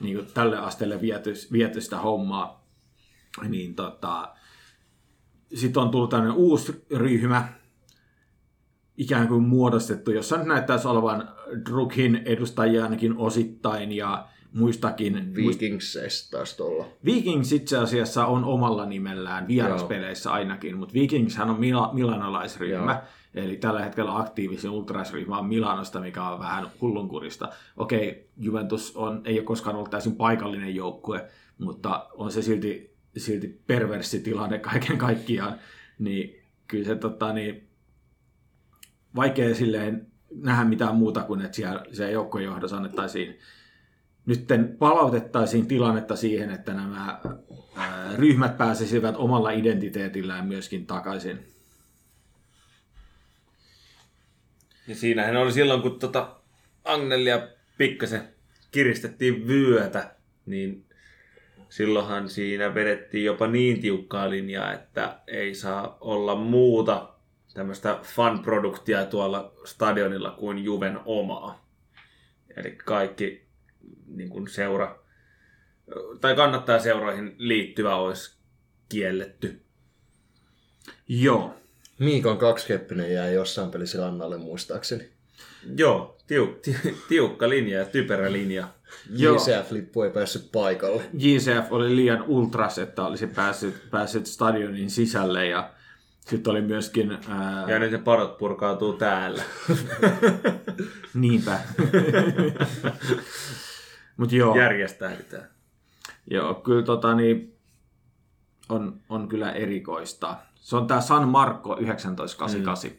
[0.00, 2.64] Niin kuin tälle asteelle viety, viety sitä hommaa.
[3.48, 4.28] Niin tota,
[5.54, 7.48] sitten on tullut tämmöinen uusi ryhmä,
[9.00, 11.28] ikään kuin muodostettu, jossa nyt näyttäisi olevan
[11.70, 16.84] Drukin edustajia ainakin osittain ja muistakin, muist- Vikingsseistä taisi olla.
[17.04, 23.02] Vikings itse asiassa on omalla nimellään vieraspeleissä ainakin, mutta Vikingshän on Mila- milanolaisryhmä.
[23.34, 27.48] Eli tällä hetkellä aktiivisin ultrasryhmä on Milanosta, mikä on vähän hullunkurista.
[27.76, 31.24] Okei, Juventus on, ei ole koskaan ollut täysin paikallinen joukkue,
[31.58, 35.54] mutta on se silti, silti perversi tilanne kaiken kaikkiaan.
[35.98, 37.69] Niin kyllä se tota, niin,
[39.16, 43.38] vaikea silleen nähdä mitään muuta kuin, että siellä se joukkojen johdossa annettaisiin
[44.26, 47.20] nytten palautettaisiin tilannetta siihen, että nämä
[48.16, 51.38] ryhmät pääsisivät omalla identiteetillään myöskin takaisin.
[54.88, 56.36] Ja siinähän oli silloin, kun tota
[56.84, 57.48] Agnelia
[57.78, 58.28] pikkasen
[58.70, 60.14] kiristettiin vyötä,
[60.46, 60.84] niin
[61.68, 67.14] silloinhan siinä vedettiin jopa niin tiukkaa linjaa, että ei saa olla muuta
[67.54, 71.66] tämmöistä fan-produktia tuolla stadionilla kuin Juven omaa.
[72.56, 73.46] Eli kaikki
[74.06, 74.98] niin kuin seura,
[76.20, 78.36] tai kannattaa seuroihin liittyvä olisi
[78.88, 79.60] kielletty.
[81.08, 81.54] Joo.
[81.98, 85.10] Miikon kaksikeppinen jäi jossain pelissä rannalle muistaakseni.
[85.76, 86.76] Joo, tiu, ti,
[87.08, 88.68] tiukka linja ja typerä linja.
[89.10, 91.02] JCF-lippu ei päässyt paikalle.
[91.18, 95.70] JCF oli liian ultras, että olisi päässyt, päässyt stadionin sisälle ja
[96.30, 97.18] sitten oli myöskin...
[97.28, 99.42] Ää, Ja nyt ne padot purkautuu täällä.
[101.14, 101.58] niinpä.
[104.16, 104.56] Mutta joo.
[104.56, 105.48] Järjestäydytään.
[106.30, 107.58] Joo, kyllä tota, niin,
[108.68, 110.36] on, on kyllä erikoista.
[110.54, 112.96] Se on tämä San Marco 1988, mm.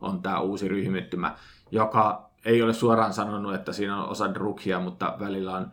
[0.00, 1.36] on tämä uusi ryhmittymä,
[1.70, 5.72] joka ei ole suoraan sanonut, että siinä on osa drukia, mutta välillä on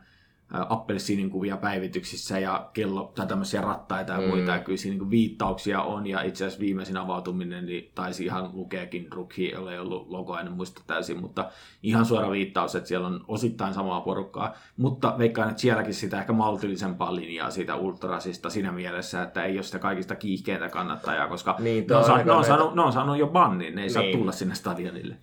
[0.55, 4.27] ä, appelsiinin kuvia päivityksissä ja kello tai tämmöisiä rattaita ja Mm.
[4.27, 4.51] muita.
[4.51, 9.07] Ja kyllä siinä niin viittauksia on ja itse asiassa viimeisin avautuminen niin taisi ihan lukeekin
[9.53, 11.49] jolla ei ollut logoa, en muista täysin, mutta
[11.83, 16.33] ihan suora viittaus, että siellä on osittain samaa porukkaa, mutta veikkaan, että sielläkin sitä ehkä
[16.33, 21.87] maltillisempaa linjaa siitä ultrasista siinä mielessä, että ei ole sitä kaikista kiihkeintä kannattajaa, koska Niin,
[21.87, 23.89] ne, on, on sa- aika ne, on saanut, ne on saanut jo bannin, ne ei
[23.89, 24.17] saa Niin.
[24.17, 25.15] tulla sinne stadionille.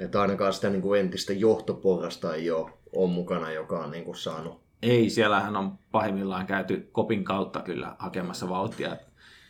[0.00, 4.16] Että ainakaan sitä niin kuin entistä johtoporrasta ei ole, ole mukana, joka on niin kuin
[4.16, 4.64] saanut.
[4.82, 8.96] Ei, siellähän on pahimmillaan käyty kopin kautta kyllä hakemassa vauhtia.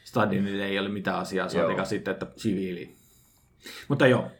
[0.04, 2.96] Stadionille ei ole mitään asiaa, saatika sitten, että siviili.
[3.88, 4.30] Mutta joo,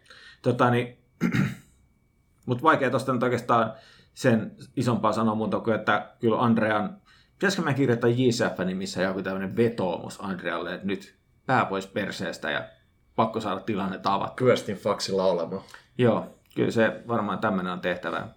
[0.43, 0.99] tota, niin,
[2.47, 3.73] mutta vaikea tuosta nyt oikeastaan
[4.15, 6.97] sen isompaa sanoa muuta kuin, että kyllä Andrean,
[7.33, 11.15] pitäisikö mä kirjoittaa JCF-nimissä joku tämmöinen vetoomus Andrealle, että nyt
[11.47, 12.69] pää pois perseestä ja
[13.17, 14.37] pakko saada tilanne avattua.
[14.37, 15.63] Kyöstin faksilla olemaan.
[15.99, 18.29] Joo, kyllä se varmaan tämmöinen on tehtävä.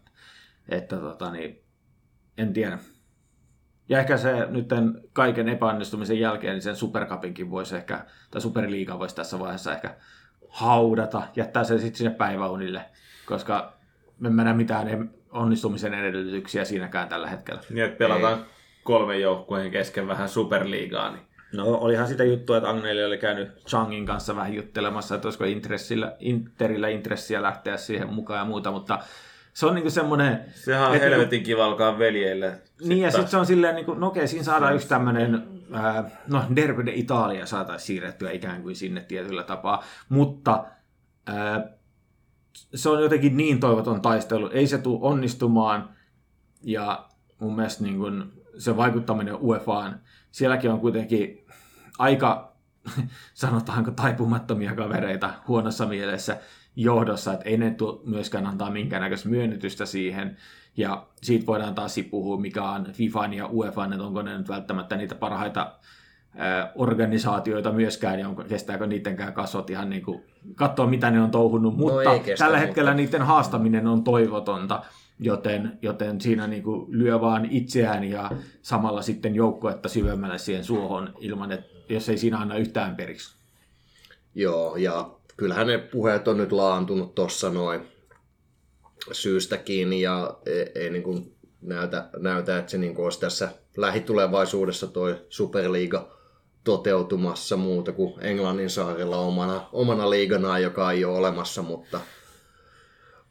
[0.70, 1.64] Että tota niin,
[2.38, 2.80] en tiedä.
[3.90, 4.70] Ja ehkä se nyt
[5.14, 9.96] kaiken epäonnistumisen jälkeen, niin sen Supercupinkin voisi ehkä, tai Superliiga voisi tässä vaiheessa ehkä
[10.50, 12.86] haudata, jättää sen sitten sinne päiväunille,
[13.26, 13.74] koska
[14.20, 17.62] me en näe mitään onnistumisen edellytyksiä siinäkään tällä hetkellä.
[17.70, 18.46] Niin, että pelataan
[18.84, 24.06] kolmen joukkueen kesken vähän superliigaa, niin No olihan sitä juttua, että Agneli oli käynyt Changin
[24.06, 29.00] kanssa vähän juttelemassa, että olisiko intressillä, Interillä intressiä lähteä siihen mukaan ja muuta, mutta
[29.58, 30.46] se on niinku semmoinen...
[30.56, 32.62] sehän on Et helvetin kiva alkaa veljeille.
[32.82, 35.48] Niin, ja sitten se on silleen, niin kuin, no okei, siinä saadaan yksi tämmöinen,
[36.28, 40.66] no Derby de Italia saataisiin siirrettyä ikään kuin sinne tietyllä tapaa, mutta
[41.26, 41.70] ää,
[42.76, 44.50] se on jotenkin niin toivoton taistelu.
[44.50, 45.90] Ei se tule onnistumaan.
[46.64, 47.10] Ja
[47.40, 50.00] mun mielestä niin kun se vaikuttaminen UEFAan,
[50.32, 51.46] sielläkin on kuitenkin
[52.00, 52.56] aika,
[53.34, 56.38] sanotaanko, taipumattomia kavereita huonossa mielessä
[56.78, 60.38] johdossa, että ei ne tule myöskään antaa minkäännäköistä myönnytystä siihen.
[60.78, 64.96] Ja siitä voidaan taas puhua, mikä on FIFAn ja UEFAn, että onko ne nyt välttämättä
[64.96, 65.74] niitä parhaita
[66.76, 70.24] organisaatioita myöskään, ja onko, kestääkö niidenkään kasvot ihan niin kuin,
[70.56, 73.04] katsoa mitä ne on touhunut, no mutta kestä, tällä hetkellä mutta...
[73.04, 74.84] niiden haastaminen on toivotonta,
[75.20, 78.32] joten, joten siinä niin kuin lyö vaan itseään ja
[78.62, 83.38] samalla sitten joukkuetta syvemmälle siihen suohon ilman, että jos ei siinä anna yhtään periksi.
[84.36, 87.88] Joo, ja kyllähän ne puheet on nyt laantunut tuossa noin
[89.12, 94.88] syystäkin, ja ei, ei niin kuin näytä, näytä, että se niin kuin olisi tässä lähitulevaisuudessa
[94.88, 96.18] toi Superliiga
[96.64, 102.00] toteutumassa muuta kuin Englannin saarilla omana, omana liiganaan, joka ei ole olemassa, mutta,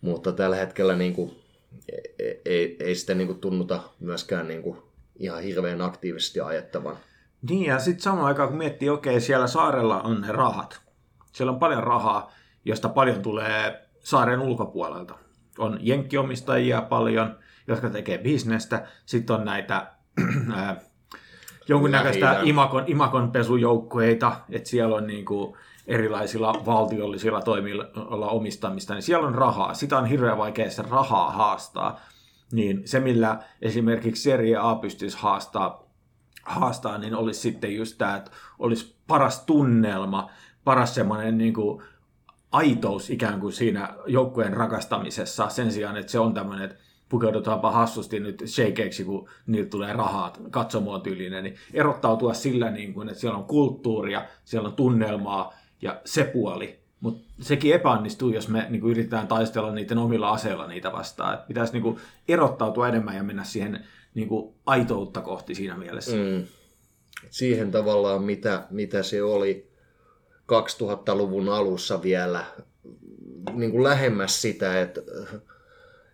[0.01, 1.43] mutta tällä hetkellä niin kuin,
[2.19, 4.79] ei, ei, ei sitä niin kuin tunnuta myöskään niin kuin
[5.17, 6.97] ihan hirveän aktiivisesti ajettavan.
[7.49, 10.86] Niin, ja sitten samaan aikaan kun miettii, okei, siellä saarella on ne rahat.
[11.37, 12.31] Siellä on paljon rahaa,
[12.65, 15.15] josta paljon tulee saaren ulkopuolelta.
[15.59, 18.87] On jenkkiomistajia paljon, jotka tekee bisnestä.
[19.07, 19.93] Sitten on näitä
[21.69, 25.57] jonkunnäköistä imakon, imakon pesujoukkueita, että siellä on niin kuin
[25.87, 29.75] erilaisilla valtiollisilla toimilla omistamista, niin siellä on rahaa.
[29.75, 32.01] Sitä on hirveän vaikea se rahaa haastaa.
[32.53, 35.85] Niin se, millä esimerkiksi Serie A pystyisi haastaa,
[36.43, 40.31] haastaa niin olisi sitten just tämä, että olisi paras tunnelma,
[40.67, 41.83] paras semmoinen niin kuin
[42.53, 46.77] aitous ikään kuin siinä joukkueen rakastamisessa sen sijaan, että se on tämmöinen, että
[47.09, 53.09] pukeudutaanpa hassusti nyt shakeiksi, kun niiltä tulee rahaa katsomoon tyylinen, niin erottautua sillä, niin kuin,
[53.09, 56.79] että siellä on kulttuuria, siellä on tunnelmaa ja se puoli.
[57.01, 61.35] Mutta sekin epäonnistuu, jos me niin kuin, yritetään taistella niiden omilla aseilla niitä vastaan.
[61.35, 61.97] Et pitäisi niin kuin,
[62.29, 63.85] erottautua enemmän ja mennä siihen
[64.15, 66.17] niin kuin, aitoutta kohti siinä mielessä.
[66.17, 66.47] Mm.
[67.31, 69.76] Siihen tavallaan, mitä, mitä se oli
[70.53, 72.45] 2000-luvun alussa vielä
[73.53, 75.01] niin kuin lähemmäs sitä, että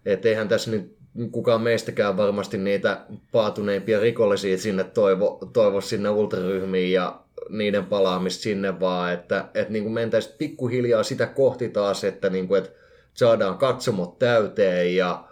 [0.06, 0.96] että eihän tässä nyt
[1.30, 3.00] kukaan meistäkään varmasti niitä
[3.32, 9.82] paatuneimpia rikollisia sinne toivo, toivo sinne ultraryhmiin ja niiden palaamista sinne vaan, että, että niin
[9.82, 12.70] kuin mentäisiin pikkuhiljaa sitä kohti taas, että, niin kuin, että
[13.14, 15.24] saadaan katsomot täyteen ja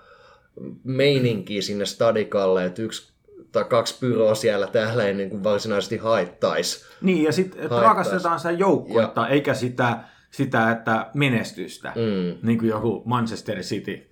[0.84, 3.09] meininki sinne stadikalle, että yksi
[3.52, 6.86] tai kaksi pyroa siellä täällä ei niin kuin varsinaisesti haittaisi.
[7.00, 9.98] Niin, ja sitten rakastetaan sitä joukkuetta, eikä sitä,
[10.30, 12.46] sitä, että menestystä, mm.
[12.46, 14.10] niin kuin joku Manchester City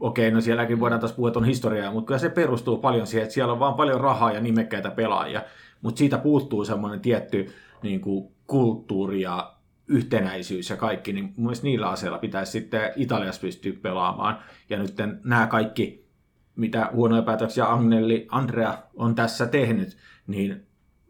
[0.00, 3.34] okei, no sielläkin voidaan taas puhua on historiaa, mutta kyllä se perustuu paljon siihen, että
[3.34, 5.42] siellä on vaan paljon rahaa ja nimekkäitä pelaajia,
[5.82, 7.52] mutta siitä puuttuu semmoinen tietty
[7.82, 9.54] niin kuin, kulttuuri ja
[9.88, 14.38] yhtenäisyys ja kaikki, niin mun niillä aseilla pitäisi sitten Italiassa pystyä pelaamaan.
[14.70, 14.94] Ja nyt
[15.24, 16.03] nämä kaikki,
[16.56, 20.66] mitä huonoja päätöksiä Agnelli, Andrea on tässä tehnyt, niin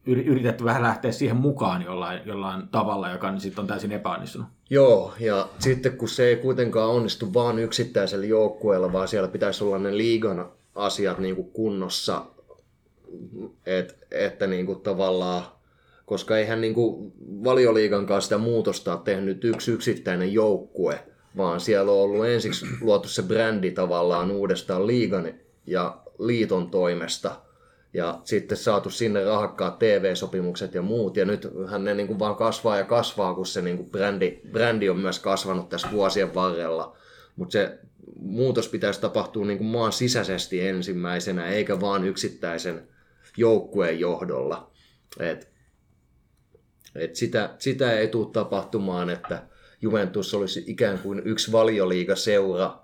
[0.07, 4.49] yritetty vähän lähteä siihen mukaan jollain, jollain tavalla, joka nyt sitten on täysin epäonnistunut.
[4.71, 9.79] Joo, ja sitten kun se ei kuitenkaan onnistu vaan yksittäisellä joukkueella, vaan siellä pitäisi olla
[9.79, 12.27] ne liigan asiat niin kuin kunnossa,
[13.67, 15.43] et, että niin kuin tavallaan,
[16.07, 17.13] koska eihän niin kuin
[17.45, 21.05] valioliigan kanssa sitä muutosta tehnyt yksi yksittäinen joukkue,
[21.37, 25.35] vaan siellä on ollut ensiksi luotu se brändi tavallaan uudestaan liigan
[25.67, 27.37] ja liiton toimesta–
[27.95, 32.37] ja sitten saatu sinne rahakkaat TV-sopimukset ja muut, ja nyt hän ne niin kuin vaan
[32.37, 36.97] kasvaa ja kasvaa, kun se niin kuin brändi, brändi on myös kasvanut tässä vuosien varrella.
[37.37, 37.79] Mutta se
[38.17, 42.89] muutos pitäisi tapahtua niin kuin maan sisäisesti ensimmäisenä, eikä vaan yksittäisen
[43.37, 44.71] joukkueen johdolla.
[45.21, 45.49] Et,
[46.95, 49.43] et sitä, sitä ei tule tapahtumaan, että
[49.85, 52.79] Juventus olisi ikään kuin yksi valioliigaseura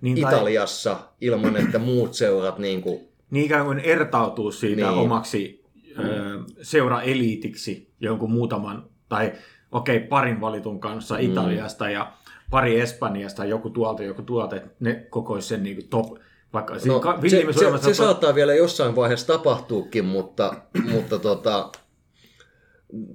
[0.00, 1.08] niin, Italiassa tai...
[1.20, 4.98] ilman, että muut seurat niin kuin niin ikään kuin ertautuu siitä niin.
[4.98, 5.64] omaksi
[5.98, 6.04] mm.
[6.04, 9.32] ö, seuraeliitiksi jonkun muutaman, tai
[9.72, 11.20] okei, okay, parin valitun kanssa mm.
[11.20, 12.12] Italiasta ja
[12.50, 16.06] pari Espanjasta, joku tuolta, joku tuolta, että ne kokoisi sen niin kuin top,
[16.52, 20.54] vaikka no, se, se, se, se saattaa vielä jossain vaiheessa tapahtuukin, mutta,
[20.92, 21.70] mutta tota,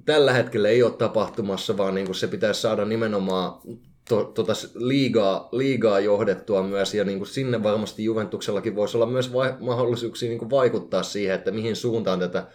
[0.04, 3.60] tällä hetkellä ei ole tapahtumassa, vaan niin kuin se pitäisi saada nimenomaan
[4.08, 9.32] to, tota liigaa, liigaa johdettua myös, ja niin kuin sinne varmasti Juventuksellakin voisi olla myös
[9.32, 12.46] vai, mahdollisuuksia niin kuin vaikuttaa siihen, että mihin suuntaan tätä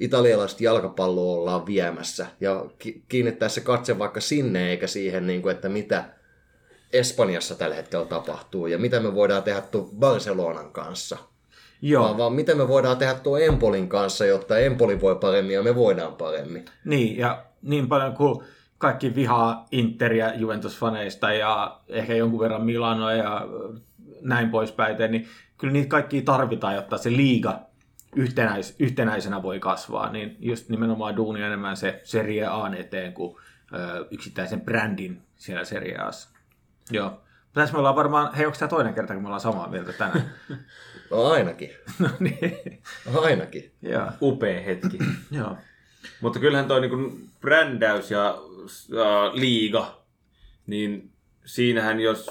[0.00, 2.66] italialaista jalkapalloa ollaan viemässä, ja
[3.08, 6.04] kiinnittää se katse vaikka sinne, eikä siihen, niin kuin, että mitä
[6.92, 9.62] Espanjassa tällä hetkellä tapahtuu, ja mitä me voidaan tehdä
[9.98, 11.18] Barcelonan kanssa.
[11.84, 12.04] Joo.
[12.04, 15.74] Vaan, vaan mitä me voidaan tehdä tuon Empolin kanssa, jotta Empoli voi paremmin ja me
[15.74, 16.64] voidaan paremmin.
[16.84, 18.44] Niin, ja niin paljon kuin
[18.78, 23.46] kaikki vihaa Interia Juventus-faneista ja ehkä jonkun verran Milanoa ja
[24.20, 25.28] näin poispäin, niin
[25.58, 27.60] kyllä niitä kaikki tarvitaan, jotta se liiga
[28.16, 33.36] yhtenäis, yhtenäisenä voi kasvaa, niin just nimenomaan duuni enemmän se Serie A eteen kuin
[33.74, 36.28] ö, yksittäisen brändin siellä Serie A:ssa.
[36.90, 37.20] Joo.
[37.54, 40.34] Tässä me ollaan varmaan, hei onko tämä toinen kerta, kun me ollaan samaa mieltä tänään?
[41.10, 41.70] No ainakin.
[41.98, 42.82] no niin.
[43.22, 43.72] Ainakin.
[43.82, 44.06] Joo.
[44.22, 44.98] Upea hetki.
[45.30, 45.56] Joo.
[46.20, 50.04] Mutta kyllähän toi niin brändäys ja äh, liiga,
[50.66, 51.12] niin
[51.44, 52.30] siinähän jos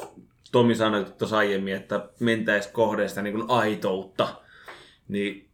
[0.51, 4.27] Tomi sanoi tuossa aiemmin, että mentäisi kohdeesta niin kuin aitoutta,
[5.07, 5.49] niin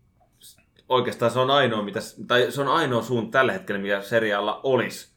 [0.90, 5.10] oikeastaan se on ainoa, mitä, tai se on ainoa suunta tällä hetkellä, mikä serialla olisi.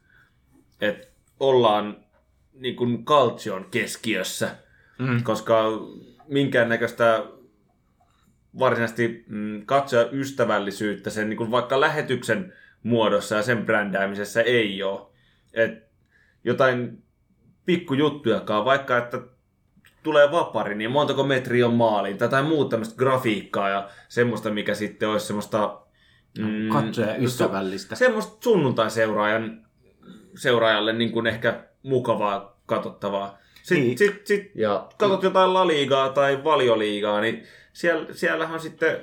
[0.81, 1.07] Että
[1.41, 2.02] ollaan
[2.55, 4.51] niin kuin kaltsion keskiössä,
[4.99, 5.23] mm.
[5.23, 5.65] koska
[6.29, 7.25] minkäännäköistä
[8.59, 12.53] varsinaisesti mm, katsoja ystävällisyyttä sen niin kuin vaikka lähetyksen
[12.83, 15.01] muodossa ja sen brändäämisessä ei ole.
[15.53, 15.93] Et
[16.45, 17.03] jotain
[17.65, 19.21] pikkujuttujakaan, vaikka että
[20.03, 24.75] tulee vapari, niin montako metriä on maaliin, tai jotain muuta tämmöistä grafiikkaa ja semmoista, mikä
[24.75, 25.79] sitten olisi semmoista...
[26.39, 27.95] Mm, Katsoja ystävällistä.
[27.95, 29.67] Semmoista sunnuntai-seuraajan
[30.37, 33.39] seuraajalle niin kuin ehkä mukavaa katsottavaa.
[33.63, 33.99] Sitten niin.
[33.99, 34.89] sit, sit ja...
[34.99, 37.43] katsot jotain laliigaa tai valioliigaa, niin
[37.73, 38.97] siellä, siellähän sitten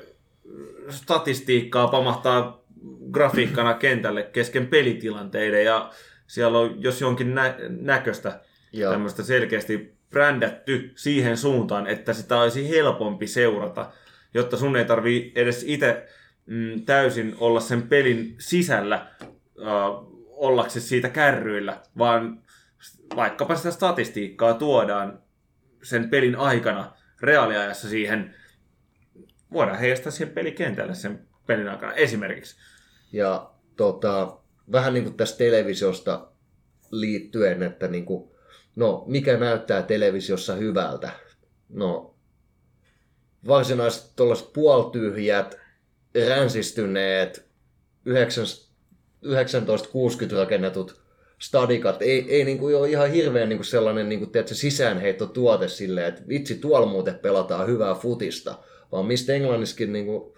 [0.90, 2.64] statistiikkaa pamahtaa
[3.12, 5.92] grafiikkana kentälle kesken pelitilanteiden ja
[6.28, 8.40] siellä on jos jonkin nä- näköistä
[8.74, 8.92] Joo.
[8.92, 13.92] tämmöistä selkeästi brändätty siihen suuntaan, että sitä olisi helpompi seurata,
[14.34, 16.08] jotta sun ei tarvi edes itse
[16.46, 19.26] mm, täysin olla sen pelin sisällä äh,
[20.30, 22.42] ollaksesi siitä kärryillä, vaan
[23.16, 25.24] vaikkapa sitä statistiikkaa tuodaan
[25.84, 28.36] sen pelin aikana reaaliajassa siihen,
[29.54, 32.56] voidaan heijastaa siihen pelikentälle sen pelin aikana esimerkiksi.
[33.12, 34.38] Ja tota,
[34.72, 36.32] vähän niin kuin tästä televisiosta
[36.92, 38.32] liittyen, että niin kuin,
[38.76, 41.10] no, mikä näyttää televisiossa hyvältä?
[41.70, 42.16] No,
[43.48, 45.58] varsinaiset tuollaiset puoltyhjät,
[46.28, 47.50] ränsistyneet,
[49.24, 50.99] 1960 rakennetut
[51.40, 52.02] stadikat.
[52.02, 55.68] Ei, ei niin kuin ole ihan hirveän niin kuin sellainen niin kuin, tiedätkö, sisäänheitto tuote
[55.68, 58.56] silleen, että vitsi, tuolla muuten pelataan hyvää futista,
[58.92, 60.34] vaan mistä Englanniskin niin kuin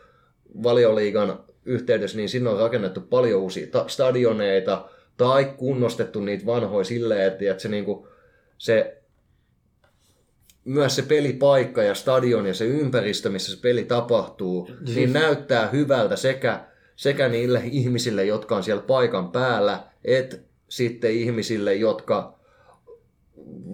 [0.64, 7.28] valioliigan yhteydessä, niin sinne on rakennettu paljon uusia ta- stadioneita tai kunnostettu niitä vanhoja silleen,
[7.28, 8.08] että, että se, niin kuin,
[8.58, 8.98] se
[10.66, 14.96] myös se pelipaikka ja stadion ja se ympäristö, missä se peli tapahtuu, siis...
[14.96, 15.14] niin.
[15.14, 16.60] näyttää hyvältä sekä,
[16.96, 20.38] sekä niille ihmisille, jotka on siellä paikan päällä, että
[20.72, 22.40] sitten ihmisille, jotka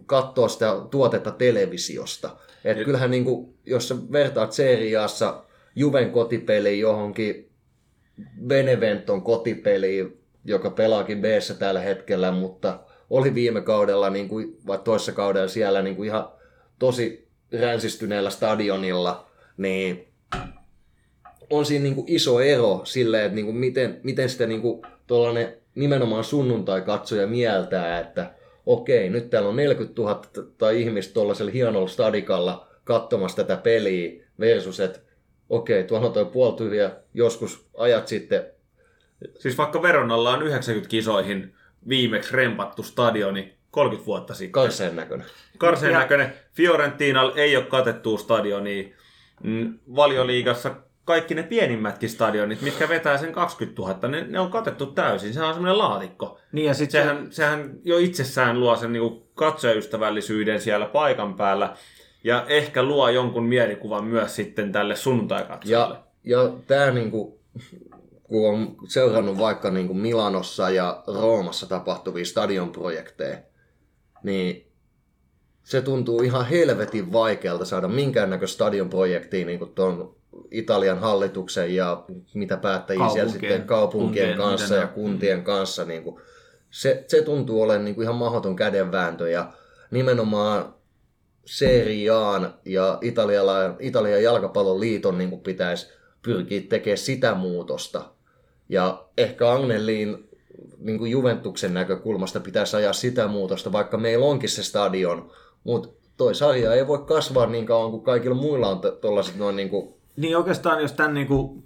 [0.05, 2.37] katsoo sitä tuotetta televisiosta.
[2.65, 5.43] Et kyllähän niin kuin, jos sä vertaat seriaassa
[5.75, 7.49] Juven kotipeliin johonkin
[8.47, 11.25] Beneventon kotipeliin, joka pelaakin b
[11.59, 12.79] tällä hetkellä, mutta
[13.09, 16.31] oli viime kaudella, niin kuin, vai toisessa kaudella siellä niin kuin ihan
[16.79, 17.27] tosi
[17.59, 20.07] ränsistyneellä stadionilla, niin
[21.49, 24.81] on siinä niin kuin iso ero silleen, että niin kuin miten, miten sitä niin kuin
[25.77, 28.31] nimenomaan sunnuntai-katsoja mieltää, että
[28.65, 30.21] okei, nyt täällä on 40 000
[30.57, 34.99] tai ihmistä tuollaisella hienolla stadikalla katsomassa tätä peliä versus, että
[35.49, 38.45] okei, tuolla on toi puoltyhjä joskus ajat sitten.
[39.39, 41.55] Siis vaikka Veronalla on 90 kisoihin
[41.89, 44.51] viimeksi rempattu stadioni 30 vuotta sitten.
[44.51, 45.27] Karseen näköinen.
[45.57, 46.33] Karseen näköinen.
[46.53, 48.93] Fiorentinal ei ole katettu stadioni.
[49.43, 50.75] Mm, valioliigassa
[51.07, 55.33] kaikki ne pienimmätkin stadionit, mitkä vetää sen 20 000, ne, ne on katettu täysin.
[55.33, 56.39] Sehän on semmoinen laatikko.
[56.51, 57.35] Niin ja sit sehän, se...
[57.35, 61.75] sehän jo itsessään luo sen niin katsojaystävällisyyden siellä paikan päällä.
[62.23, 65.95] Ja ehkä luo jonkun mielikuvan myös sitten tälle sunnuntaikatsojalle.
[66.23, 67.39] Ja, ja tämä niinku,
[68.23, 73.37] kun on seurannut vaikka niinku Milanossa ja Roomassa tapahtuvia stadionprojekteja,
[74.23, 74.71] niin
[75.63, 80.17] se tuntuu ihan helvetin vaikealta saada minkäännäköistä stadionprojektia niin tuon
[80.51, 82.03] Italian hallituksen ja
[82.33, 85.43] mitä päättäjiä siellä sitten kaupunkien kuntien, kanssa ja kuntien mm.
[85.43, 85.85] kanssa.
[85.85, 86.21] Niin kuin,
[86.69, 89.51] se, se tuntuu olevan niin kuin ihan mahdoton kädenvääntö ja
[89.91, 90.73] nimenomaan
[91.45, 92.11] Serie
[92.65, 93.45] ja Italian,
[93.79, 95.87] Italian jalkapallon liiton niin kuin pitäisi
[96.21, 98.05] pyrkiä tekemään sitä muutosta.
[98.69, 100.29] Ja ehkä Agnelliin
[100.77, 105.31] niin kuin Juventuksen näkökulmasta pitäisi ajaa sitä muutosta, vaikka meillä onkin se stadion,
[105.63, 109.69] mutta toi sarja ei voi kasvaa niin kauan kuin kaikilla muilla on tuollaiset noin niin
[109.69, 111.63] kuin niin oikeastaan, jos tämän niin kuin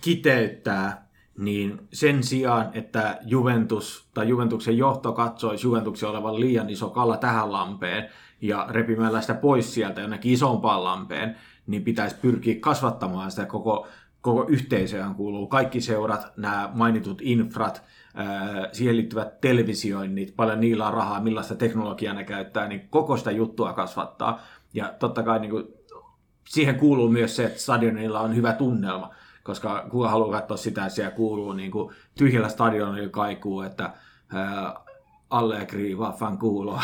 [0.00, 1.08] kiteyttää,
[1.38, 7.52] niin sen sijaan, että Juventus tai Juventuksen johto katsoisi Juventuksen olevan liian iso kala tähän
[7.52, 8.08] lampeen
[8.40, 13.86] ja repimällä sitä pois sieltä jonnekin isompaan lampeen, niin pitäisi pyrkiä kasvattamaan sitä koko,
[14.20, 17.82] koko yhteisöön kuuluu kaikki seurat, nämä mainitut infrat,
[18.72, 23.72] siihen liittyvät televisioinnit, paljon niillä on rahaa, millaista teknologiaa ne käyttää, niin koko sitä juttua
[23.72, 24.40] kasvattaa.
[24.74, 25.64] Ja totta kai niin kuin,
[26.44, 30.94] siihen kuuluu myös se, että stadionilla on hyvä tunnelma, koska kuka haluaa katsoa sitä, että
[30.94, 33.90] siellä kuuluu niin kuin, tyhjällä stadionilla kaikuu, että
[34.32, 34.84] ää,
[35.30, 36.82] Allegri vaffan kuuloa.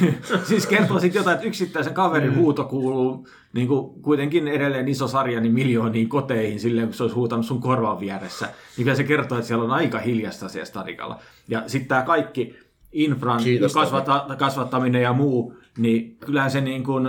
[0.48, 5.40] siis kertoo sitten jotain, että yksittäisen kaverin huuto kuuluu niin kuin kuitenkin edelleen iso sarja
[5.40, 8.46] niin miljooniin koteihin silleen, kun se olisi huutanut sun korvan vieressä.
[8.46, 11.18] Niin kyllä se kertoo, että siellä on aika hiljasta siellä stadikalla.
[11.48, 12.56] Ja sitten tämä kaikki
[12.92, 17.08] infran Kiitos, kasvata, kasvattaminen ja muu, niin kyllähän se niin kuin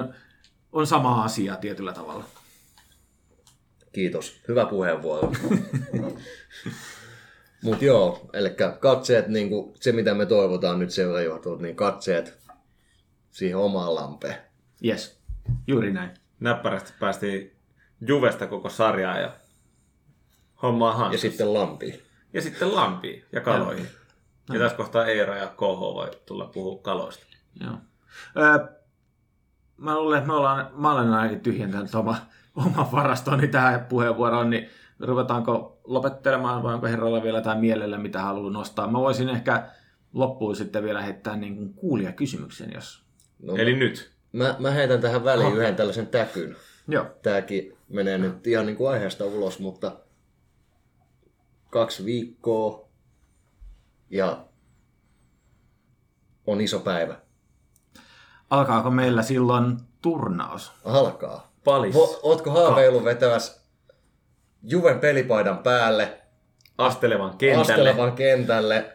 [0.72, 2.24] on sama asia tietyllä tavalla.
[3.92, 4.42] Kiitos.
[4.48, 5.32] Hyvä puheenvuoro.
[7.64, 8.50] Mutta joo, eli
[8.80, 12.40] katseet, niin kuin, se mitä me toivotaan nyt seurajohdolta, niin katseet
[13.32, 14.36] siihen omaan lampeen.
[14.86, 15.20] Yes,
[15.68, 16.12] juuri näin.
[16.40, 17.56] Näppärästi päästiin
[18.08, 19.34] Juvesta koko sarjaa ja
[20.62, 21.22] hommaa Ja hanskassa.
[21.28, 22.02] sitten lampiin.
[22.34, 23.88] ja sitten lampiin ja kaloihin.
[24.54, 27.26] Ja tässä kohtaa Eero ja KH voi tulla puhua kaloista.
[27.62, 27.74] Joo.
[28.38, 28.81] Öö,
[29.82, 32.16] mä luulen, että me ollaan, mä olen ainakin tyhjentänyt oma,
[32.56, 38.52] oman varastoni tähän puheenvuoroon, niin ruvetaanko lopettelemaan vai onko herralla vielä jotain mielellä, mitä haluaa
[38.52, 38.92] nostaa?
[38.92, 39.70] Mä voisin ehkä
[40.14, 43.04] loppuun sitten vielä heittää niin kuin kuulijakysymyksen, jos...
[43.40, 44.12] No, Eli nyt.
[44.32, 46.56] mä, mä heitän tähän väliin yhden tällaisen täkyn.
[46.88, 47.06] Joo.
[47.22, 49.96] Tääkin menee nyt ihan niin kuin aiheesta ulos, mutta
[51.70, 52.90] kaksi viikkoa
[54.10, 54.46] ja
[56.48, 57.18] on iso päivä.
[58.52, 60.72] Alkaako meillä silloin turnaus?
[60.86, 61.52] Alkaa.
[61.64, 61.96] Palis.
[61.96, 63.62] Vo, ootko haaveillut vetäväs
[64.64, 66.18] Juven pelipaidan päälle,
[66.78, 67.62] Astelevan kentälle.
[67.74, 68.86] astelevan kentälle,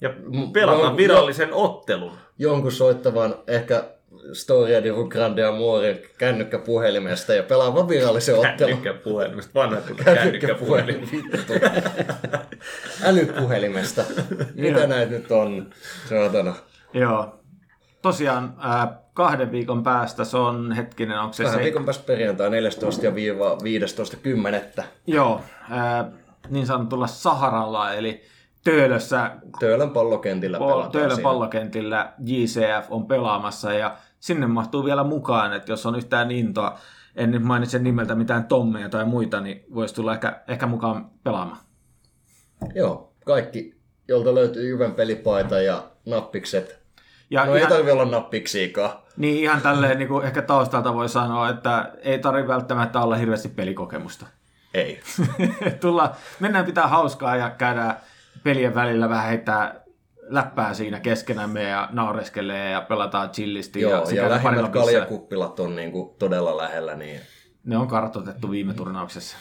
[0.00, 0.10] Ja
[0.52, 2.12] pelataan virallisen ottelun.
[2.38, 3.84] jonkun soittavan ehkä
[4.32, 8.56] Storia di Grande Amoren kännykkäpuhelimesta ja pelaavan virallisen ottelun.
[8.58, 9.50] Kännykkäpuhelimesta.
[9.54, 11.08] Vanha kännykkäpuhelin.
[11.12, 11.52] vittu.
[13.02, 14.04] Älypuhelimesta.
[14.54, 15.70] Mitä näitä nyt on?
[16.08, 16.54] Saatana.
[16.94, 17.41] Joo.
[18.02, 21.64] Tosiaan ää, kahden viikon päästä se on, hetkinen, onko se Vähän se...
[21.64, 23.06] viikon päästä perjantai 14.
[23.06, 23.56] ja viiva
[24.78, 24.84] 15.10.
[25.06, 26.10] Joo, ää,
[26.48, 28.22] niin sanotulla Saharalla, eli
[28.64, 29.30] Töölössä,
[29.60, 31.22] Töölön pallokentillä pol- pelataan Töölön siinä.
[31.22, 36.78] pallokentillä JCF on pelaamassa ja sinne mahtuu vielä mukaan, että jos on yhtään intoa,
[37.16, 41.58] en nyt mainitse nimeltä mitään Tommeja tai muita, niin voisi tulla ehkä, ehkä mukaan pelaamaan.
[42.74, 43.74] Joo, kaikki,
[44.08, 46.81] jolta löytyy Juven pelipaita ja nappikset.
[47.32, 48.90] Ja No ei ihan, tarvi olla nappiksiikaan.
[49.16, 53.48] niin ihan tälleen niin kuin ehkä taustalta voi sanoa, että ei tarvitse välttämättä olla hirveästi
[53.48, 54.26] pelikokemusta.
[54.74, 55.00] Ei.
[55.80, 57.96] Tulla, mennään pitää hauskaa ja käydään
[58.42, 59.82] pelien välillä vähän heittää
[60.22, 63.80] läppää siinä keskenämme ja naureskelee ja pelataan chillisti.
[63.80, 67.20] Joo, ja parilla lähimmät kaljakuppilat on niinku todella lähellä, niin,
[67.64, 69.36] Ne on kartoitettu viime turnauksessa.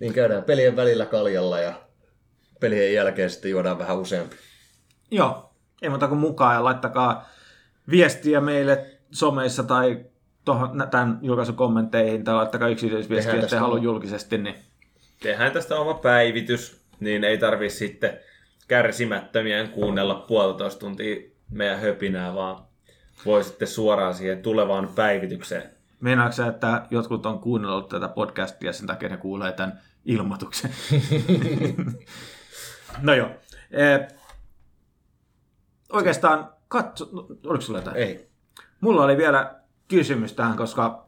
[0.00, 1.72] niin käydään pelien välillä kaljalla ja
[2.60, 4.36] pelien jälkeen sitten juodaan vähän useampi.
[5.12, 5.52] Joo,
[5.82, 7.28] ei muuta kuin mukaan ja laittakaa
[7.90, 10.04] viestiä meille someissa tai
[10.44, 14.38] tohon, tämän julkaisun kommentteihin tai laittakaa yksityisviestiä, ettei tästä halua julkisesti.
[14.38, 14.54] Niin...
[15.22, 18.18] Tehdään tästä oma päivitys, niin ei tarvi sitten
[18.68, 21.16] kärsimättömien kuunnella puolitoista tuntia
[21.50, 22.64] meidän höpinää, vaan
[23.26, 25.62] voi sitten suoraan siihen tulevaan päivitykseen.
[26.00, 30.70] Meinaatko sä, että jotkut on kuunnellut tätä podcastia sen takia, ne kuulee tämän ilmoituksen?
[33.02, 33.30] no joo.
[35.92, 37.08] Oikeastaan katso...
[37.12, 37.96] no, Oliko sulla jotain?
[37.96, 38.30] Ei.
[38.80, 39.54] Mulla oli vielä
[39.88, 41.06] kysymys tähän, koska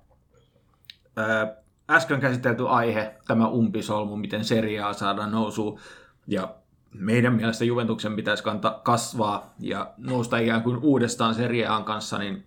[1.17, 1.57] ää,
[1.91, 5.81] äsken käsitelty aihe, tämä umpisolmu, miten seriaa saadaan nousuun,
[6.27, 6.55] ja
[6.95, 12.47] meidän mielestä Juventuksen pitäisi kanta kasvaa ja nousta ikään kuin uudestaan seriaan kanssa, niin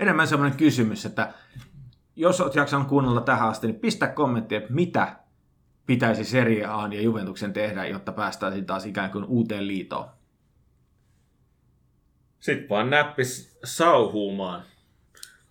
[0.00, 1.32] enemmän semmoinen kysymys, että
[2.16, 5.16] jos olet jaksanut kuunnella tähän asti, niin pistä kommentti, että mitä
[5.86, 10.08] pitäisi seriaan ja Juventuksen tehdä, jotta päästäisiin taas ikään kuin uuteen liitoon.
[12.42, 14.62] Sitten vaan näppis sauhuumaan.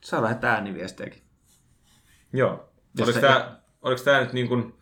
[0.02, 1.22] Saa lähettää ääniviestejäkin.
[2.34, 2.70] Joo.
[2.98, 4.74] Jos Oliko se- tämä, oliko tämä nyt niin kuin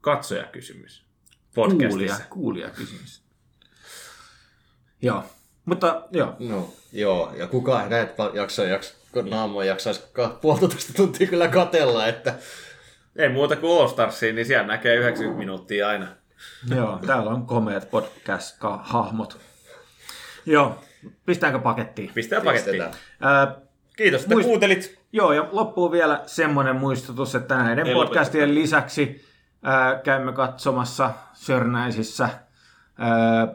[0.00, 1.04] katsojakysymys
[1.54, 2.24] podcastissa?
[2.30, 3.22] kuulija kysymys.
[5.02, 5.24] Joo,
[5.64, 6.36] mutta joo.
[6.38, 10.02] No, joo, ja kukaan ei näitä jaksaa, jaksa, kun naamoja jaksaisi
[10.40, 12.34] puolitoista tuntia kyllä katella, että
[13.16, 16.08] Ei muuta kuin All Starsiin, niin siellä näkee 90 minuuttia aina.
[16.76, 19.38] Joo, täällä on komeat podcast-hahmot.
[20.46, 20.84] Joo,
[21.26, 22.10] Pistääkö pakettiin?
[22.14, 22.82] Pistää pakettiin.
[22.82, 22.90] Äh,
[23.96, 25.00] Kiitos, että muist- kuuntelit.
[25.12, 28.60] Joo, ja loppuun vielä semmoinen muistutus, että näiden Ei podcastien lopeteta.
[28.62, 29.24] lisäksi
[29.66, 32.38] äh, käymme katsomassa Sörnäisissä äh,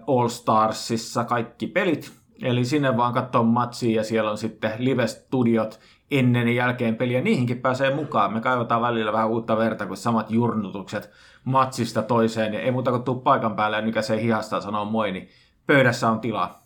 [0.08, 2.12] All Starsissa kaikki pelit.
[2.42, 5.80] Eli sinne vaan katsoa matsia ja siellä on sitten live-studiot
[6.12, 7.22] ennen ja jälkeen peliä.
[7.22, 8.34] Niihinkin pääsee mukaan.
[8.34, 11.10] Me kaivataan välillä vähän uutta verta, kun samat jurnutukset
[11.44, 12.54] matsista toiseen.
[12.54, 15.30] Ja ei muuta kuin tuu paikan päälle ja nykäisee hihastaan sanoo moi, niin
[15.68, 16.65] pöydässä on tilaa.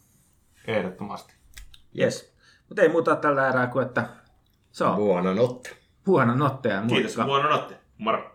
[0.70, 1.34] Ehdottomasti.
[2.00, 2.34] Yes.
[2.68, 4.10] Mutta ei muuta tällä erää kuin, että
[4.72, 4.96] se on.
[4.96, 5.78] Buona notte.
[6.06, 6.96] Buona notte ja moikka.
[6.96, 7.78] Kiitos, buona notte.
[7.98, 8.29] Moro.